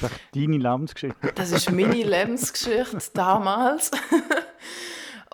das 0.00 0.12
ist 0.12 0.20
deine 0.36 0.58
Lebensgeschichte. 0.58 1.32
Das 1.34 1.50
ist 1.50 1.72
meine 1.72 2.04
Lebensgeschichte 2.04 3.10
damals. 3.14 3.90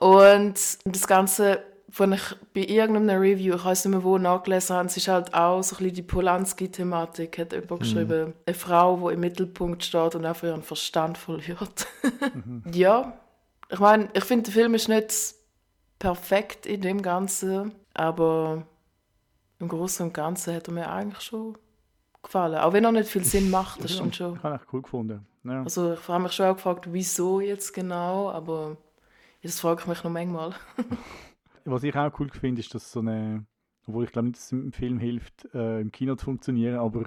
Und 0.00 0.54
das 0.84 1.06
Ganze, 1.06 1.62
wenn 1.88 2.12
ich 2.12 2.36
bei 2.54 2.62
irgendeinem 2.62 3.20
Review, 3.20 3.54
ich 3.54 3.64
weiß 3.64 3.84
nicht 3.84 3.94
mehr 3.94 4.04
wo, 4.04 4.18
nachgelesen 4.18 4.76
habe, 4.76 4.88
es 4.88 4.96
ist 4.96 5.08
halt 5.08 5.32
auch 5.34 5.62
so 5.62 5.76
ein 5.76 5.78
bisschen 5.78 5.94
die 5.94 6.02
Polanski-Thematik, 6.02 7.38
hat 7.38 7.52
jemand 7.52 7.70
mhm. 7.70 7.78
geschrieben. 7.78 8.34
Eine 8.44 8.54
Frau, 8.54 9.08
die 9.08 9.14
im 9.14 9.20
Mittelpunkt 9.20 9.84
steht 9.84 10.14
und 10.14 10.24
einfach 10.24 10.44
ihren 10.44 10.62
Verstand 10.62 11.18
verliert. 11.18 11.86
mhm. 12.34 12.62
Ja, 12.72 13.18
ich 13.68 13.78
meine, 13.78 14.08
ich 14.12 14.24
finde, 14.24 14.44
der 14.44 14.52
Film 14.52 14.74
ist 14.74 14.88
nicht 14.88 15.34
perfekt 15.98 16.66
in 16.66 16.82
dem 16.82 17.02
Ganzen, 17.02 17.72
aber 17.94 18.66
im 19.58 19.68
Großen 19.68 20.06
und 20.06 20.12
Ganzen 20.12 20.54
hat 20.54 20.68
er 20.68 20.74
mir 20.74 20.90
eigentlich 20.90 21.22
schon 21.22 21.56
gefallen. 22.22 22.58
Auch 22.58 22.72
wenn 22.72 22.84
er 22.84 22.92
nicht 22.92 23.08
viel 23.08 23.24
Sinn 23.24 23.50
macht, 23.50 23.82
das 23.82 23.94
stimmt 23.94 24.14
schon. 24.14 24.36
Ich 24.36 24.42
habe 24.42 24.56
echt 24.56 24.66
cool 24.72 24.82
gefunden. 24.82 25.26
Ja. 25.44 25.62
Also 25.62 25.94
ich 25.94 26.08
habe 26.08 26.24
mich 26.24 26.32
schon 26.32 26.46
auch 26.46 26.56
gefragt, 26.56 26.88
wieso 26.90 27.40
jetzt 27.40 27.72
genau, 27.72 28.30
aber 28.30 28.76
das 29.46 29.60
frage 29.60 29.80
ich 29.82 29.86
mich 29.86 30.04
noch 30.04 30.10
manchmal. 30.10 30.54
Was 31.64 31.82
ich 31.82 31.96
auch 31.96 32.12
cool 32.20 32.30
finde, 32.30 32.60
ist, 32.60 32.74
dass 32.74 32.92
so 32.92 33.00
eine, 33.00 33.44
obwohl 33.86 34.04
ich 34.04 34.12
glaube 34.12 34.28
nicht, 34.28 34.38
dass 34.38 34.46
es 34.46 34.52
im 34.52 34.72
Film 34.72 34.98
hilft, 34.98 35.48
äh, 35.54 35.80
im 35.80 35.90
Kino 35.90 36.14
zu 36.14 36.26
funktionieren, 36.26 36.76
aber 36.76 37.04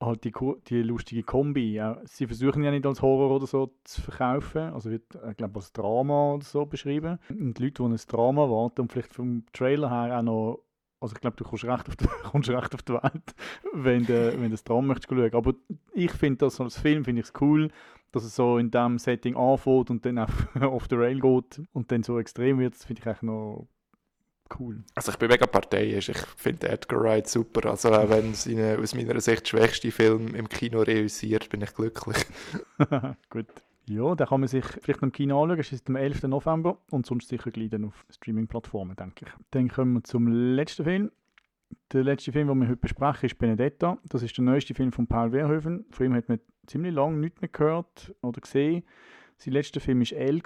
halt 0.00 0.24
die, 0.24 0.32
die 0.68 0.82
lustige 0.82 1.22
Kombi. 1.22 1.74
Ja, 1.74 2.00
sie 2.04 2.26
versuchen 2.26 2.64
ja 2.64 2.70
nicht 2.70 2.86
als 2.86 3.02
Horror 3.02 3.36
oder 3.36 3.46
so 3.46 3.72
zu 3.84 4.02
verkaufen, 4.02 4.72
also 4.72 4.90
wird, 4.90 5.16
ich 5.30 5.36
glaube, 5.36 5.56
als 5.56 5.72
Drama 5.72 6.34
oder 6.34 6.44
so 6.44 6.66
beschrieben. 6.66 7.18
Und 7.28 7.58
die 7.58 7.64
Leute, 7.64 7.82
die 7.82 7.88
ein 7.88 8.00
Drama 8.08 8.48
warten 8.50 8.82
und 8.82 8.92
vielleicht 8.92 9.14
vom 9.14 9.44
Trailer 9.52 9.90
her 9.90 10.18
auch 10.18 10.22
noch 10.22 10.64
also 11.02 11.16
ich 11.16 11.20
glaube, 11.20 11.36
du 11.36 11.42
kommst 11.42 11.64
recht 11.64 11.88
auf 11.88 11.96
die, 11.96 12.06
kommst 12.30 12.48
recht 12.48 12.74
auf 12.74 12.82
die 12.82 12.92
Welt, 12.92 13.34
wenn 13.72 14.06
du, 14.06 14.32
wenn 14.34 14.42
du 14.44 14.50
das 14.50 14.62
Traum 14.62 14.86
möchtest 14.86 15.08
schauen. 15.08 15.34
Aber 15.34 15.54
ich 15.92 16.12
finde 16.12 16.38
das 16.38 16.60
als 16.60 16.78
Film 16.78 17.04
finde 17.04 17.22
ich 17.22 17.26
es 17.26 17.32
cool, 17.40 17.70
dass 18.12 18.24
es 18.24 18.36
so 18.36 18.58
in 18.58 18.70
diesem 18.70 18.98
Setting 18.98 19.36
anfängt 19.36 19.90
und 19.90 20.04
dann 20.04 20.18
auf, 20.18 20.56
auf 20.60 20.86
the 20.88 20.96
Rail 20.96 21.20
geht 21.20 21.62
und 21.72 21.90
dann 21.90 22.02
so 22.02 22.18
extrem 22.18 22.58
wird. 22.58 22.74
Das 22.74 22.84
finde 22.84 23.00
ich 23.00 23.06
eigentlich 23.06 23.22
noch 23.22 23.66
cool. 24.58 24.84
Also 24.94 25.12
ich 25.12 25.18
bin 25.18 25.28
mega 25.28 25.46
parteiisch. 25.46 26.10
Ich 26.10 26.18
finde 26.36 26.68
Edgar 26.68 27.00
Wright 27.00 27.28
super. 27.28 27.70
Also 27.70 27.92
auch 27.92 28.08
wenn 28.08 28.32
es 28.32 28.46
aus 28.46 28.94
meiner 28.94 29.20
Sicht 29.20 29.48
schwächste 29.48 29.90
Film 29.90 30.34
im 30.34 30.48
Kino 30.48 30.82
realisiert, 30.82 31.48
bin 31.48 31.62
ich 31.62 31.74
glücklich. 31.74 32.18
Gut. 33.30 33.46
Ja, 33.86 34.14
den 34.14 34.26
kann 34.26 34.40
man 34.40 34.48
sich 34.48 34.64
vielleicht 34.64 35.02
im 35.02 35.10
Kino 35.10 35.42
anschauen. 35.42 35.58
Es 35.58 35.72
ist 35.72 35.88
am 35.88 35.96
11. 35.96 36.22
November 36.24 36.78
und 36.90 37.04
sonst 37.04 37.28
sicher 37.28 37.50
gleich 37.50 37.70
dann 37.70 37.86
auf 37.86 38.04
Streaming-Plattformen, 38.10 38.94
denke 38.94 39.24
ich. 39.26 39.32
Dann 39.50 39.68
kommen 39.68 39.94
wir 39.94 40.04
zum 40.04 40.28
letzten 40.28 40.84
Film. 40.84 41.10
Der 41.92 42.04
letzte 42.04 42.32
Film, 42.32 42.48
den 42.48 42.60
wir 42.60 42.68
heute 42.68 42.76
besprechen, 42.76 43.26
ist 43.26 43.38
Benedetta. 43.38 43.98
Das 44.08 44.22
ist 44.22 44.36
der 44.36 44.44
neueste 44.44 44.74
Film 44.74 44.92
von 44.92 45.06
Paul 45.06 45.30
Verhoeven. 45.30 45.84
Von 45.90 46.06
ihm 46.06 46.14
hat 46.14 46.28
man 46.28 46.40
ziemlich 46.66 46.94
lange 46.94 47.18
nichts 47.18 47.40
mehr 47.40 47.48
gehört 47.48 48.14
oder 48.22 48.40
gesehen. 48.40 48.84
Sein 49.36 49.54
letzter 49.54 49.80
Film 49.80 50.00
war 50.00 50.18
L, 50.18 50.42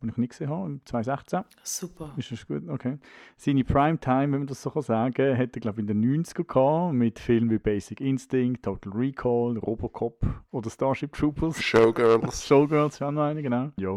den 0.00 0.10
ich 0.10 0.16
nicht 0.16 0.30
gesehen 0.30 0.50
habe, 0.50 0.80
2016. 0.84 1.44
Super. 1.62 2.12
Ist 2.16 2.30
das 2.30 2.46
gut? 2.46 2.68
Okay. 2.68 2.98
Seine 3.36 3.64
Primetime, 3.64 4.32
wenn 4.32 4.40
man 4.40 4.46
das 4.46 4.62
so 4.62 4.80
sagen 4.80 5.14
kann, 5.14 5.36
hat 5.36 5.56
er, 5.56 5.60
glaube 5.60 5.80
ich, 5.80 5.88
in 5.88 6.00
den 6.00 6.24
90er 6.24 6.44
gehabt, 6.44 6.94
mit 6.94 7.18
Filmen 7.18 7.50
wie 7.50 7.58
Basic 7.58 8.00
Instinct, 8.00 8.64
Total 8.64 8.92
Recall, 8.92 9.58
Robocop 9.58 10.24
oder 10.50 10.70
Starship 10.70 11.12
Troopers. 11.12 11.60
Showgirls. 11.60 12.46
Showgirls, 12.46 12.98
ja 12.98 13.10
noch 13.10 13.22
eine, 13.22 13.42
genau. 13.42 13.72
Ja. 13.76 13.96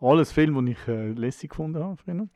Alles 0.00 0.32
Filme, 0.32 0.62
die 0.64 0.72
ich 0.72 0.88
äh, 0.88 1.12
lässig 1.12 1.50
gefunden 1.50 1.82
habe 1.82 1.96
früher. 1.96 2.28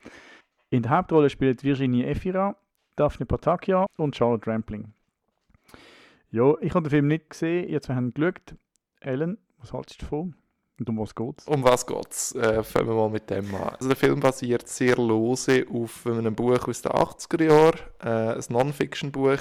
In 0.69 0.83
der 0.83 0.91
Hauptrolle 0.91 1.29
spielt 1.29 1.63
Virginie 1.63 2.05
Efira, 2.05 2.55
Daphne 2.99 3.25
Patakia 3.25 3.85
und 3.95 4.13
Charlotte 4.13 4.45
Rampling. 4.47 4.91
Ja, 6.31 6.55
ich 6.59 6.75
habe 6.75 6.83
den 6.83 6.89
Film 6.89 7.07
nicht 7.07 7.29
gesehen, 7.29 7.69
jetzt 7.69 7.87
haben 7.87 8.11
wir 8.13 8.33
geschaut. 8.33 8.55
Ellen, 8.99 9.37
was 9.57 9.71
haltest 9.71 10.01
du 10.01 10.05
davon? 10.05 10.35
Und 10.79 10.89
um 10.89 10.97
was 10.97 11.15
geht's? 11.15 11.47
Um 11.47 11.63
was 11.63 11.85
geht's? 11.85 12.35
Äh, 12.35 12.61
fangen 12.61 12.89
wir 12.89 12.95
mal 12.95 13.09
mit 13.09 13.29
dem 13.29 13.55
an. 13.55 13.69
Also 13.69 13.87
der 13.87 13.95
Film 13.95 14.19
basiert 14.19 14.67
sehr 14.67 14.97
lose 14.97 15.65
auf 15.73 16.05
einem 16.05 16.35
Buch 16.35 16.67
aus 16.67 16.81
den 16.81 16.91
80er 16.91 17.43
Jahren, 17.43 17.79
äh, 18.01 18.37
ein 18.37 18.43
Non-Fiction-Buch 18.49 19.39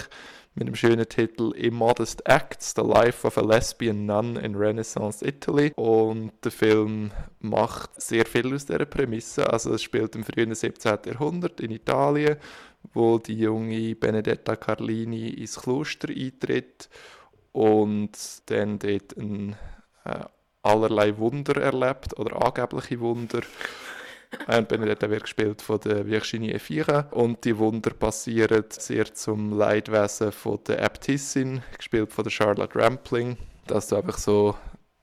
mit 0.55 0.67
dem 0.67 0.75
schönen 0.75 1.09
Titel 1.09 1.53
Immodest 1.53 2.29
Acts, 2.29 2.75
The 2.75 2.83
Life 2.83 3.27
of 3.27 3.39
a 3.39 3.43
Lesbian 3.43 4.07
Nun 4.07 4.37
in 4.37 4.57
Renaissance 4.57 5.25
Italy. 5.25 5.73
Und 5.77 6.33
der 6.45 6.51
Film 6.51 7.13
macht 7.41 8.01
sehr 8.01 8.27
viel 8.27 8.53
aus 8.53 8.67
dieser 8.67 8.85
Prämisse. 8.85 9.49
Also 9.49 9.73
es 9.75 9.83
spielt 9.83 10.17
im 10.17 10.25
frühen 10.25 10.55
17. 10.55 10.99
Jahrhundert 11.07 11.61
in 11.61 11.71
Italien, 11.71 12.37
wo 12.95 13.19
die 13.19 13.39
junge 13.39 13.95
Benedetta 13.95 14.57
Carlini 14.57 15.29
ins 15.29 15.61
Kloster 15.61 16.09
eintritt 16.09 16.89
und 17.53 18.11
dann 18.47 18.79
dort 18.79 19.17
ein 19.17 19.57
äh, 20.05 20.25
allerlei 20.63 21.17
Wunder 21.19 21.61
erlebt 21.61 22.19
oder 22.19 22.45
angebliche 22.45 23.01
Wunder. 23.01 23.43
Und 24.47 24.69
Benedetta 24.69 25.09
wird 25.09 25.23
gespielt 25.23 25.63
von 25.63 25.81
der 25.81 26.07
Virginie 26.07 26.55
Efira 26.55 27.09
und 27.13 27.45
die 27.45 27.57
Wunder 27.57 27.91
passieren 27.91 28.65
sehr 28.69 29.15
zum 29.15 29.57
Leidwesen 29.57 30.33
von 30.33 30.59
der 30.67 30.83
Äbtissin, 30.83 31.63
gespielt 31.77 32.13
von 32.13 32.25
der 32.25 32.31
Charlotte 32.31 32.79
Rampling, 32.79 33.39
dass 33.67 33.89
da 33.89 33.99
einfach 33.99 34.19
so 34.19 34.55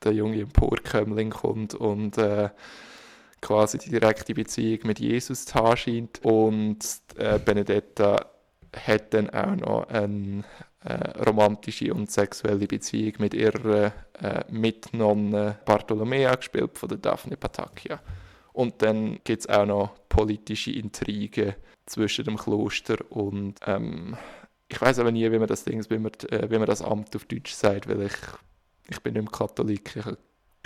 der 0.04 0.12
junge 0.12 0.40
Emporkömmling 0.40 1.30
kommt 1.30 1.74
und 1.74 2.18
äh, 2.18 2.50
quasi 3.40 3.78
die 3.78 3.90
direkte 3.90 4.34
Beziehung 4.34 4.80
mit 4.84 4.98
Jesus 4.98 5.44
zu 5.46 5.54
haben 5.54 5.76
scheint. 5.76 6.24
Und 6.24 6.78
äh, 7.16 7.38
Benedetta 7.38 8.26
hat 8.74 9.14
dann 9.14 9.30
auch 9.30 9.56
noch 9.56 9.88
eine 9.88 10.44
äh, 10.84 11.22
romantische 11.22 11.92
und 11.92 12.10
sexuelle 12.10 12.66
Beziehung 12.66 13.14
mit 13.18 13.34
ihrer 13.34 13.92
äh, 14.20 14.44
Mitnonne 14.50 15.58
Bartolomea, 15.64 16.34
gespielt 16.34 16.78
von 16.78 16.88
der 16.88 16.98
Daphne 16.98 17.36
Patakia. 17.36 18.00
Und 18.52 18.80
dann 18.82 19.18
gibt 19.24 19.40
es 19.40 19.48
auch 19.48 19.66
noch 19.66 19.94
politische 20.08 20.72
Intrigen 20.72 21.54
zwischen 21.86 22.24
dem 22.24 22.36
Kloster 22.36 22.96
und 23.10 23.56
ähm, 23.66 24.16
ich 24.68 24.80
weiß 24.80 24.98
aber 24.98 25.12
nie, 25.12 25.30
wie 25.30 25.38
man 25.38 25.46
das 25.46 25.64
Ding, 25.64 25.84
wie 25.88 25.98
man, 25.98 26.12
äh, 26.30 26.50
wie 26.50 26.58
man 26.58 26.66
das 26.66 26.82
Amt 26.82 27.14
auf 27.14 27.26
Deutsch 27.26 27.52
sagt, 27.52 27.88
weil 27.88 28.02
ich, 28.02 28.16
ich 28.88 29.00
bin 29.00 29.14
nicht 29.14 29.22
mehr 29.22 29.32
Katholik, 29.32 29.96
ich 29.96 30.04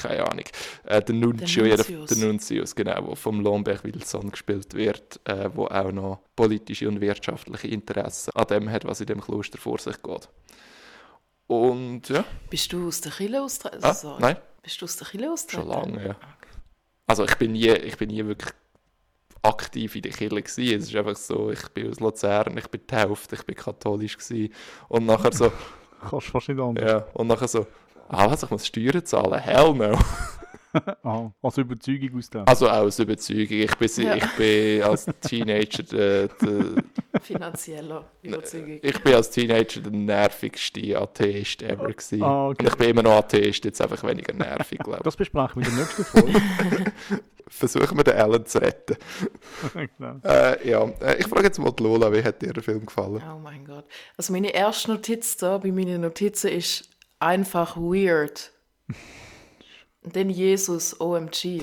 keine 0.01 0.27
Ahnung. 0.27 0.45
Äh, 0.85 1.03
der 1.03 1.15
Nuncio, 1.15 1.65
der 1.65 1.77
Nuntius. 1.77 2.11
der 2.11 2.19
Nuntius, 2.19 2.75
genau, 2.75 3.01
der 3.03 3.17
vom 3.17 3.41
Lomberg 3.41 3.85
Wilson 3.85 4.31
gespielt 4.31 4.75
wird, 4.75 5.21
äh, 5.25 5.51
wo 5.55 5.67
auch 5.67 5.93
noch 5.93 6.21
politische 6.37 6.89
und 6.89 7.01
wirtschaftliche 7.01 7.69
Interessen 7.69 8.33
an 8.35 8.47
dem 8.47 8.71
hat, 8.71 8.85
was 8.85 9.01
in 9.01 9.07
dem 9.07 9.21
Kloster 9.21 9.59
vor 9.59 9.79
sich 9.79 10.03
geht. 10.03 10.29
Und 11.47 12.09
ja. 12.09 12.25
Bist 12.49 12.73
du 12.73 12.89
aus 12.89 13.01
der 13.01 13.13
Kille 13.13 13.43
Australien? 13.43 13.83
Also, 13.83 14.11
ah, 14.11 14.19
nein. 14.21 14.37
Bist 14.63 14.81
du 14.81 14.85
aus 14.85 14.97
der 14.97 15.07
Kille 15.09 15.33
Australien? 15.33 15.73
Schon 15.73 15.95
lange, 15.95 16.09
ja. 16.09 16.17
Also 17.07 17.25
ich 17.25 17.35
bin 17.37 17.53
nie, 17.53 17.69
ich 17.69 17.97
bin 17.97 18.09
nie 18.09 18.25
wirklich 18.25 18.53
aktiv 19.43 19.97
in 19.97 20.03
der 20.03 20.13
Kirche 20.13 20.43
gewesen. 20.43 20.79
Es 20.79 20.89
ist 20.89 20.95
einfach 20.95 21.17
so, 21.17 21.51
ich 21.51 21.67
bin 21.71 21.91
aus 21.91 21.99
Luzern, 21.99 22.57
ich 22.57 22.69
bin 22.69 22.81
getauft, 22.81 23.33
ich 23.33 23.43
bin 23.43 23.57
katholisch 23.57 24.17
gewesen. 24.17 24.53
Und 24.89 25.07
nachher 25.07 25.33
so... 25.33 25.51
Kannst 26.09 26.29
fast 26.29 26.49
nicht 26.49 26.61
anders. 26.61 26.91
Ja, 26.91 27.07
und 27.13 27.27
nachher 27.27 27.49
so, 27.49 27.67
ah 28.11 28.31
was, 28.31 28.43
ich 28.43 28.51
muss 28.51 28.67
Steuern 28.67 29.05
zahlen? 29.05 29.41
Hell 29.41 29.75
no. 29.75 29.99
ah, 31.03 31.31
aus 31.43 31.59
Überzeugung 31.59 32.19
aus 32.19 32.31
dem? 32.31 32.47
Also 32.47 32.69
auch 32.69 32.83
aus 32.83 32.99
Überzeugung. 32.99 33.59
Ich 33.59 33.77
bin, 33.77 34.05
ja. 34.05 34.17
ich 34.17 34.37
bin 34.37 34.83
als 34.83 35.07
Teenager 35.21 35.83
der, 35.83 36.29
der 36.29 36.85
Finanzieller 37.23 38.05
Überzeugung. 38.23 38.79
Ich 38.83 39.03
bin 39.03 39.15
als 39.15 39.31
Teenager 39.31 39.81
der 39.81 39.93
nervigste 39.93 40.99
Atheist 40.99 41.63
ever 41.63 41.89
gewesen. 41.89 42.23
Ah, 42.23 42.49
okay. 42.49 42.63
Und 42.63 42.69
ich 42.69 42.77
bin 42.77 42.91
immer 42.91 43.03
noch 43.03 43.19
Atheist, 43.19 43.65
jetzt 43.65 43.81
einfach 43.81 44.03
weniger 44.05 44.33
nervig, 44.33 44.79
glaube 44.79 44.99
ich. 44.99 45.05
Das 45.05 45.17
besprechen 45.17 45.63
wir 45.63 45.69
in 45.69 45.77
der 45.77 45.85
nächsten 45.85 46.05
Folge. 46.05 46.33
Versuchen 47.49 47.97
wir 47.97 48.05
den 48.05 48.15
Alan 48.15 48.47
zu 48.47 48.59
retten. 48.63 48.97
genau. 49.75 50.21
äh, 50.23 50.69
ja, 50.69 50.85
äh, 51.01 51.19
ich 51.19 51.27
frage 51.27 51.47
jetzt 51.47 51.59
mal 51.59 51.73
die 51.73 51.83
Lola, 51.83 52.13
wie 52.13 52.23
hat 52.23 52.41
dir 52.41 52.53
der 52.53 52.63
Film 52.63 52.87
gefallen? 52.87 53.21
Oh 53.29 53.41
mein 53.41 53.65
Gott. 53.65 53.87
Also 54.17 54.33
meine 54.33 54.55
erste 54.55 54.93
Notiz 54.93 55.37
da 55.37 55.59
bei 55.59 55.73
meinen 55.73 56.03
Notizen 56.03 56.49
ist 56.49 56.89
einfach 57.21 57.77
weird. 57.77 58.51
Und 60.03 60.17
dann 60.17 60.31
Jesus, 60.31 60.99
OMG. 60.99 61.63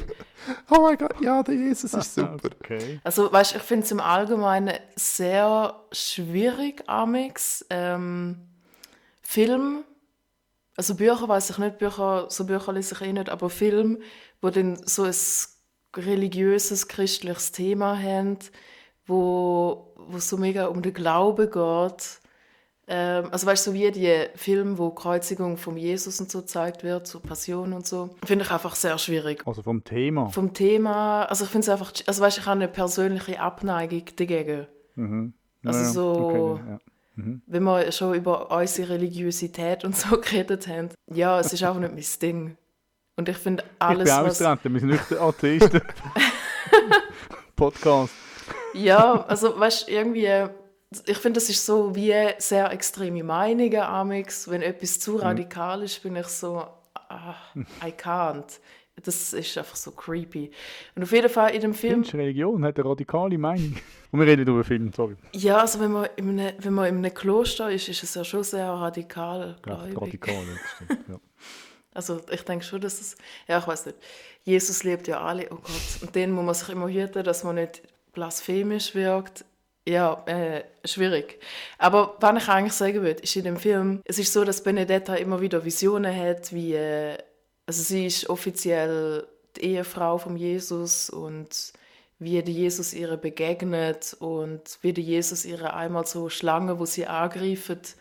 Oh 0.70 0.82
mein 0.82 0.98
Gott, 0.98 1.20
ja, 1.22 1.42
der 1.42 1.56
Jesus 1.56 1.94
ist 1.94 2.16
super. 2.16 2.50
Okay. 2.62 3.00
Also, 3.04 3.32
weißt 3.32 3.56
ich 3.56 3.64
finde 3.64 3.84
es 3.84 3.92
im 3.92 4.00
Allgemeinen 4.00 4.76
sehr 4.96 5.84
schwierig, 5.92 6.84
Amix. 6.88 7.66
Ähm, 7.72 8.48
Film, 9.22 9.84
also 10.78 10.96
Bücher 10.96 11.28
weiß 11.28 11.50
ich 11.50 11.58
nicht, 11.58 11.80
Bücher, 11.80 12.28
so 12.30 12.46
Bücher 12.46 12.72
lese 12.72 12.96
ich 12.96 13.02
eh 13.02 13.12
nicht, 13.12 13.30
aber 13.30 13.50
Film, 13.50 14.02
wo 14.40 14.52
dann 14.52 14.78
so 14.86 15.04
ein 15.04 15.16
religiöses, 15.96 16.88
christliches 16.88 17.52
Thema 17.52 17.98
haben, 17.98 18.38
wo, 19.08 19.96
wo 19.98 20.20
so 20.20 20.38
mega 20.38 20.68
um 20.68 20.84
den 20.84 20.94
Glauben 20.94 21.50
geht 21.50 22.20
ähm, 22.90 23.28
also 23.32 23.46
weißt 23.46 23.68
du, 23.68 23.72
so 23.72 23.74
wie 23.76 23.92
die 23.92 24.28
Filme, 24.36 24.78
wo 24.78 24.92
Kreuzigung 24.92 25.58
von 25.58 25.76
Jesus 25.76 26.22
und 26.22 26.32
so 26.32 26.40
gezeigt 26.40 26.84
wird, 26.84 27.06
so 27.06 27.20
Passion 27.20 27.74
und 27.74 27.86
so, 27.86 28.16
finde 28.26 28.46
ich 28.46 28.52
einfach 28.52 28.76
sehr 28.76 28.98
schwierig. 28.98 29.46
Also 29.46 29.62
vom 29.62 29.84
Thema? 29.84 30.30
Vom 30.30 30.54
Thema, 30.54 31.24
also 31.24 31.44
ich 31.44 31.52
finde 31.52 31.66
es 31.66 31.70
einfach, 31.70 31.92
also 32.06 32.22
weißt 32.22 32.38
du, 32.38 32.42
ich 32.42 32.48
habe 32.48 32.60
eine 32.60 32.70
persönliche 32.70 33.42
Abneigung 33.42 34.04
dagegen. 34.16 34.68
Mhm. 34.96 35.34
Ja, 35.64 35.72
also 35.72 35.92
so, 35.92 36.26
okay, 36.28 36.62
ja. 36.70 36.80
mhm. 37.16 37.42
wenn 37.46 37.64
wir 37.64 37.92
schon 37.92 38.14
über 38.14 38.52
unsere 38.58 38.94
Religiosität 38.94 39.84
und 39.84 39.96
so 39.96 40.18
geredet 40.22 40.68
haben, 40.68 40.90
ja, 41.08 41.40
es 41.42 41.52
ist 41.52 41.64
einfach 41.64 41.82
nicht 41.82 41.94
mein 41.94 42.20
Ding. 42.22 42.58
Und 43.18 43.28
ich 43.28 43.38
finde 43.38 43.66
alles, 43.80 44.10
ich 44.10 44.16
bin 44.16 44.26
was... 44.26 44.40
wir 44.40 44.80
sind 44.80 44.90
nicht 44.90 45.12
Atheisten. 45.20 45.82
Podcast. 47.58 48.14
Ja, 48.74 49.26
also 49.26 49.60
weißt 49.60 49.88
du, 49.88 49.92
irgendwie 49.92 50.48
ich 51.06 51.18
finde, 51.18 51.40
das 51.40 51.50
ist 51.50 51.66
so 51.66 51.96
wie 51.96 52.14
sehr 52.38 52.72
extreme 52.72 53.24
Meinungen, 53.24 53.82
Amix. 53.82 54.50
Wenn 54.50 54.62
etwas 54.62 55.00
zu 55.00 55.14
mhm. 55.14 55.20
radikal 55.20 55.84
ist, 55.84 56.02
bin 56.02 56.16
ich 56.16 56.28
so, 56.28 56.66
ah, 56.94 57.36
I 57.86 57.92
can't. 57.92 58.60
Das 59.04 59.32
ist 59.32 59.58
einfach 59.58 59.76
so 59.76 59.92
creepy. 59.92 60.50
Und 60.96 61.04
auf 61.04 61.12
jeden 61.12 61.30
Fall 61.30 61.54
in 61.54 61.62
dem 61.62 61.74
Film... 61.76 62.04
Findest 62.04 62.16
Religion 62.16 62.64
hat 62.66 62.80
eine 62.80 62.90
radikale 62.90 63.38
Meinung? 63.38 63.76
Und 64.12 64.20
wir 64.20 64.26
reden 64.26 64.48
über 64.48 64.64
Film, 64.64 64.92
sorry. 64.92 65.16
Ja, 65.34 65.58
also 65.58 65.80
wenn 65.80 65.92
man, 65.92 66.08
in 66.16 66.40
einem, 66.40 66.56
wenn 66.58 66.74
man 66.74 66.88
in 66.88 66.98
einem 66.98 67.14
Kloster 67.14 67.70
ist, 67.70 67.90
ist 67.90 68.02
es 68.02 68.16
ja 68.16 68.24
schon 68.24 68.44
sehr 68.44 68.68
radikal, 68.68 69.56
ich. 69.64 69.72
Radikal, 69.72 70.44
das 70.46 70.88
stimmt, 70.88 71.10
ja. 71.10 71.20
Also 71.94 72.22
ich 72.32 72.42
denke 72.44 72.64
schon, 72.64 72.80
dass 72.80 73.02
es... 73.02 73.18
Ja, 73.48 73.58
ich 73.58 73.68
weiß 73.68 73.88
nicht. 73.88 73.98
Jesus 74.44 74.84
liebt 74.84 75.08
ja 75.08 75.22
alle, 75.22 75.48
oh 75.52 75.56
Gott. 75.56 76.02
Und 76.02 76.16
den 76.16 76.32
muss 76.32 76.46
man 76.46 76.56
sich 76.56 76.70
immer 76.70 76.88
hüten, 76.88 77.24
dass 77.24 77.44
man 77.44 77.56
nicht 77.56 77.82
blasphemisch 78.14 78.96
wirkt 78.96 79.46
ja, 79.88 80.22
äh, 80.26 80.64
schwierig. 80.86 81.40
Aber 81.78 82.16
was 82.20 82.44
ich 82.44 82.50
eigentlich 82.50 82.74
sagen 82.74 83.02
würde, 83.02 83.22
ist 83.22 83.36
in 83.36 83.46
dem 83.46 83.58
Film, 83.58 84.02
es 84.06 84.20
ist 84.20 84.34
so, 84.34 84.44
dass 84.44 84.64
Benedetta 84.64 85.16
immer 85.16 85.40
wieder 85.40 85.64
Visionen 85.64 86.16
hat, 86.16 86.52
wie, 86.54 86.74
äh, 86.74 87.18
also 87.66 87.82
sie 87.82 88.06
ist 88.06 88.30
offiziell 88.30 89.26
die 89.56 89.62
Ehefrau 89.62 90.18
von 90.18 90.36
Jesus 90.36 91.10
und 91.10 91.74
wie 92.20 92.42
der 92.42 92.54
Jesus 92.54 92.94
ihr 92.94 93.16
begegnet 93.16 94.16
und 94.20 94.78
wie 94.82 94.92
der 94.92 95.04
Jesus 95.04 95.46
ihre 95.46 95.74
einmal 95.74 96.06
so 96.06 96.30
Schlange, 96.30 96.80
wo 96.80 96.86
sie 96.86 97.08
angreift, 97.08 97.96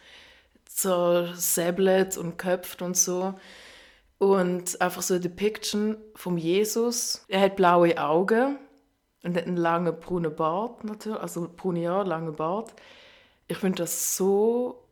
zersäbelt 0.65 2.17
und 2.17 2.37
köpft 2.37 2.83
und 2.83 2.97
so. 2.97 3.35
Und 4.19 4.81
einfach 4.81 5.03
so 5.03 5.15
eine 5.15 5.21
Depiction 5.21 5.99
vom 6.15 6.39
Jesus. 6.39 7.25
Er 7.29 7.43
hat 7.43 7.57
blaue 7.57 7.99
Augen 7.99 8.59
und 9.23 9.37
einen 9.37 9.57
langen 9.57 9.99
braunen 9.99 10.35
Bart 10.35 10.85
natürlich, 10.85 11.21
also 11.21 11.49
braune 11.57 11.89
Haare, 11.89 12.09
langen 12.09 12.35
Bart. 12.35 12.73
Ich 13.49 13.59
finde 13.59 13.83
das 13.83 14.17
so 14.17 14.86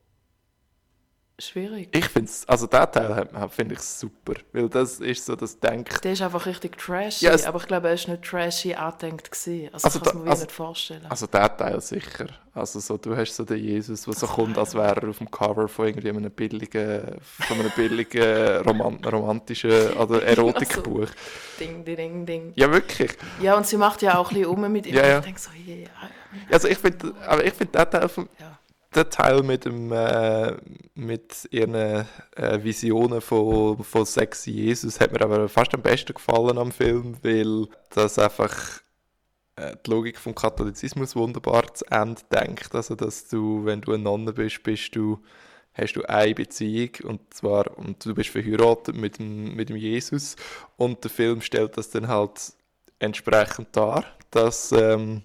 schwierig. 1.39 1.89
Ich 1.93 2.05
finde 2.07 2.31
es, 2.31 2.49
also 2.49 2.67
der 2.67 2.91
Teil 2.91 3.29
finde 3.51 3.75
ich 3.75 3.81
super, 3.81 4.35
weil 4.53 4.69
das 4.69 5.01
ist 5.01 5.25
so 5.27 5.35
das 5.37 5.59
Denk... 5.59 6.01
Der 6.03 6.13
ist 6.13 6.23
einfach 6.23 6.47
richtig 6.47 6.79
trashy, 6.79 7.25
Ja, 7.27 7.33
es- 7.33 7.45
aber 7.45 7.59
ich 7.59 7.67
glaube, 7.67 7.89
er 7.89 7.95
ist 7.95 8.07
nicht 8.09 8.23
trashy 8.23 8.75
angedenkt 8.75 9.31
gewesen. 9.31 9.71
Also, 9.73 9.87
Also 9.87 10.01
kann 10.01 10.23
mir 10.23 10.31
also- 10.31 10.43
nicht 10.45 10.53
vorstellen. 10.53 11.07
Also 11.09 11.27
der 11.27 11.57
Teil 11.57 11.81
sicher. 11.81 12.27
Also 12.55 12.79
so, 12.79 12.97
du 12.97 13.17
hast 13.17 13.35
so 13.35 13.45
den 13.45 13.59
Jesus, 13.59 14.03
der 14.03 14.15
so 14.15 14.27
kommt, 14.29 14.57
als 14.59 14.75
wäre 14.75 14.95
er 15.03 15.09
auf 15.09 15.19
dem 15.19 15.29
Cover 15.31 15.67
von 15.67 15.89
irgendwie 15.89 16.09
einem 16.11 16.31
billigen, 16.31 17.19
von 17.21 17.59
einem 17.59 17.71
billigen 17.75 18.59
Roman 18.65 19.05
romantischen 19.05 19.93
oder 19.95 20.23
Erotikbuch. 20.27 21.09
Ding, 21.59 21.85
ding, 21.85 21.97
ding, 21.97 22.27
ding. 22.27 22.53
Ja, 22.55 22.71
wirklich. 22.71 23.11
Ja, 23.41 23.57
und 23.57 23.67
sie 23.67 23.77
macht 23.77 24.03
ja 24.03 24.19
auch 24.19 24.31
ein 24.31 24.37
bisschen 24.37 24.51
um 24.51 24.71
mit 24.73 24.87
ihm. 24.87 24.95
Ja, 24.95 25.05
ja. 25.07 25.19
Ich 25.19 25.25
denke 25.25 25.41
so, 25.41 25.51
yeah, 25.67 25.79
ja, 25.81 25.89
Also 26.53 26.69
ich 26.69 26.79
finde, 26.79 27.13
aber 27.27 27.45
ich 27.45 27.55
finde 27.55 27.73
der 27.73 27.91
Teil 27.91 28.09
vom, 28.09 28.29
ja. 28.39 28.57
Der 28.95 29.11
Teil 29.11 29.43
mit 29.43 29.65
dem 29.65 29.93
äh, 29.93 30.57
mit 30.95 31.49
ihren 31.51 31.75
äh, 31.75 32.05
Visionen 32.63 33.21
von, 33.21 33.83
von 33.83 34.07
sexy 34.07 34.51
Jesus 34.53 35.01
hat 35.01 35.13
mir 35.13 35.21
aber 35.23 35.49
fast 35.49 35.75
am 35.75 35.83
besten 35.83 36.15
gefallen 36.15 36.59
am 36.59 36.73
Film, 36.73 37.17
weil 37.23 37.67
das 37.91 38.19
einfach 38.19 38.81
äh, 39.57 39.77
die 39.85 39.91
Logik 39.91 40.19
vom 40.19 40.35
Katholizismus 40.35 41.17
wunderbar 41.17 41.73
zu 41.75 41.85
Ende 41.91 42.23
denkt. 42.33 42.75
Also 42.75 42.95
dass 42.95 43.29
du, 43.29 43.65
wenn 43.65 43.81
du 43.81 43.93
eine 43.93 44.03
Nonne 44.03 44.33
bist, 44.33 44.63
bist 44.63 44.95
du 44.97 45.21
hast 45.75 45.95
du 45.95 46.03
eine 46.05 46.35
Beziehung 46.35 46.91
und 47.03 47.35
zwar 47.35 47.77
und 47.77 48.05
du 48.05 48.15
bist 48.15 48.31
verheiratet 48.31 48.95
mit 48.95 49.19
dem, 49.19 49.57
mit 49.57 49.69
dem 49.69 49.77
Jesus 49.77 50.37
und 50.77 51.03
der 51.03 51.11
Film 51.11 51.41
stellt 51.41 51.77
das 51.77 51.91
dann 51.91 52.09
halt 52.09 52.53
entsprechend 53.01 53.69
dar, 53.73 54.05
dass 54.31 54.71
ähm, 54.73 55.23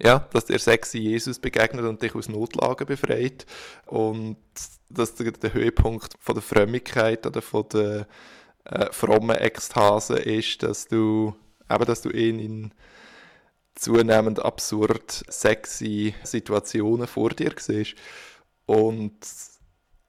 ja, 0.00 0.20
dass 0.32 0.44
der 0.44 0.58
sexy 0.58 0.98
Jesus 0.98 1.38
begegnet 1.38 1.84
und 1.84 2.02
dich 2.02 2.14
aus 2.14 2.28
Notlagen 2.28 2.86
befreit 2.86 3.46
und 3.86 4.36
dass 4.88 5.14
der, 5.14 5.32
der 5.32 5.52
Höhepunkt 5.52 6.14
von 6.20 6.34
der 6.34 6.42
Frömmigkeit 6.42 7.26
oder 7.26 7.42
von 7.42 7.64
der 7.72 8.06
äh, 8.64 8.86
frommen 8.92 9.36
Ekstase 9.36 10.18
ist, 10.18 10.62
dass 10.62 10.86
du 10.86 11.34
eben, 11.68 11.84
dass 11.84 12.02
du 12.02 12.10
ihn 12.10 12.38
in 12.38 12.74
zunehmend 13.74 14.44
absurd 14.44 15.24
sexy 15.28 16.14
Situationen 16.22 17.06
vor 17.06 17.30
dir 17.30 17.52
siehst 17.58 17.96
und 18.66 19.16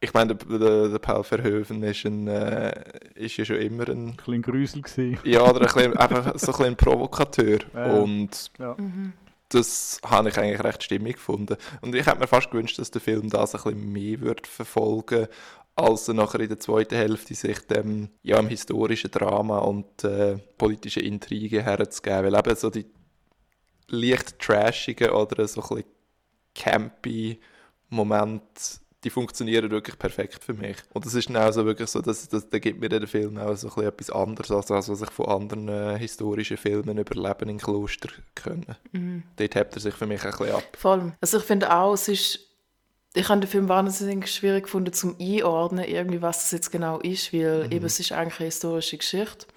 ich 0.02 0.14
meine, 0.14 0.36
der, 0.36 0.60
der, 0.60 0.88
der 0.90 1.00
Paul 1.00 1.24
Verhoeven 1.24 1.84
ist, 1.84 2.06
ein, 2.06 2.28
äh, 2.28 2.72
ist 3.16 3.36
ja 3.38 3.44
schon 3.44 3.58
immer 3.58 3.88
ein 3.90 4.10
Ein 4.10 4.16
bisschen 4.16 4.42
Grusel 4.42 4.82
gewesen. 4.82 5.20
ja, 5.26 5.42
oder 5.42 5.60
ein 5.60 5.66
bisschen, 5.66 5.98
einfach 5.98 6.24
so 6.24 6.30
ein 6.30 6.36
bisschen 6.40 6.66
ein 6.66 6.76
Provokateur. 6.78 7.60
Ja, 7.74 7.88
ja. 7.88 7.94
Und 7.94 8.52
Ja. 8.60 8.78
Das 9.50 10.00
habe 10.06 10.30
ich 10.30 10.38
eigentlich 10.38 10.64
recht 10.64 10.84
stimmig 10.84 11.16
gefunden. 11.16 11.58
Und 11.82 11.95
ich 11.95 12.06
hätte 12.06 12.20
mir 12.20 12.28
fast 12.28 12.52
gewünscht, 12.52 12.80
dass 12.80 12.91
der 12.91 13.02
Film 13.02 13.30
das 13.30 13.56
ein 13.56 13.64
bisschen 13.64 13.91
mehr 13.91 14.22
wird 14.22 14.47
verfolgen 14.47 15.28
als 15.80 16.08
er 16.08 16.14
nachher 16.14 16.41
in 16.41 16.50
der 16.50 16.60
zweiten 16.60 16.95
Hälfte 16.95 17.34
sich 17.34 17.60
dem, 17.68 18.10
ja, 18.22 18.38
dem 18.38 18.50
historischen 18.50 19.12
Drama 19.12 19.60
und 19.60 20.04
äh, 20.04 20.38
politischen 20.58 21.04
Intrigen 21.04 21.64
herzugeben. 21.64 22.26
Weil 22.26 22.36
eben 22.38 22.56
so 22.56 22.70
die 22.70 22.86
leicht 23.88 24.39
trashigen 24.39 25.12
oder 25.12 25.47
so 25.47 25.62
ein 25.62 25.68
bisschen 25.68 25.86
campy 26.54 27.39
Momente, 27.89 28.80
die 29.04 29.10
funktionieren 29.10 29.72
wirklich 29.72 29.97
perfekt 29.97 30.43
für 30.43 30.54
mich. 30.54 30.78
Und 30.93 31.06
das 31.06 31.14
ist 31.14 31.30
dann 31.30 31.38
auch 31.38 31.52
so 31.52 31.66
wirklich 31.66 31.89
so, 31.89 32.02
dass, 32.02 32.28
dass 32.28 32.50
da 32.50 32.60
gibt 32.60 32.82
mir 32.82 32.89
der 32.89 33.08
Film 33.08 33.38
auch 33.38 33.56
so 33.56 33.68
ein 33.68 33.74
bisschen 33.74 33.88
etwas 33.88 34.10
anderes, 34.10 34.52
als 34.52 34.66
das, 34.66 34.89
was 34.89 35.02
ich 35.02 35.12
von 35.12 35.28
anderen 35.28 35.70
äh, 35.70 35.97
historischen 35.97 36.58
Filmen 36.58 36.97
über 36.97 37.16
Leben 37.16 37.50
in 37.50 37.58
Kloster 37.60 38.10
können. 38.36 39.24
Dort 39.38 39.56
hebt 39.56 39.76
er 39.76 39.80
sich 39.80 39.93
für 39.93 40.06
mich 40.06 40.24
ein 40.24 40.32
bisschen 40.32 40.52
ab. 40.52 40.64
Voll. 40.78 41.14
Also 41.22 41.38
ich 41.38 41.43
finde 41.43 41.74
auch, 41.74 41.93
es 41.93 42.10
ist, 42.10 42.39
ich 43.14 43.30
habe 43.30 43.39
den 43.39 43.50
Film 43.50 43.70
wahnsinnig 43.70 44.28
schwierig 44.28 44.64
gefunden 44.64 44.91
zum 44.91 45.16
Einordnen, 45.20 45.86
irgendwie 45.86 46.22
was 46.22 46.39
das 46.39 46.52
jetzt 46.52 46.72
genau 46.72 47.00
ist, 47.00 47.32
weil 47.32 47.72
eben 47.72 47.86
es 47.86 48.00
ist 48.00 48.12
eigentlich 48.12 48.39
eine 48.39 48.47
historische 48.47 48.97
Geschichte. 48.97 49.47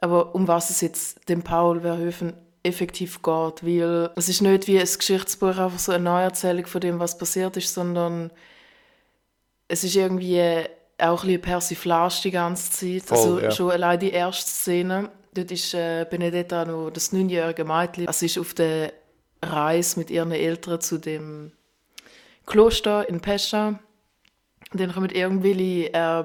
Aber 0.00 0.34
um 0.34 0.46
was 0.46 0.70
es 0.70 0.80
jetzt 0.80 1.28
dem 1.28 1.42
Paul 1.42 1.80
Verhoeven 1.80 2.34
effektiv 2.62 3.20
geht, 3.22 3.64
weil 3.64 4.10
es 4.16 4.28
ist 4.28 4.42
nicht 4.42 4.68
wie 4.68 4.78
ein 4.78 4.86
Geschichtsbuch, 4.86 5.58
einfach 5.58 5.78
so 5.78 5.92
eine 5.92 6.04
Neuerzählung 6.04 6.66
von 6.66 6.80
dem, 6.80 7.00
was 7.00 7.18
passiert 7.18 7.56
ist, 7.56 7.74
sondern 7.74 8.30
es 9.70 9.84
ist 9.84 9.94
irgendwie 9.94 10.42
auch 10.98 11.22
ein 11.22 11.28
bisschen 11.28 11.40
Persiflage 11.40 12.20
die 12.24 12.30
ganze 12.32 12.70
Zeit. 12.72 13.02
Voll, 13.08 13.18
also 13.18 13.40
ja. 13.40 13.50
schon 13.50 13.70
allein 13.70 14.00
die 14.00 14.10
erste 14.10 14.50
Szene, 14.50 15.10
dort 15.32 15.50
ist 15.50 15.74
äh, 15.74 16.04
Benedetta 16.10 16.64
noch 16.64 16.90
das 16.90 17.12
neunjährige 17.12 17.64
Mädchen. 17.64 18.06
Also 18.08 18.20
sie 18.20 18.26
ist 18.26 18.38
auf 18.38 18.52
der 18.52 18.92
Reise 19.42 19.98
mit 19.98 20.10
ihren 20.10 20.32
Eltern 20.32 20.80
zu 20.80 20.98
dem 20.98 21.52
Kloster 22.46 23.08
in 23.08 23.20
Pescha. 23.20 23.78
Und 24.72 24.80
dann 24.80 24.92
kommen 24.92 25.10
irgendwelche 25.10 25.94
äh, 25.94 26.24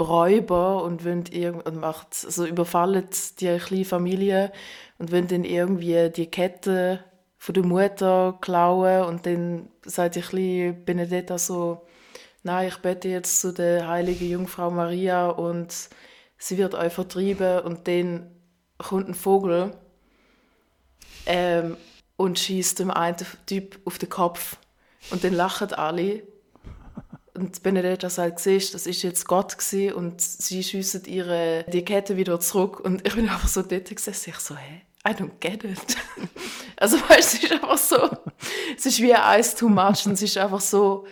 Räuber 0.00 0.82
und, 0.84 1.04
wollen 1.04 1.24
irgend 1.30 1.66
und 1.66 1.76
macht, 1.76 2.24
also 2.24 2.46
überfallen 2.46 3.06
die 3.38 3.58
kleine 3.58 3.84
Familie 3.84 4.52
und 4.98 5.12
wollen 5.12 5.28
dann 5.28 5.44
irgendwie 5.44 6.10
die 6.10 6.26
Kette 6.26 7.04
von 7.36 7.54
der 7.54 7.64
Mutter 7.64 8.38
klauen 8.40 9.04
und 9.04 9.26
dann 9.26 9.68
sagt 9.84 10.16
die 10.16 10.20
kleine 10.20 10.72
Benedetta 10.72 11.38
so, 11.38 11.86
nein, 12.42 12.68
ich 12.68 12.78
bete 12.78 13.08
jetzt 13.08 13.40
zu 13.40 13.52
der 13.52 13.88
heiligen 13.88 14.28
Jungfrau 14.28 14.70
Maria 14.70 15.28
und 15.28 15.74
sie 16.38 16.58
wird 16.58 16.74
euch 16.74 16.92
vertrieben 16.92 17.60
und 17.60 17.86
dann 17.88 18.30
kommt 18.78 19.08
ein 19.08 19.14
Vogel 19.14 19.76
ähm, 21.26 21.76
und 22.16 22.38
schießt 22.38 22.78
dem 22.78 22.90
einen 22.90 23.16
Typ 23.46 23.78
auf 23.84 23.98
den 23.98 24.08
Kopf 24.08 24.56
und 25.10 25.24
dann 25.24 25.34
lachen 25.34 25.72
alle 25.72 26.22
und 27.34 27.62
Benedetta 27.62 28.10
sagt, 28.10 28.40
siehst, 28.40 28.74
das 28.74 28.86
ist 28.86 29.02
jetzt 29.02 29.26
Gott 29.26 29.56
gewesen, 29.56 29.94
und 29.94 30.20
sie 30.20 30.62
schiessen 30.62 31.04
ihre 31.06 31.64
die 31.68 31.84
Kette 31.84 32.16
wieder 32.16 32.38
zurück 32.40 32.80
und 32.80 33.06
ich 33.06 33.14
bin 33.14 33.28
einfach 33.28 33.48
so 33.48 33.62
dort 33.62 33.88
gesessen, 33.88 34.30
ich 34.30 34.40
so, 34.40 34.56
hä? 34.56 34.82
I 35.08 35.12
don't 35.12 35.38
get 35.40 35.64
it. 35.64 35.78
Also 36.76 36.96
weißt 36.96 37.34
es 37.34 37.44
ist 37.44 37.52
einfach 37.52 37.76
so, 37.76 38.10
es 38.74 38.86
ist 38.86 39.00
wie 39.00 39.12
Ice 39.12 39.54
Too 39.54 39.68
Much 39.68 40.06
und 40.06 40.12
es 40.12 40.22
ist 40.22 40.38
einfach 40.38 40.62
so 40.62 41.06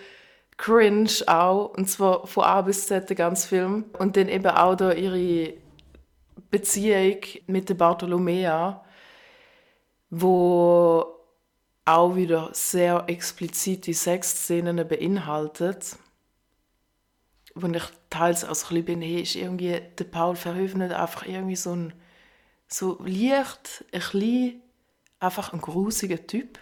cringe 0.58 1.10
auch, 1.26 1.72
und 1.76 1.88
zwar 1.88 2.26
von 2.26 2.44
A 2.44 2.60
bis 2.60 2.86
Z 2.86 3.08
der 3.08 3.16
ganze 3.16 3.48
Film. 3.48 3.86
Und 3.98 4.16
dann 4.16 4.28
eben 4.28 4.46
auch 4.46 4.74
da 4.74 4.92
ihre 4.92 5.54
Beziehung 6.50 7.20
mit 7.46 7.68
der 7.68 7.74
Bartolomea, 7.74 8.84
wo 10.10 11.06
auch 11.84 12.16
wieder 12.16 12.50
sehr 12.52 13.04
explizite 13.06 13.94
Sexszenen 13.94 14.86
beinhaltet. 14.86 15.96
Wo 17.54 17.66
ich 17.68 17.84
teils 18.10 18.42
so 18.42 18.46
ein 18.46 18.52
bisschen 18.52 18.84
bin, 18.84 19.00
hey, 19.00 19.22
ist 19.22 19.36
irgendwie 19.36 19.80
der 19.98 20.04
Paul 20.04 20.36
Verhoeven 20.36 20.80
nicht 20.80 20.92
einfach 20.92 21.26
irgendwie 21.26 21.56
so 21.56 21.74
ein 21.74 21.94
so 22.68 22.98
leicht, 23.02 23.84
ein 23.92 24.00
bisschen, 24.00 24.62
einfach 25.20 25.52
ein 25.52 25.60
grusiger 25.60 26.26
Typ, 26.26 26.58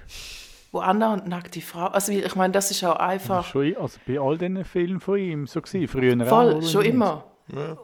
wo 0.77 0.81
andere 0.81 1.23
nackte 1.27 1.61
Frau, 1.61 1.87
also 1.87 2.13
ich 2.13 2.35
meine, 2.35 2.53
das 2.53 2.71
ist 2.71 2.85
auch 2.85 2.99
Das 2.99 3.01
einfach 3.01 3.47
ist 3.47 3.53
schon, 3.53 3.77
also 3.77 3.99
bei 4.07 4.21
all 4.21 4.37
diesen 4.37 4.65
Filmen 4.65 5.01
von 5.01 5.19
ihm 5.19 5.47
so 5.47 5.61
gewesen, 5.61 5.89
früher 5.89 6.23
auch, 6.23 6.29
Voll, 6.29 6.53
oder 6.55 6.67
schon 6.67 6.85
immer. 6.85 7.25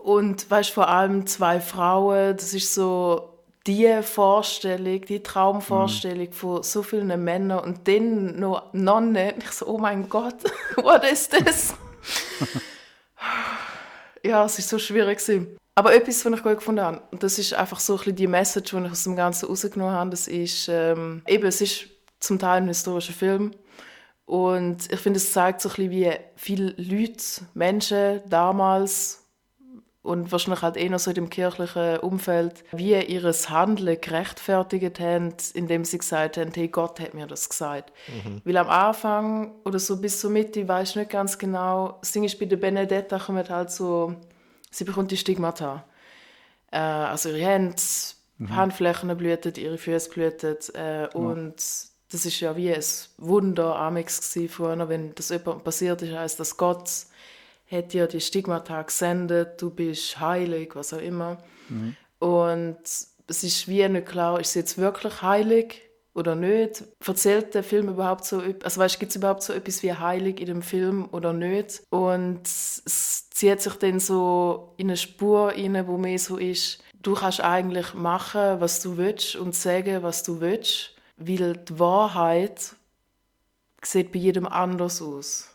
Und 0.03 0.51
weißt 0.51 0.71
vor 0.71 0.89
allem 0.89 1.27
zwei 1.27 1.61
Frauen, 1.61 2.37
das 2.37 2.53
ist 2.53 2.75
so 2.75 3.31
die 3.67 4.03
Vorstellung, 4.03 5.01
die 5.03 5.23
Traumvorstellung 5.23 6.33
von 6.33 6.63
so 6.65 6.83
vielen 6.83 7.23
Männern 7.23 7.61
und 7.61 7.87
dann 7.87 8.39
noch 8.41 8.73
Nonnen. 8.73 9.35
Ich 9.39 9.53
so, 9.53 9.67
oh 9.67 9.79
mein 9.79 10.09
Gott, 10.09 10.35
what 10.77 11.05
is 11.05 11.29
this? 11.29 11.75
ja, 14.25 14.45
es 14.45 14.59
ist 14.59 14.69
so 14.69 14.79
schwierig 14.79 15.19
gewesen. 15.19 15.57
Aber 15.75 15.95
etwas, 15.95 16.25
was 16.25 16.33
ich 16.35 16.43
gut 16.43 16.57
gefunden 16.57 16.83
habe, 16.83 17.03
und 17.13 17.23
das 17.23 17.39
ist 17.39 17.55
einfach 17.55 17.81
so 17.81 17.95
ein 17.95 17.99
bisschen 17.99 18.17
die 18.17 18.27
Message, 18.27 18.73
die 18.73 18.85
ich 18.85 18.91
aus 18.91 19.05
dem 19.05 19.17
Ganzen 19.17 19.47
rausgenommen 19.47 19.95
habe, 19.95 20.11
das 20.11 20.29
ist, 20.29 20.69
ähm, 20.69 21.23
eben, 21.27 21.47
es 21.47 21.61
ist 21.63 21.87
zum 22.23 22.39
Teil 22.39 22.63
ein 22.63 22.69
historischer 22.69 23.13
Film 23.13 23.53
und 24.25 24.91
ich 24.91 25.01
finde, 25.01 25.19
es 25.19 25.33
zeigt 25.33 25.61
so 25.61 25.69
ein 25.69 25.75
bisschen, 25.75 25.91
wie 25.91 26.11
viele 26.37 26.75
Leute, 26.77 27.23
Menschen 27.55 28.21
damals 28.29 29.23
und 30.03 30.33
wahrscheinlich 30.33 30.63
halt 30.63 30.77
eh 30.77 30.89
noch 30.89 30.99
so 30.99 31.11
in 31.11 31.15
dem 31.15 31.31
kirchlichen 31.31 31.99
Umfeld, 31.99 32.65
wie 32.73 32.95
ihres 32.95 33.51
Handeln 33.51 34.01
gerechtfertigt 34.01 34.99
haben, 34.99 35.35
indem 35.55 35.85
sie 35.85 35.99
gesagt 35.99 36.37
haben, 36.37 36.51
hey, 36.55 36.69
Gott 36.69 36.99
hat 36.99 37.15
mir 37.15 37.27
das 37.27 37.49
gesagt. 37.49 37.93
Weil 38.45 38.57
am 38.57 38.69
Anfang 38.69 39.55
oder 39.65 39.79
so 39.79 40.01
bis 40.01 40.21
zur 40.21 40.31
Mitte 40.31 40.67
weiß 40.67 40.91
ich 40.91 40.97
nicht 40.97 41.11
ganz 41.11 41.39
genau, 41.39 41.99
das 42.01 42.13
Ding 42.13 42.25
ist, 42.25 42.39
bei 42.41 42.47
der 42.47 42.57
Benedetta 42.57 43.19
kommt 43.19 43.49
halt 43.49 43.71
so, 43.71 44.17
sie 44.71 44.85
bekommt 44.85 45.11
die 45.11 45.17
Stigmata. 45.17 45.85
Äh, 46.73 46.79
also 46.79 47.29
ihre 47.29 47.47
Hände 47.47 47.77
Handflächen 48.49 49.17
blühten, 49.17 49.55
ihre 49.55 49.79
Füße 49.79 50.11
blühten. 50.11 50.57
Äh, 50.75 51.09
und 51.15 51.55
das 52.13 52.27
ist 52.27 52.41
ja 52.41 52.57
wie 52.57 52.73
ein 52.73 52.85
Wunder 53.17 53.77
Amex 53.77 54.39
vorher, 54.49 54.89
wenn 54.89 55.15
das 55.15 55.31
jemandem 55.31 55.65
passiert 55.65 56.03
ist, 56.03 56.15
heißt 56.15 56.39
dass 56.39 56.57
Gott 56.57 56.91
hat 57.71 57.93
dir 57.95 58.07
die 58.07 58.21
Stigmata 58.21 58.83
gesendet, 58.83 59.61
du 59.63 59.71
bist 59.71 60.21
heilig, 60.21 60.73
was 60.75 60.93
auch 60.93 61.01
immer. 61.01 61.39
Mhm. 61.71 61.97
Und 62.19 62.79
es 62.85 63.45
ist 63.45 63.67
wie 63.67 63.89
nicht 63.89 64.07
klar, 64.07 64.39
ist 64.41 64.53
sie 64.53 64.59
jetzt 64.59 64.77
wirklich 64.77 65.23
heilig 65.23 65.81
oder 66.15 66.35
nicht? 66.35 66.85
Erzählt 67.07 67.55
der 67.55 67.63
Film 67.63 67.89
überhaupt 67.89 68.27
so, 68.27 68.43
also 68.63 68.81
weißt, 68.81 69.01
gibt 69.01 69.11
es 69.11 69.17
überhaupt 69.17 69.43
so 69.43 69.55
etwas 69.55 69.83
wie 69.83 69.95
heilig 69.95 70.39
in 70.39 70.47
dem 70.47 70.63
Film 70.63 71.09
oder 71.13 71.33
nicht? 71.33 71.83
Und 71.89 72.43
es 72.45 73.31
zieht 73.31 73.63
sich 73.63 73.75
dann 73.75 73.99
so 73.99 74.75
in 74.77 74.89
eine 74.89 74.99
Spur 74.99 75.49
rein, 75.49 75.87
wo 75.87 75.97
mehr 75.97 76.19
so 76.19 76.37
ist, 76.37 76.83
du 77.03 77.15
kannst 77.15 77.41
eigentlich 77.41 77.95
machen, 77.95 78.61
was 78.61 78.83
du 78.83 78.99
willst 78.99 79.37
und 79.37 79.55
sagen, 79.55 80.03
was 80.03 80.23
du 80.23 80.43
willst 80.43 80.92
weil 81.17 81.57
die 81.57 81.79
Wahrheit 81.79 82.77
sieht 83.83 84.13
bei 84.13 84.19
jedem 84.19 84.47
anders 84.47 85.03
aus. 85.03 85.55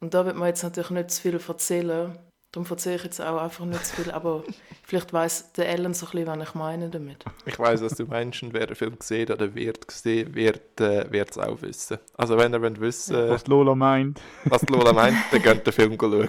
Und 0.00 0.14
da 0.14 0.26
wird 0.26 0.36
man 0.36 0.48
jetzt 0.48 0.62
natürlich 0.62 0.90
nicht 0.90 1.10
zu 1.10 1.22
viel 1.22 1.40
erzählen. 1.46 2.18
Darum 2.52 2.70
erzähle 2.70 2.96
ich 2.96 3.04
jetzt 3.04 3.20
auch 3.20 3.40
einfach 3.40 3.64
nicht 3.64 3.84
zu 3.84 4.02
viel, 4.02 4.12
aber 4.12 4.44
vielleicht 4.84 5.12
weiß 5.12 5.52
der 5.54 5.68
Ellen 5.68 5.92
so 5.94 6.06
ein 6.06 6.12
bisschen, 6.12 6.26
was 6.40 6.48
ich 6.48 6.54
meine 6.54 6.88
damit. 6.88 7.24
Ich 7.46 7.58
weiß, 7.58 7.82
was 7.82 7.94
du 7.94 8.04
meinst 8.04 8.42
und 8.42 8.52
wer 8.52 8.66
den 8.66 8.76
Film 8.76 8.98
gesehen 8.98 9.32
oder 9.32 9.54
wird 9.54 9.88
gesehen, 9.88 10.34
wird 10.34 10.80
äh, 10.80 11.08
es 11.18 11.38
auch 11.38 11.60
wissen. 11.62 11.98
Also 12.16 12.36
wenn 12.36 12.52
ihr 12.52 12.62
wollt 12.62 12.80
wissen, 12.80 13.28
was 13.28 13.46
Lola 13.46 13.74
meint, 13.74 14.20
was 14.44 14.62
Lola 14.68 14.92
meint, 14.92 15.16
dann 15.32 15.42
könnt 15.42 15.60
ihr 15.60 15.64
den 15.64 15.72
Film 15.72 15.98
schauen. 15.98 16.28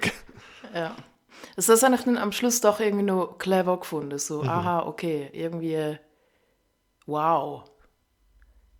Ja. 0.73 0.95
Also 1.55 1.73
das 1.73 1.83
habe 1.83 1.95
ich 1.95 2.01
dann 2.01 2.17
am 2.17 2.31
Schluss 2.31 2.59
doch 2.59 2.79
irgendwie 2.79 3.05
noch 3.05 3.37
clever 3.37 3.79
gefunden. 3.79 4.17
So, 4.17 4.41
mhm. 4.41 4.49
aha, 4.49 4.87
okay, 4.87 5.29
irgendwie 5.31 5.97
wow. 7.05 7.63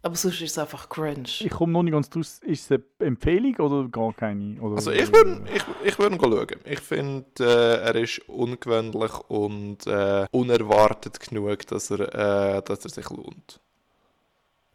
Aber 0.06 0.16
sonst 0.16 0.40
ist 0.40 0.52
es 0.52 0.58
einfach 0.60 0.88
cringe. 0.88 1.24
Ich 1.40 1.50
komme 1.50 1.74
noch 1.74 1.82
nicht 1.82 1.94
ganz 1.94 2.12
draus. 2.12 2.38
Ist 2.44 2.70
es 2.70 2.80
eine 3.00 3.08
Empfehlung 3.08 3.56
oder 3.56 3.90
gar 3.90 4.14
keine? 4.14 4.62
Oder 4.62 4.76
also 4.76 4.92
ich 4.92 5.12
würde 5.12 5.44
ich, 5.52 5.64
ich 5.84 5.98
würd 5.98 6.22
schauen. 6.22 6.60
Ich 6.64 6.80
finde, 6.80 7.26
äh, 7.40 7.82
er 7.82 7.96
ist 7.96 8.20
ungewöhnlich 8.30 9.12
und 9.30 9.88
äh, 9.88 10.28
unerwartet 10.30 11.20
genug, 11.20 11.66
dass 11.66 11.90
er, 11.90 12.58
äh, 12.58 12.62
dass 12.62 12.86
er 12.86 12.92
sich 12.92 13.10
lohnt. 13.10 13.60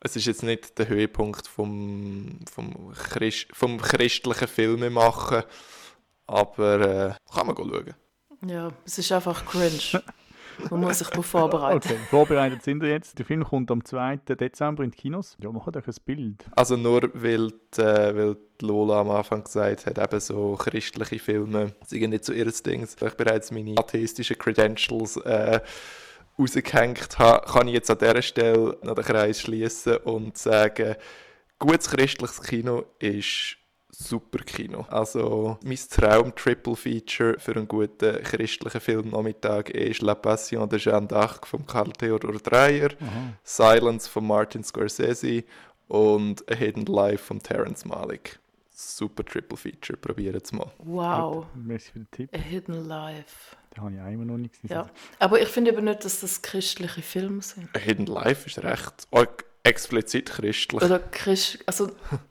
Es 0.01 0.17
ist 0.17 0.27
jetzt 0.27 0.43
nicht 0.43 0.77
der 0.81 0.89
Höhepunkt 0.89 1.47
vom, 1.47 2.41
vom, 2.53 2.93
Christ, 2.93 3.47
vom 3.53 3.81
christlichen 3.81 4.49
Filmemachen, 4.49 5.45
aber 6.27 6.81
äh, 6.81 7.15
kann 7.33 7.47
man 7.47 7.57
schauen. 7.57 7.95
Ja, 8.49 8.73
es 8.85 8.99
ist 8.99 9.13
einfach 9.13 9.47
cringe. 9.47 10.03
Man 10.71 10.81
muss 10.81 10.99
sich 10.99 11.09
darauf 11.09 11.27
vorbereiten. 11.27 11.77
Okay, 11.77 11.99
vorbereitet 12.09 12.63
sind 12.63 12.83
wir 12.83 12.91
jetzt. 12.91 13.19
Der 13.19 13.25
Film 13.25 13.45
kommt 13.45 13.71
am 13.71 13.85
2. 13.85 14.17
Dezember 14.29 14.83
in 14.83 14.91
die 14.91 14.97
Kinos. 14.97 15.37
Ja, 15.41 15.51
machen 15.51 15.75
euch 15.77 15.87
ein 15.87 15.95
Bild. 16.05 16.45
Also 16.57 16.77
nur 16.77 17.11
weil, 17.15 17.53
die, 17.77 17.81
äh, 17.81 18.17
weil 18.17 18.37
die 18.61 18.67
Lola 18.67 19.01
am 19.01 19.11
Anfang 19.11 19.45
gesagt 19.45 19.87
hat, 19.87 19.99
eben 19.99 20.21
so 20.21 20.57
christliche 20.57 21.19
Filme 21.19 21.73
sind 21.87 22.11
nicht 22.11 22.25
so 22.25 22.33
ihres 22.33 22.63
Dings. 22.63 22.97
Ich 23.01 23.15
bereits 23.15 23.51
meine 23.51 23.79
atheistischen 23.79 24.39
Credentials 24.39 25.17
äh, 25.19 25.61
rausgehängt 26.39 27.19
habe, 27.19 27.47
kann 27.47 27.69
ich 27.69 27.75
jetzt 27.75 27.91
an 27.91 27.99
dieser 27.99 28.23
Stelle 28.23 28.79
noch 28.83 28.95
den 28.95 29.05
Kreis 29.05 29.41
schließen 29.41 29.97
und 29.99 30.37
sagen, 30.37 30.97
gutes 31.59 31.91
christliches 31.91 32.43
Kino 32.43 32.85
ist 32.99 33.57
super 34.01 34.43
Kino. 34.45 34.87
Also 34.89 35.59
mein 35.63 35.79
Traum 35.91 36.35
Triple 36.35 36.77
Feature 36.77 37.39
für 37.39 37.55
einen 37.55 37.69
guten 37.69 38.23
christlichen 38.23 38.81
Filmnachmittag 38.81 39.71
ist 39.71 40.03
La 40.03 40.15
Passion 40.15 40.69
de 40.69 40.79
Jeanne 40.79 41.07
d'Arc 41.07 41.47
von 41.47 41.67
Karl 41.67 41.93
Theodor 41.93 42.33
Dreyer, 42.39 42.91
Aha. 43.01 43.33
Silence 43.45 44.09
von 44.09 44.27
Martin 44.27 44.65
Scorsese 44.65 45.45
und 45.89 46.51
A 46.51 46.55
Hidden 46.55 46.87
Life 46.87 47.25
von 47.25 47.41
Terrence 47.41 47.85
Malick. 47.85 48.39
Super 48.71 49.25
Triple 49.25 49.59
Feature, 49.59 49.99
probiert 49.99 50.43
es 50.43 50.53
mal. 50.53 50.71
Wow. 50.79 51.47
Merci 51.55 51.93
für 51.93 51.99
den 51.99 52.11
Tipp. 52.11 52.35
A 52.35 52.39
Hidden 52.39 52.89
Life. 52.89 53.55
Da 53.75 53.83
habe 53.83 53.95
ich 53.95 54.01
einmal 54.01 54.27
noch 54.27 54.39
nicht 54.39 54.63
gesehen. 54.63 54.77
Ja. 54.77 54.91
Aber 55.19 55.41
ich 55.41 55.49
finde 55.49 55.71
eben 55.73 55.85
nicht, 55.85 56.05
dass 56.05 56.21
das 56.21 56.41
christliche 56.41 57.03
Filme 57.03 57.43
sind. 57.43 57.69
A 57.77 57.79
Hidden 57.79 58.07
Life 58.07 58.49
ist 58.49 58.63
recht 58.65 59.07
explizit 59.63 60.31
christlich. 60.31 60.83
Oder 60.83 60.99
Christ, 60.99 61.59
also 61.67 61.91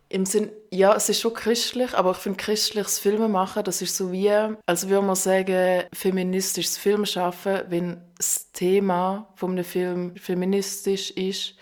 im 0.10 0.26
Sinn, 0.26 0.52
ja, 0.72 0.96
es 0.96 1.10
ist 1.10 1.22
schon 1.22 1.34
christlich, 1.34 1.94
aber 1.94 2.12
ich 2.12 2.18
finde 2.18 2.38
christliches 2.38 3.00
Filme 3.00 3.28
machen, 3.28 3.64
das 3.64 3.82
ist 3.82 3.96
so 3.96 4.12
wie, 4.12 4.32
als 4.66 4.90
würde 4.90 5.06
man 5.06 5.16
sagen, 5.16 5.84
feministisches 5.94 6.78
Film 6.78 7.06
schaffen, 7.06 7.62
wenn 7.70 8.02
das 8.18 8.52
Thema 8.52 9.32
von 9.36 9.52
einem 9.52 9.64
Film 9.64 10.16
feministisch 10.16 11.12
ist 11.12 11.56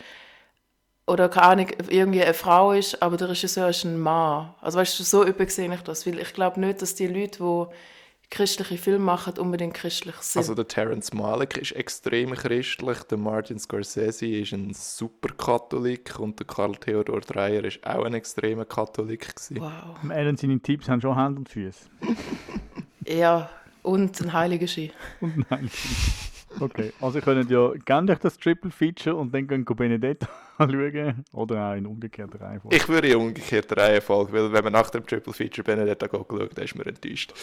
oder 1.06 1.30
keine 1.30 1.48
Ahnung, 1.48 1.68
irgendwie 1.90 2.24
eine 2.24 2.34
Frau 2.34 2.74
ist, 2.74 3.02
aber 3.02 3.18
der 3.18 3.30
Regisseur 3.30 3.70
ist 3.70 3.86
ein 3.86 3.98
Mann. 4.00 4.54
Also 4.62 4.80
weißt 4.80 5.00
du, 5.00 5.04
so 5.04 5.26
übersehe 5.26 5.74
ich 5.74 5.82
das, 5.82 6.06
weil 6.06 6.20
ich 6.20 6.34
glaube 6.34 6.60
nicht, 6.60 6.82
dass 6.82 6.96
die 6.96 7.08
Leute, 7.08 7.40
die 7.40 7.66
christliche 8.30 8.78
Filme 8.78 9.06
machen, 9.06 9.38
unbedingt 9.38 9.74
christlich 9.74 10.16
sind. 10.18 10.42
Also 10.42 10.54
der 10.54 10.68
Terence 10.68 11.14
Malick 11.14 11.58
ist 11.58 11.72
extrem 11.72 12.32
christlich, 12.34 13.00
der 13.04 13.18
Martin 13.18 13.58
Scorsese 13.58 14.28
ist 14.28 14.54
ein 14.54 14.74
super 14.74 15.34
Katholik 15.34 16.20
und 16.20 16.40
der 16.40 16.46
Karl 16.46 16.76
Theodor 16.76 17.22
Dreyer 17.22 17.64
ist 17.64 17.86
auch 17.86 18.04
ein 18.04 18.14
extremer 18.14 18.66
Katholik. 18.66 19.36
Gewesen. 19.36 19.62
Wow. 19.62 20.12
Ellen, 20.12 20.38
seine 20.38 20.60
Tipps 20.60 20.90
haben 20.90 21.02
schon 21.02 21.16
Hand 21.16 21.38
und 21.38 21.50
Füße. 21.50 21.90
ja, 23.06 23.50
und 23.84 24.20
ein 24.20 24.34
heiliger 24.34 24.68
Ski. 24.68 24.92
Und 25.22 25.38
ein 25.38 25.46
heiliger 25.50 25.70
Ski. 25.70 26.37
Okay, 26.60 26.94
also 27.02 27.20
ihr 27.20 27.24
könnt 27.24 27.50
ja 27.50 27.72
gerne 27.86 28.16
das 28.16 28.38
Triple 28.38 28.72
Feature 28.72 29.16
und 29.16 29.34
dann 29.34 29.48
gehen 29.48 29.66
Benedetta 29.66 30.28
anschauen 30.58 31.24
oder 31.34 31.72
auch 31.72 31.76
in 31.76 31.86
umgekehrter 31.86 32.42
Reihenfolge. 32.42 32.76
Ich 32.76 32.88
würde 32.88 33.10
in 33.10 33.18
umgekehrter 33.18 33.78
Reihenfolge, 33.78 34.34
weil 34.34 34.52
wenn 34.52 34.64
man 34.64 34.74
nach 34.74 34.90
dem 34.90 35.06
Triple 35.06 35.34
Feature 35.34 35.64
Benedetta 35.64 36.08
geht, 36.08 36.58
dann 36.58 36.66
ist 36.66 36.76
man 36.76 36.88
enttäuscht. 36.88 37.34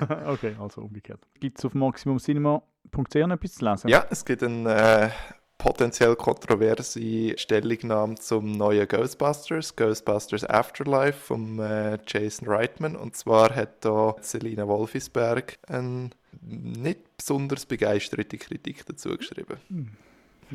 okay, 0.26 0.54
also 0.60 0.82
umgekehrt. 0.82 1.20
Gibt 1.40 1.58
es 1.58 1.64
auf 1.64 1.74
maximumcinema.ch 1.74 3.14
noch 3.14 3.30
etwas 3.30 3.54
zu 3.54 3.64
lesen? 3.64 3.88
Ja, 3.88 4.06
es 4.10 4.24
gibt 4.24 4.42
ein 4.42 4.66
äh, 4.66 5.10
potenziell 5.58 6.14
kontroverse 6.14 7.38
Stellungnahme 7.38 8.16
zum 8.16 8.52
neuen 8.52 8.86
Ghostbusters, 8.86 9.74
Ghostbusters 9.76 10.44
Afterlife 10.44 11.18
von 11.18 11.58
äh, 11.58 11.98
Jason 12.06 12.48
Reitman. 12.48 12.96
Und 12.96 13.16
zwar 13.16 13.54
hat 13.54 13.84
da 13.84 14.14
Selina 14.20 14.68
Wolfisberg 14.68 15.58
eine 15.66 16.10
nicht 16.42 17.16
besonders 17.16 17.66
begeisterte 17.66 18.38
Kritik 18.38 18.84
dazu 18.86 19.16
geschrieben. 19.16 19.58
Hm. 19.68 19.90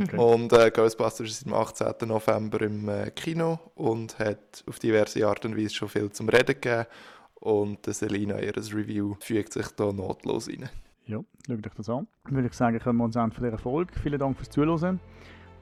Okay. 0.02 0.18
Und 0.18 0.54
äh, 0.54 0.72
Ghostbusters 0.72 1.30
ist 1.30 1.48
am 1.48 1.54
18. 1.54 2.08
November 2.08 2.62
im 2.62 2.88
äh, 2.88 3.12
Kino 3.12 3.60
und 3.76 4.20
hat 4.20 4.64
auf 4.68 4.80
diverse 4.80 5.28
Art 5.28 5.46
und 5.46 5.58
Weise 5.58 5.74
schon 5.74 5.90
viel 5.90 6.12
zum 6.12 6.30
Reden 6.30 6.56
gegeben. 6.60 6.86
Und 7.36 7.88
äh, 7.88 7.94
Selina, 7.94 8.40
ihr 8.40 8.56
Review, 8.56 9.16
fügt 9.20 9.54
sich 9.54 9.68
da 9.70 9.92
notlos 9.92 10.48
rein. 10.48 10.70
Ja, 11.06 11.22
schaut 11.48 11.66
euch 11.66 11.74
das 11.76 11.90
an. 11.90 12.08
Dann 12.26 12.36
würde 12.36 12.48
ich 12.48 12.54
sagen, 12.54 12.78
können 12.80 12.98
wir 12.98 13.06
uns 13.06 13.16
Ende 13.16 13.36
dieser 13.36 13.58
Folge. 13.58 13.94
Vielen 14.02 14.20
Dank 14.20 14.38
fürs 14.38 14.50
Zuhören. 14.50 15.00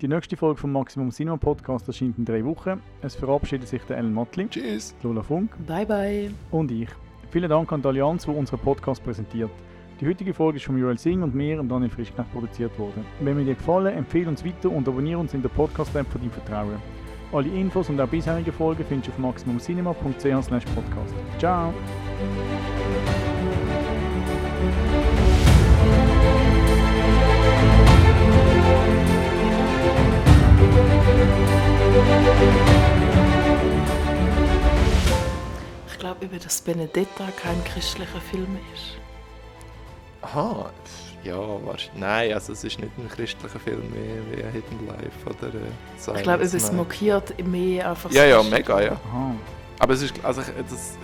Die 0.02 0.08
nächste 0.08 0.38
Folge 0.38 0.60
vom 0.60 0.74
Maximum 0.74 1.10
Cinema 1.10 1.38
Podcast 1.38 1.88
erscheint 1.88 2.18
in 2.18 2.26
drei 2.26 2.44
Wochen. 2.46 2.82
Es 3.02 3.16
verabschiedet 3.16 3.68
sich 3.68 3.82
der 3.84 3.98
Ellen 3.98 4.14
Mottli. 4.14 4.48
Tschüss. 4.48 4.94
Lola 5.02 5.24
Funk. 5.24 5.52
Bye, 5.66 5.86
bye. 5.86 6.32
Und 6.52 6.70
ich. 6.70 6.90
Vielen 7.32 7.50
Dank 7.50 7.72
an 7.72 7.82
die 7.82 7.88
Allianz, 7.88 8.26
die 8.26 8.32
unseren 8.32 8.60
Podcast 8.60 9.04
präsentiert. 9.04 9.50
Die 10.00 10.08
heutige 10.08 10.32
Folge 10.32 10.58
ist 10.58 10.66
von 10.66 10.78
Joel 10.78 11.00
Singh 11.00 11.24
und 11.24 11.34
mir 11.34 11.60
und 11.60 11.70
Daniel 11.70 11.90
Frischknecht 11.90 12.32
produziert 12.32 12.78
worden. 12.78 13.04
Wenn 13.20 13.36
mir 13.36 13.46
dir 13.46 13.56
gefallen, 13.56 13.96
empfehle 13.96 14.30
uns 14.30 14.46
weiter 14.46 14.70
und 14.70 14.88
abonniere 14.88 15.20
uns 15.20 15.34
in 15.34 15.42
der 15.42 15.50
Podcast-App 15.50 16.08
von 16.08 16.22
deinem 16.22 16.30
Vertrauen. 16.32 16.80
Alle 17.34 17.48
Infos 17.48 17.90
und 17.90 18.00
auch 18.00 18.08
bisherige 18.08 18.52
Folgen 18.52 18.86
findest 18.88 19.08
du 19.08 19.12
auf 19.14 19.18
maximumcinema.ch/podcast. 19.18 21.16
Ciao! 21.40 21.74
Ich 35.88 35.98
glaube 35.98 36.26
über 36.26 36.38
das 36.38 36.62
Benedetta 36.62 37.26
kein 37.42 37.64
christlicher 37.64 38.22
Film 38.22 38.60
ist. 38.76 39.00
Aha, 40.28 40.72
ja, 41.24 41.38
wahrscheinlich. 41.38 42.00
Nein, 42.00 42.34
also 42.34 42.54
es 42.54 42.64
ist 42.64 42.80
nicht 42.80 42.92
ein 42.98 43.10
christlicher 43.10 43.60
Film 43.60 43.84
wie, 43.94 44.38
wie 44.38 44.44
Hidden 44.44 44.88
Life 44.88 45.26
oder 45.26 45.54
äh, 45.54 46.18
Ich 46.18 46.24
glaube, 46.24 46.44
es 46.44 46.72
mokiert 46.72 47.46
mehr 47.46 47.90
einfach 47.90 48.12
Ja, 48.12 48.26
ja, 48.26 48.44
mega, 48.44 48.82
ja. 48.82 48.92
Aha. 48.92 49.36
Aber 49.80 49.94
es 49.94 50.02
ist, 50.02 50.14
also 50.24 50.42
ich, 50.42 50.48
das, 50.70 50.98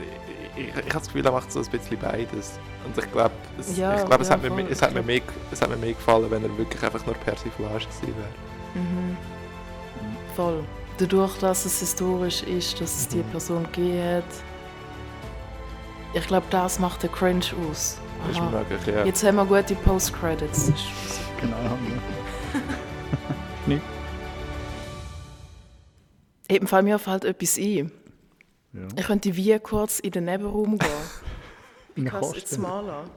ich, 0.55 0.63
ich, 0.63 0.69
ich 0.69 0.75
habe 0.75 0.89
das 0.93 1.07
Gefühl, 1.07 1.25
er 1.25 1.31
macht 1.31 1.51
so 1.51 1.59
ein 1.59 1.65
bisschen 1.65 1.97
beides. 1.99 2.59
Und 2.85 2.97
ich 2.97 3.11
glaube, 3.11 3.31
es, 3.59 3.77
ja, 3.77 3.95
ich 3.95 4.05
glaube, 4.05 4.23
es, 4.23 4.29
ja, 4.29 4.35
hat 4.35 4.41
mir, 4.43 4.69
es, 4.69 4.81
hat 4.81 4.93
mir 4.93 5.03
mehr, 5.03 5.21
es 5.51 5.61
hat 5.61 5.69
mir 5.69 5.77
mehr 5.77 5.93
gefallen, 5.93 6.29
wenn 6.29 6.43
er 6.43 6.57
wirklich 6.57 6.83
einfach 6.83 7.05
nur 7.05 7.15
Persiflage 7.15 7.85
gewesen 7.85 8.15
wäre. 8.17 8.83
Mhm. 8.83 9.17
Voll. 10.35 10.63
Dadurch, 10.97 11.37
dass 11.39 11.65
es 11.65 11.79
historisch 11.79 12.43
ist, 12.43 12.79
dass 12.79 12.95
es 12.97 13.07
die 13.07 13.17
mhm. 13.17 13.31
Person 13.31 13.63
gegeben 13.71 14.17
hat. 14.17 14.23
Ich 16.13 16.27
glaube, 16.27 16.45
das 16.49 16.79
macht 16.79 17.03
den 17.03 17.11
Cringe 17.11 17.45
aus. 17.69 17.97
Ist 18.31 18.39
ah. 18.39 18.63
ja. 18.87 19.05
Jetzt 19.05 19.23
haben 19.23 19.35
wir 19.35 19.45
gute 19.45 19.75
Post-Credits. 19.75 20.71
Genau, 21.41 21.57
haben 21.57 21.85
wir. 21.85 22.61
Nicht? 23.75 23.83
Eben, 26.47 26.67
fällt 26.67 26.85
mir 26.85 26.99
fällt 26.99 27.23
halt 27.23 27.35
etwas 27.35 27.57
ein. 27.57 27.91
Ja. 28.71 28.81
Ich 28.95 29.05
könnte 29.05 29.35
wie 29.35 29.59
kurz 29.59 29.99
in 29.99 30.11
den 30.11 30.23
Nebenraum 30.23 30.77
gehen. 30.77 30.89
in 31.97 32.05
den 32.05 32.11
Kasten? 32.11 32.35
jetzt 32.37 32.57
mal 32.57 32.89
an. 32.89 33.09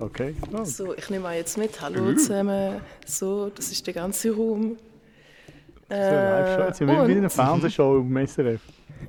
Okay, 0.00 0.34
klar. 0.48 0.64
So, 0.64 0.94
ich 0.94 1.10
nehme 1.10 1.24
mal 1.24 1.36
jetzt 1.36 1.58
mit. 1.58 1.80
Hallo 1.82 2.14
zusammen. 2.14 2.80
So, 3.04 3.50
das 3.50 3.70
ist 3.70 3.86
der 3.86 3.92
ganze 3.92 4.34
Raum. 4.34 4.76
Das 5.88 5.98
ist 5.98 6.80
Äh, 6.80 6.86
so, 6.86 6.86
wir 6.86 7.06
wie 7.06 7.12
in 7.12 7.18
einer 7.18 7.30
Fernsehshow 7.30 7.98
im 7.98 8.26
SRF. 8.26 8.60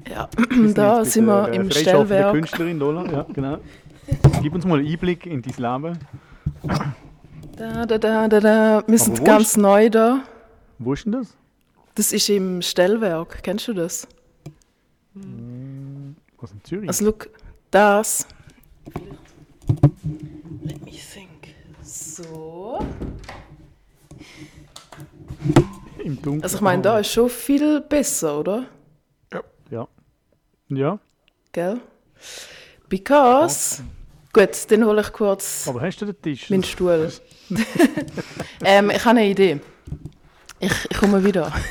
Ja, 0.10 0.30
da 0.74 1.06
sind 1.06 1.26
wir 1.26 1.50
äh, 1.50 1.56
im 1.56 1.72
Stellwerk. 1.72 2.34
Künstlerin, 2.34 2.82
oder? 2.82 3.12
Ja, 3.12 3.26
genau. 3.34 3.58
Gib 4.42 4.54
uns 4.54 4.66
mal 4.66 4.80
einen 4.80 4.88
Einblick 4.88 5.26
in 5.26 5.42
dein 5.42 5.56
Leben. 5.58 6.00
Da, 7.56 7.86
da, 7.86 7.98
da, 7.98 8.28
da, 8.28 8.40
da. 8.40 8.84
Wir 8.86 9.00
sind 9.00 9.24
ganz 9.24 9.58
neu 9.58 9.90
da. 9.90 10.24
Wo 10.78 10.94
ist 10.94 11.06
denn 11.06 11.14
das? 11.14 11.36
Das 11.96 12.12
ist 12.12 12.30
im 12.30 12.62
Stellwerk. 12.62 13.42
Kennst 13.42 13.68
du 13.68 13.74
das? 13.74 14.08
Was 15.14 16.52
in 16.52 16.64
Zürich? 16.64 16.90
Also, 16.90 17.06
look, 17.06 17.30
das. 17.72 18.28
Let 20.64 20.84
me 20.84 20.92
think. 20.92 21.56
So. 21.82 22.86
Im 26.04 26.22
Dunkeln. 26.22 26.44
Also, 26.44 26.58
ich 26.58 26.62
meine, 26.62 26.82
da 26.82 27.00
ist 27.00 27.12
schon 27.12 27.30
viel 27.30 27.82
besser, 27.82 28.40
oder? 28.40 28.66
Ja. 29.72 29.88
Ja. 30.70 31.00
Gell? 31.54 31.80
Because. 32.90 33.82
Gut, 34.36 34.70
dann 34.70 34.84
hole 34.86 35.00
ich 35.00 35.14
kurz 35.14 35.66
Aber 35.66 35.80
hast 35.82 36.02
du 36.02 36.08
den 36.08 36.22
Tisch? 36.22 36.50
meinen 36.50 36.62
Stuhl. 36.66 37.10
ähm, 38.66 38.90
ich 38.90 39.00
habe 39.06 39.12
eine 39.12 39.30
Idee. 39.30 39.62
Ich, 40.60 40.74
ich 40.92 40.98
komme 40.98 41.24
wieder. 41.24 41.54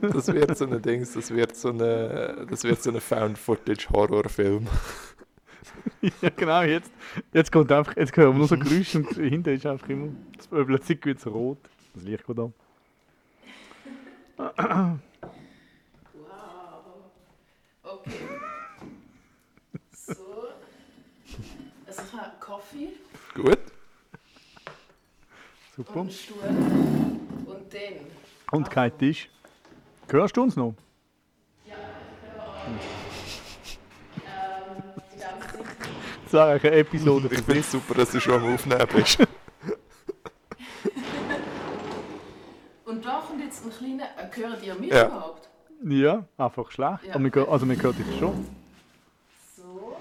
Das 0.00 0.26
wird 0.26 0.58
so 0.58 0.66
ein 0.66 0.82
Dings, 0.82 1.12
das 1.14 1.30
wird 1.30 1.54
so 1.54 1.68
eine, 1.68 2.44
das 2.50 2.64
wird 2.64 2.82
so 2.82 2.90
ein 2.90 3.00
Found-Footage-Horrorfilm. 3.00 4.66
ja, 6.22 6.30
genau. 6.36 6.62
Jetzt, 6.62 6.90
jetzt 7.32 7.52
kommt 7.52 7.70
einfach, 7.70 7.96
jetzt 7.96 8.16
hören 8.16 8.32
wir 8.32 8.38
nur 8.38 8.48
so 8.48 8.58
Geräusche 8.58 8.98
und 8.98 9.10
hinten 9.14 9.54
ist 9.54 9.64
einfach 9.64 9.88
immer, 9.88 10.08
das- 10.36 10.48
plötzlich 10.48 11.04
wird 11.04 11.18
es 11.18 11.26
rot. 11.28 11.58
Das 11.94 12.02
Licht 12.02 12.26
geht 12.26 12.38
an. 12.38 12.52
Okay. 17.84 18.45
Ich 21.96 22.12
habe 22.18 22.32
Kaffee 22.40 22.88
Gut. 23.34 23.58
Super. 25.76 25.92
und 25.92 25.98
einen 26.00 26.10
Stuhl. 26.10 26.38
Und 27.46 27.72
dann. 27.74 27.96
Und 28.52 28.70
kein 28.70 28.96
Tisch. 28.98 29.28
Hörst 30.08 30.36
du 30.36 30.42
uns 30.42 30.56
noch? 30.56 30.74
Die 31.64 31.70
ganze. 35.20 35.58
Das 36.24 36.32
wäre 36.32 36.50
eigentlich 36.52 36.72
eine 36.72 36.80
Episode 36.80 37.28
Ich 37.30 37.40
finde 37.42 37.60
es 37.60 37.70
super, 37.70 37.94
dass 37.94 38.10
du 38.10 38.20
schon 38.20 38.34
am 38.34 38.54
Aufnehmen 38.54 38.86
bist. 38.94 39.18
Und 42.84 43.04
da 43.04 43.22
kommt 43.26 43.42
jetzt 43.42 43.64
ein 43.64 43.70
kleiner. 43.72 44.04
Äh, 44.04 44.30
hören 44.40 44.56
die 44.62 44.72
mich 44.80 44.90
Ja. 44.92 45.06
überhaupt? 45.06 45.48
Ja, 45.84 46.24
einfach 46.38 46.70
schlecht. 46.70 47.04
Ja. 47.04 47.14
Aber 47.14 47.24
wir, 47.24 47.30
gehör- 47.30 47.48
also 47.50 47.68
wir 47.68 47.82
hören 47.82 47.96
dich 47.96 48.18
schon. 48.18 48.46
So. 49.56 49.96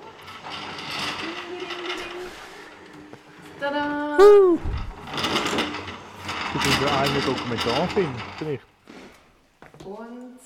Tada! 4.18 4.58
Du 6.54 6.60
bist 6.60 6.82
ja 6.82 7.02
einen 7.02 7.26
Dokumentarfilm, 7.26 8.14
vielleicht. 8.38 8.64
Und. 9.84 10.40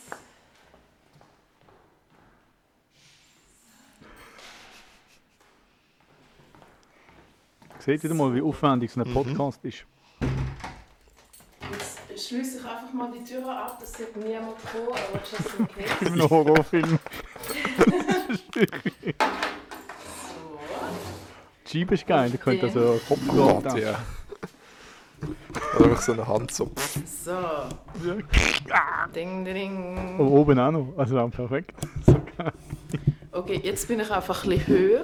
Seht 7.79 8.03
wieder 8.03 8.13
mal, 8.13 8.33
wie 8.33 8.41
aufwendig 8.41 8.91
so 8.91 9.01
ein 9.01 9.13
Podcast 9.13 9.63
ist. 9.63 9.85
Jetzt 12.09 12.27
schließe 12.27 12.59
ich 12.59 12.65
einfach 12.65 12.91
mal 12.91 13.11
die 13.11 13.23
Tür 13.23 13.47
ab, 13.47 13.77
das 13.79 13.93
sieht 13.93 14.17
niemand 14.17 14.57
kommen, 14.71 14.89
aber 14.89 15.19
just 15.19 15.59
in 15.59 15.67
case. 15.67 16.05
Ein 16.05 16.29
Horrorfilm. 16.29 16.99
So. 21.69 21.77
Scheibe 21.77 21.93
ist 21.93 22.07
geil, 22.07 22.31
da 22.31 22.37
könnte 22.37 22.65
also 22.65 22.93
ein 22.93 22.99
Kopf 23.07 23.27
Gott, 23.27 23.65
drauf 23.65 23.79
ja. 23.79 23.99
Oder 25.77 25.85
einfach 25.85 26.01
so 26.01 26.13
eine 26.13 26.27
Hand 26.27 26.51
so. 26.51 26.71
So. 27.05 27.31
Ding, 29.13 29.45
ding, 29.45 29.53
ding. 29.53 30.15
Aber 30.15 30.31
oben 30.31 30.57
auch 30.57 30.71
noch. 30.71 30.93
Also 30.97 31.19
auch 31.19 31.29
perfekt. 31.29 31.75
So 32.05 32.13
geil. 32.37 32.53
Okay, 33.31 33.61
jetzt 33.63 33.87
bin 33.87 33.99
ich 33.99 34.09
einfach 34.09 34.43
ein 34.43 34.49
bisschen 34.49 34.67
höher. 34.67 35.03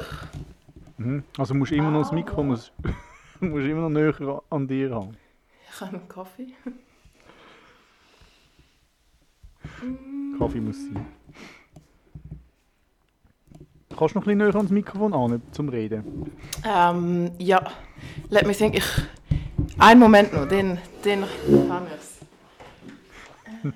Mhm. 0.98 1.24
Also 1.38 1.54
musst 1.54 1.72
du 1.72 1.76
immer 1.76 1.92
noch 1.92 2.02
das 2.02 2.12
Mikrofon 2.12 2.48
musst, 2.48 2.72
musst 3.40 3.68
immer 3.68 3.88
noch 3.88 3.90
näher 3.90 4.42
an 4.50 4.68
dir 4.68 4.96
haben. 4.96 5.18
Ich 5.70 5.82
habe 5.82 5.98
einen 5.98 6.08
Kaffee. 6.08 6.48
Kaffee 10.40 10.62
muss 10.62 10.78
sein. 10.78 11.06
Kannst 13.98 14.14
du 14.14 14.20
noch 14.20 14.26
ein 14.26 14.38
bisschen 14.38 14.38
näher 14.40 14.56
ans 14.56 14.72
Mikrofon 14.72 15.14
an, 15.14 15.42
zum 15.52 15.70
Reden? 15.70 16.32
Ähm, 16.66 17.32
ja. 17.38 17.62
Let 18.30 18.46
me 18.46 18.54
think. 18.54 18.76
Ich. 18.76 18.86
Einen 19.80 20.00
Moment 20.00 20.34
noch, 20.34 20.48
den, 20.48 20.78
den 21.04 21.24
kann 21.68 21.88
ich's. 21.96 22.16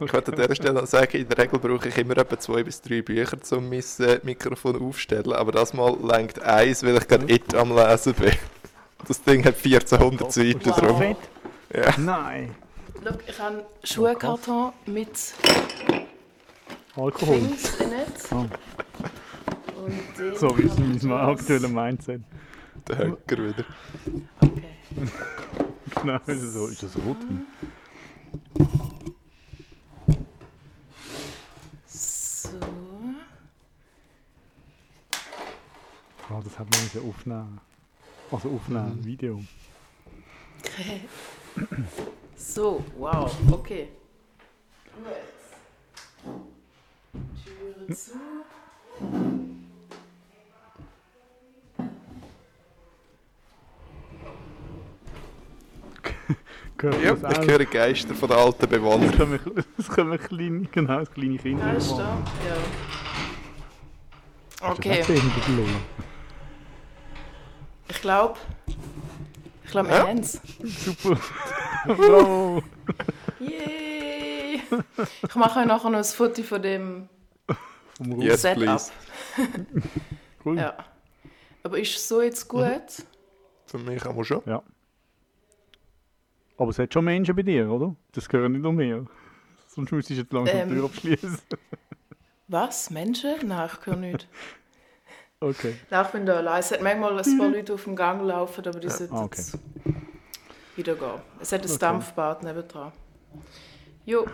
Ich 0.00 0.12
wollte 0.14 0.32
an 0.32 0.38
dieser 0.40 0.54
Stelle 0.54 0.72
noch 0.72 0.86
sagen, 0.86 1.14
in 1.18 1.28
der 1.28 1.36
Regel 1.36 1.58
brauche 1.58 1.88
ich 1.88 1.98
immer 1.98 2.16
etwa 2.16 2.38
zwei 2.38 2.62
bis 2.62 2.80
drei 2.80 3.02
Bücher, 3.02 3.36
um 3.52 3.68
mein 3.68 3.82
äh, 3.98 4.18
Mikrofon 4.22 4.80
aufzustellen. 4.80 5.34
Aber 5.34 5.52
das 5.52 5.74
Mal 5.74 5.94
lenkt 6.02 6.40
eins, 6.40 6.82
weil 6.82 6.96
ich 6.96 7.06
gerade 7.06 7.30
It 7.30 7.54
am 7.54 7.76
Lesen 7.76 8.14
bin. 8.14 8.32
Das 9.06 9.22
Ding 9.22 9.44
hat 9.44 9.56
1400 9.56 10.32
Seiten 10.32 10.70
drum. 10.70 11.16
Ja. 11.74 11.94
Nein. 11.98 12.54
Look, 13.02 13.20
ich 13.28 13.38
habe 13.38 13.58
einen 13.58 13.66
Schuhkarton 13.84 14.72
mit 14.86 15.34
Alkohol. 16.96 17.38
Dings 17.38 17.80
in 17.80 17.92
it. 17.92 18.32
Und 19.76 20.18
den 20.18 20.36
So 20.36 20.58
wie 20.58 20.62
es 20.62 20.76
in 20.76 21.08
meinem 21.08 21.30
aktuellen 21.30 21.72
Mindset. 21.72 22.22
Der 22.88 22.98
Höcker 22.98 23.36
wieder. 23.36 23.64
Okay. 24.40 24.62
Genau, 26.00 26.16
ist 26.16 26.28
das 26.28 26.52
so. 26.52 26.66
Ist 26.66 26.82
das 26.82 26.96
Rotwein? 26.96 27.46
So. 31.86 32.58
Ah, 36.30 36.40
das 36.42 36.58
hat 36.58 36.70
man 36.70 36.82
müssen 36.82 37.08
aufnehmen. 37.08 37.60
Also 38.30 38.50
aufnehmen, 38.50 39.04
Video. 39.04 39.42
Okay. 40.64 41.00
So, 42.38 42.84
wow, 42.96 43.28
okay. 43.52 43.88
Gut. 44.94 45.06
Türe 47.44 47.94
zu. 47.94 48.12
Ja, 56.80 57.12
ich 57.42 57.48
höre 57.48 57.64
Geister 57.64 58.14
von 58.14 58.28
den 58.28 58.38
alten 58.38 58.68
Bewohnern. 58.68 59.40
Das 59.76 59.88
können 59.88 60.12
wir 60.12 60.18
kleine, 60.18 60.60
genau, 60.70 61.02
kleine 61.06 61.36
Kind 61.38 61.60
Da 61.60 61.72
ist 61.72 61.90
da. 61.90 62.22
Ja. 64.60 64.70
Okay, 64.70 65.00
ich 67.88 68.00
glaube, 68.00 68.38
ich 69.64 69.70
glaube, 69.72 69.88
wir 69.88 69.96
Ja? 69.96 70.06
haben 70.06 70.18
es. 70.18 70.40
Super. 70.62 71.18
Bravo. 71.86 72.62
Yay! 73.40 74.60
Ich 75.22 75.34
mache 75.34 75.60
euch 75.60 75.66
nachher 75.66 75.90
noch 75.90 75.98
ein 75.98 76.04
Foto 76.04 76.42
von 76.42 76.62
dem. 76.62 77.08
Yes, 78.00 78.42
Setup. 78.42 78.62
please. 78.62 78.92
Cool. 80.44 80.56
Ja. 80.56 80.76
Aber 81.64 81.78
ist 81.80 82.06
so 82.08 82.22
jetzt 82.22 82.46
gut? 82.48 83.04
Für 83.66 83.78
mich 83.78 84.06
auch 84.06 84.22
schon. 84.24 84.40
Ja. 84.46 84.62
Aber 86.56 86.70
es 86.70 86.78
hat 86.78 86.94
schon 86.94 87.04
Menschen 87.04 87.34
bei 87.34 87.42
dir, 87.42 87.68
oder? 87.68 87.94
Das 88.12 88.28
gehören 88.28 88.52
nicht 88.52 88.62
noch 88.62 88.72
mehr. 88.72 89.04
Sonst 89.66 89.90
müsstest 89.92 90.18
du 90.18 90.22
jetzt 90.22 90.32
langsam 90.32 90.56
Ähm. 90.56 90.68
die 90.68 90.74
Tür 90.76 90.84
abschließen. 90.84 91.38
Was? 92.48 92.90
Menschen? 92.90 93.34
Nein, 93.46 93.68
ich 93.80 93.86
höre 93.86 93.96
nicht. 93.96 94.28
Okay. 95.40 95.74
Nein, 95.90 96.04
ich 96.06 96.12
bin 96.12 96.24
da 96.26 96.36
allein. 96.36 96.60
Es 96.60 96.70
hat 96.70 96.82
manchmal 96.82 97.18
ein 97.18 97.38
paar 97.38 97.48
Leute 97.48 97.74
auf 97.74 97.84
dem 97.84 97.94
Gang 97.96 98.22
laufen, 98.24 98.66
aber 98.66 98.80
die 98.80 98.88
sollten 98.88 99.14
Ah, 99.14 99.24
okay. 99.24 99.40
jetzt 99.40 99.58
wieder 100.78 100.94
gehen. 100.94 101.20
Es 101.40 101.52
hat 101.52 101.60
ein 101.62 101.66
Okay. 101.70 101.78
Dampfbad 101.78 102.42
nebendran. 102.42 102.92
Jo, 104.06 104.26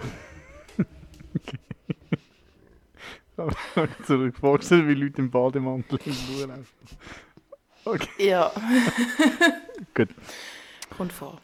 Zurück 4.07 4.37
vorstellen, 4.39 4.87
wie 4.89 4.95
Leute 4.95 5.21
im 5.21 5.29
Bademantel 5.31 5.99
in 6.05 6.13
die 6.13 6.35
Ruhe 6.35 6.47
laufen. 6.47 6.67
Okay, 7.87 8.29
Ja, 8.31 8.51
gut. 9.95 10.09
kommt 10.97 11.13
vor. 11.13 11.39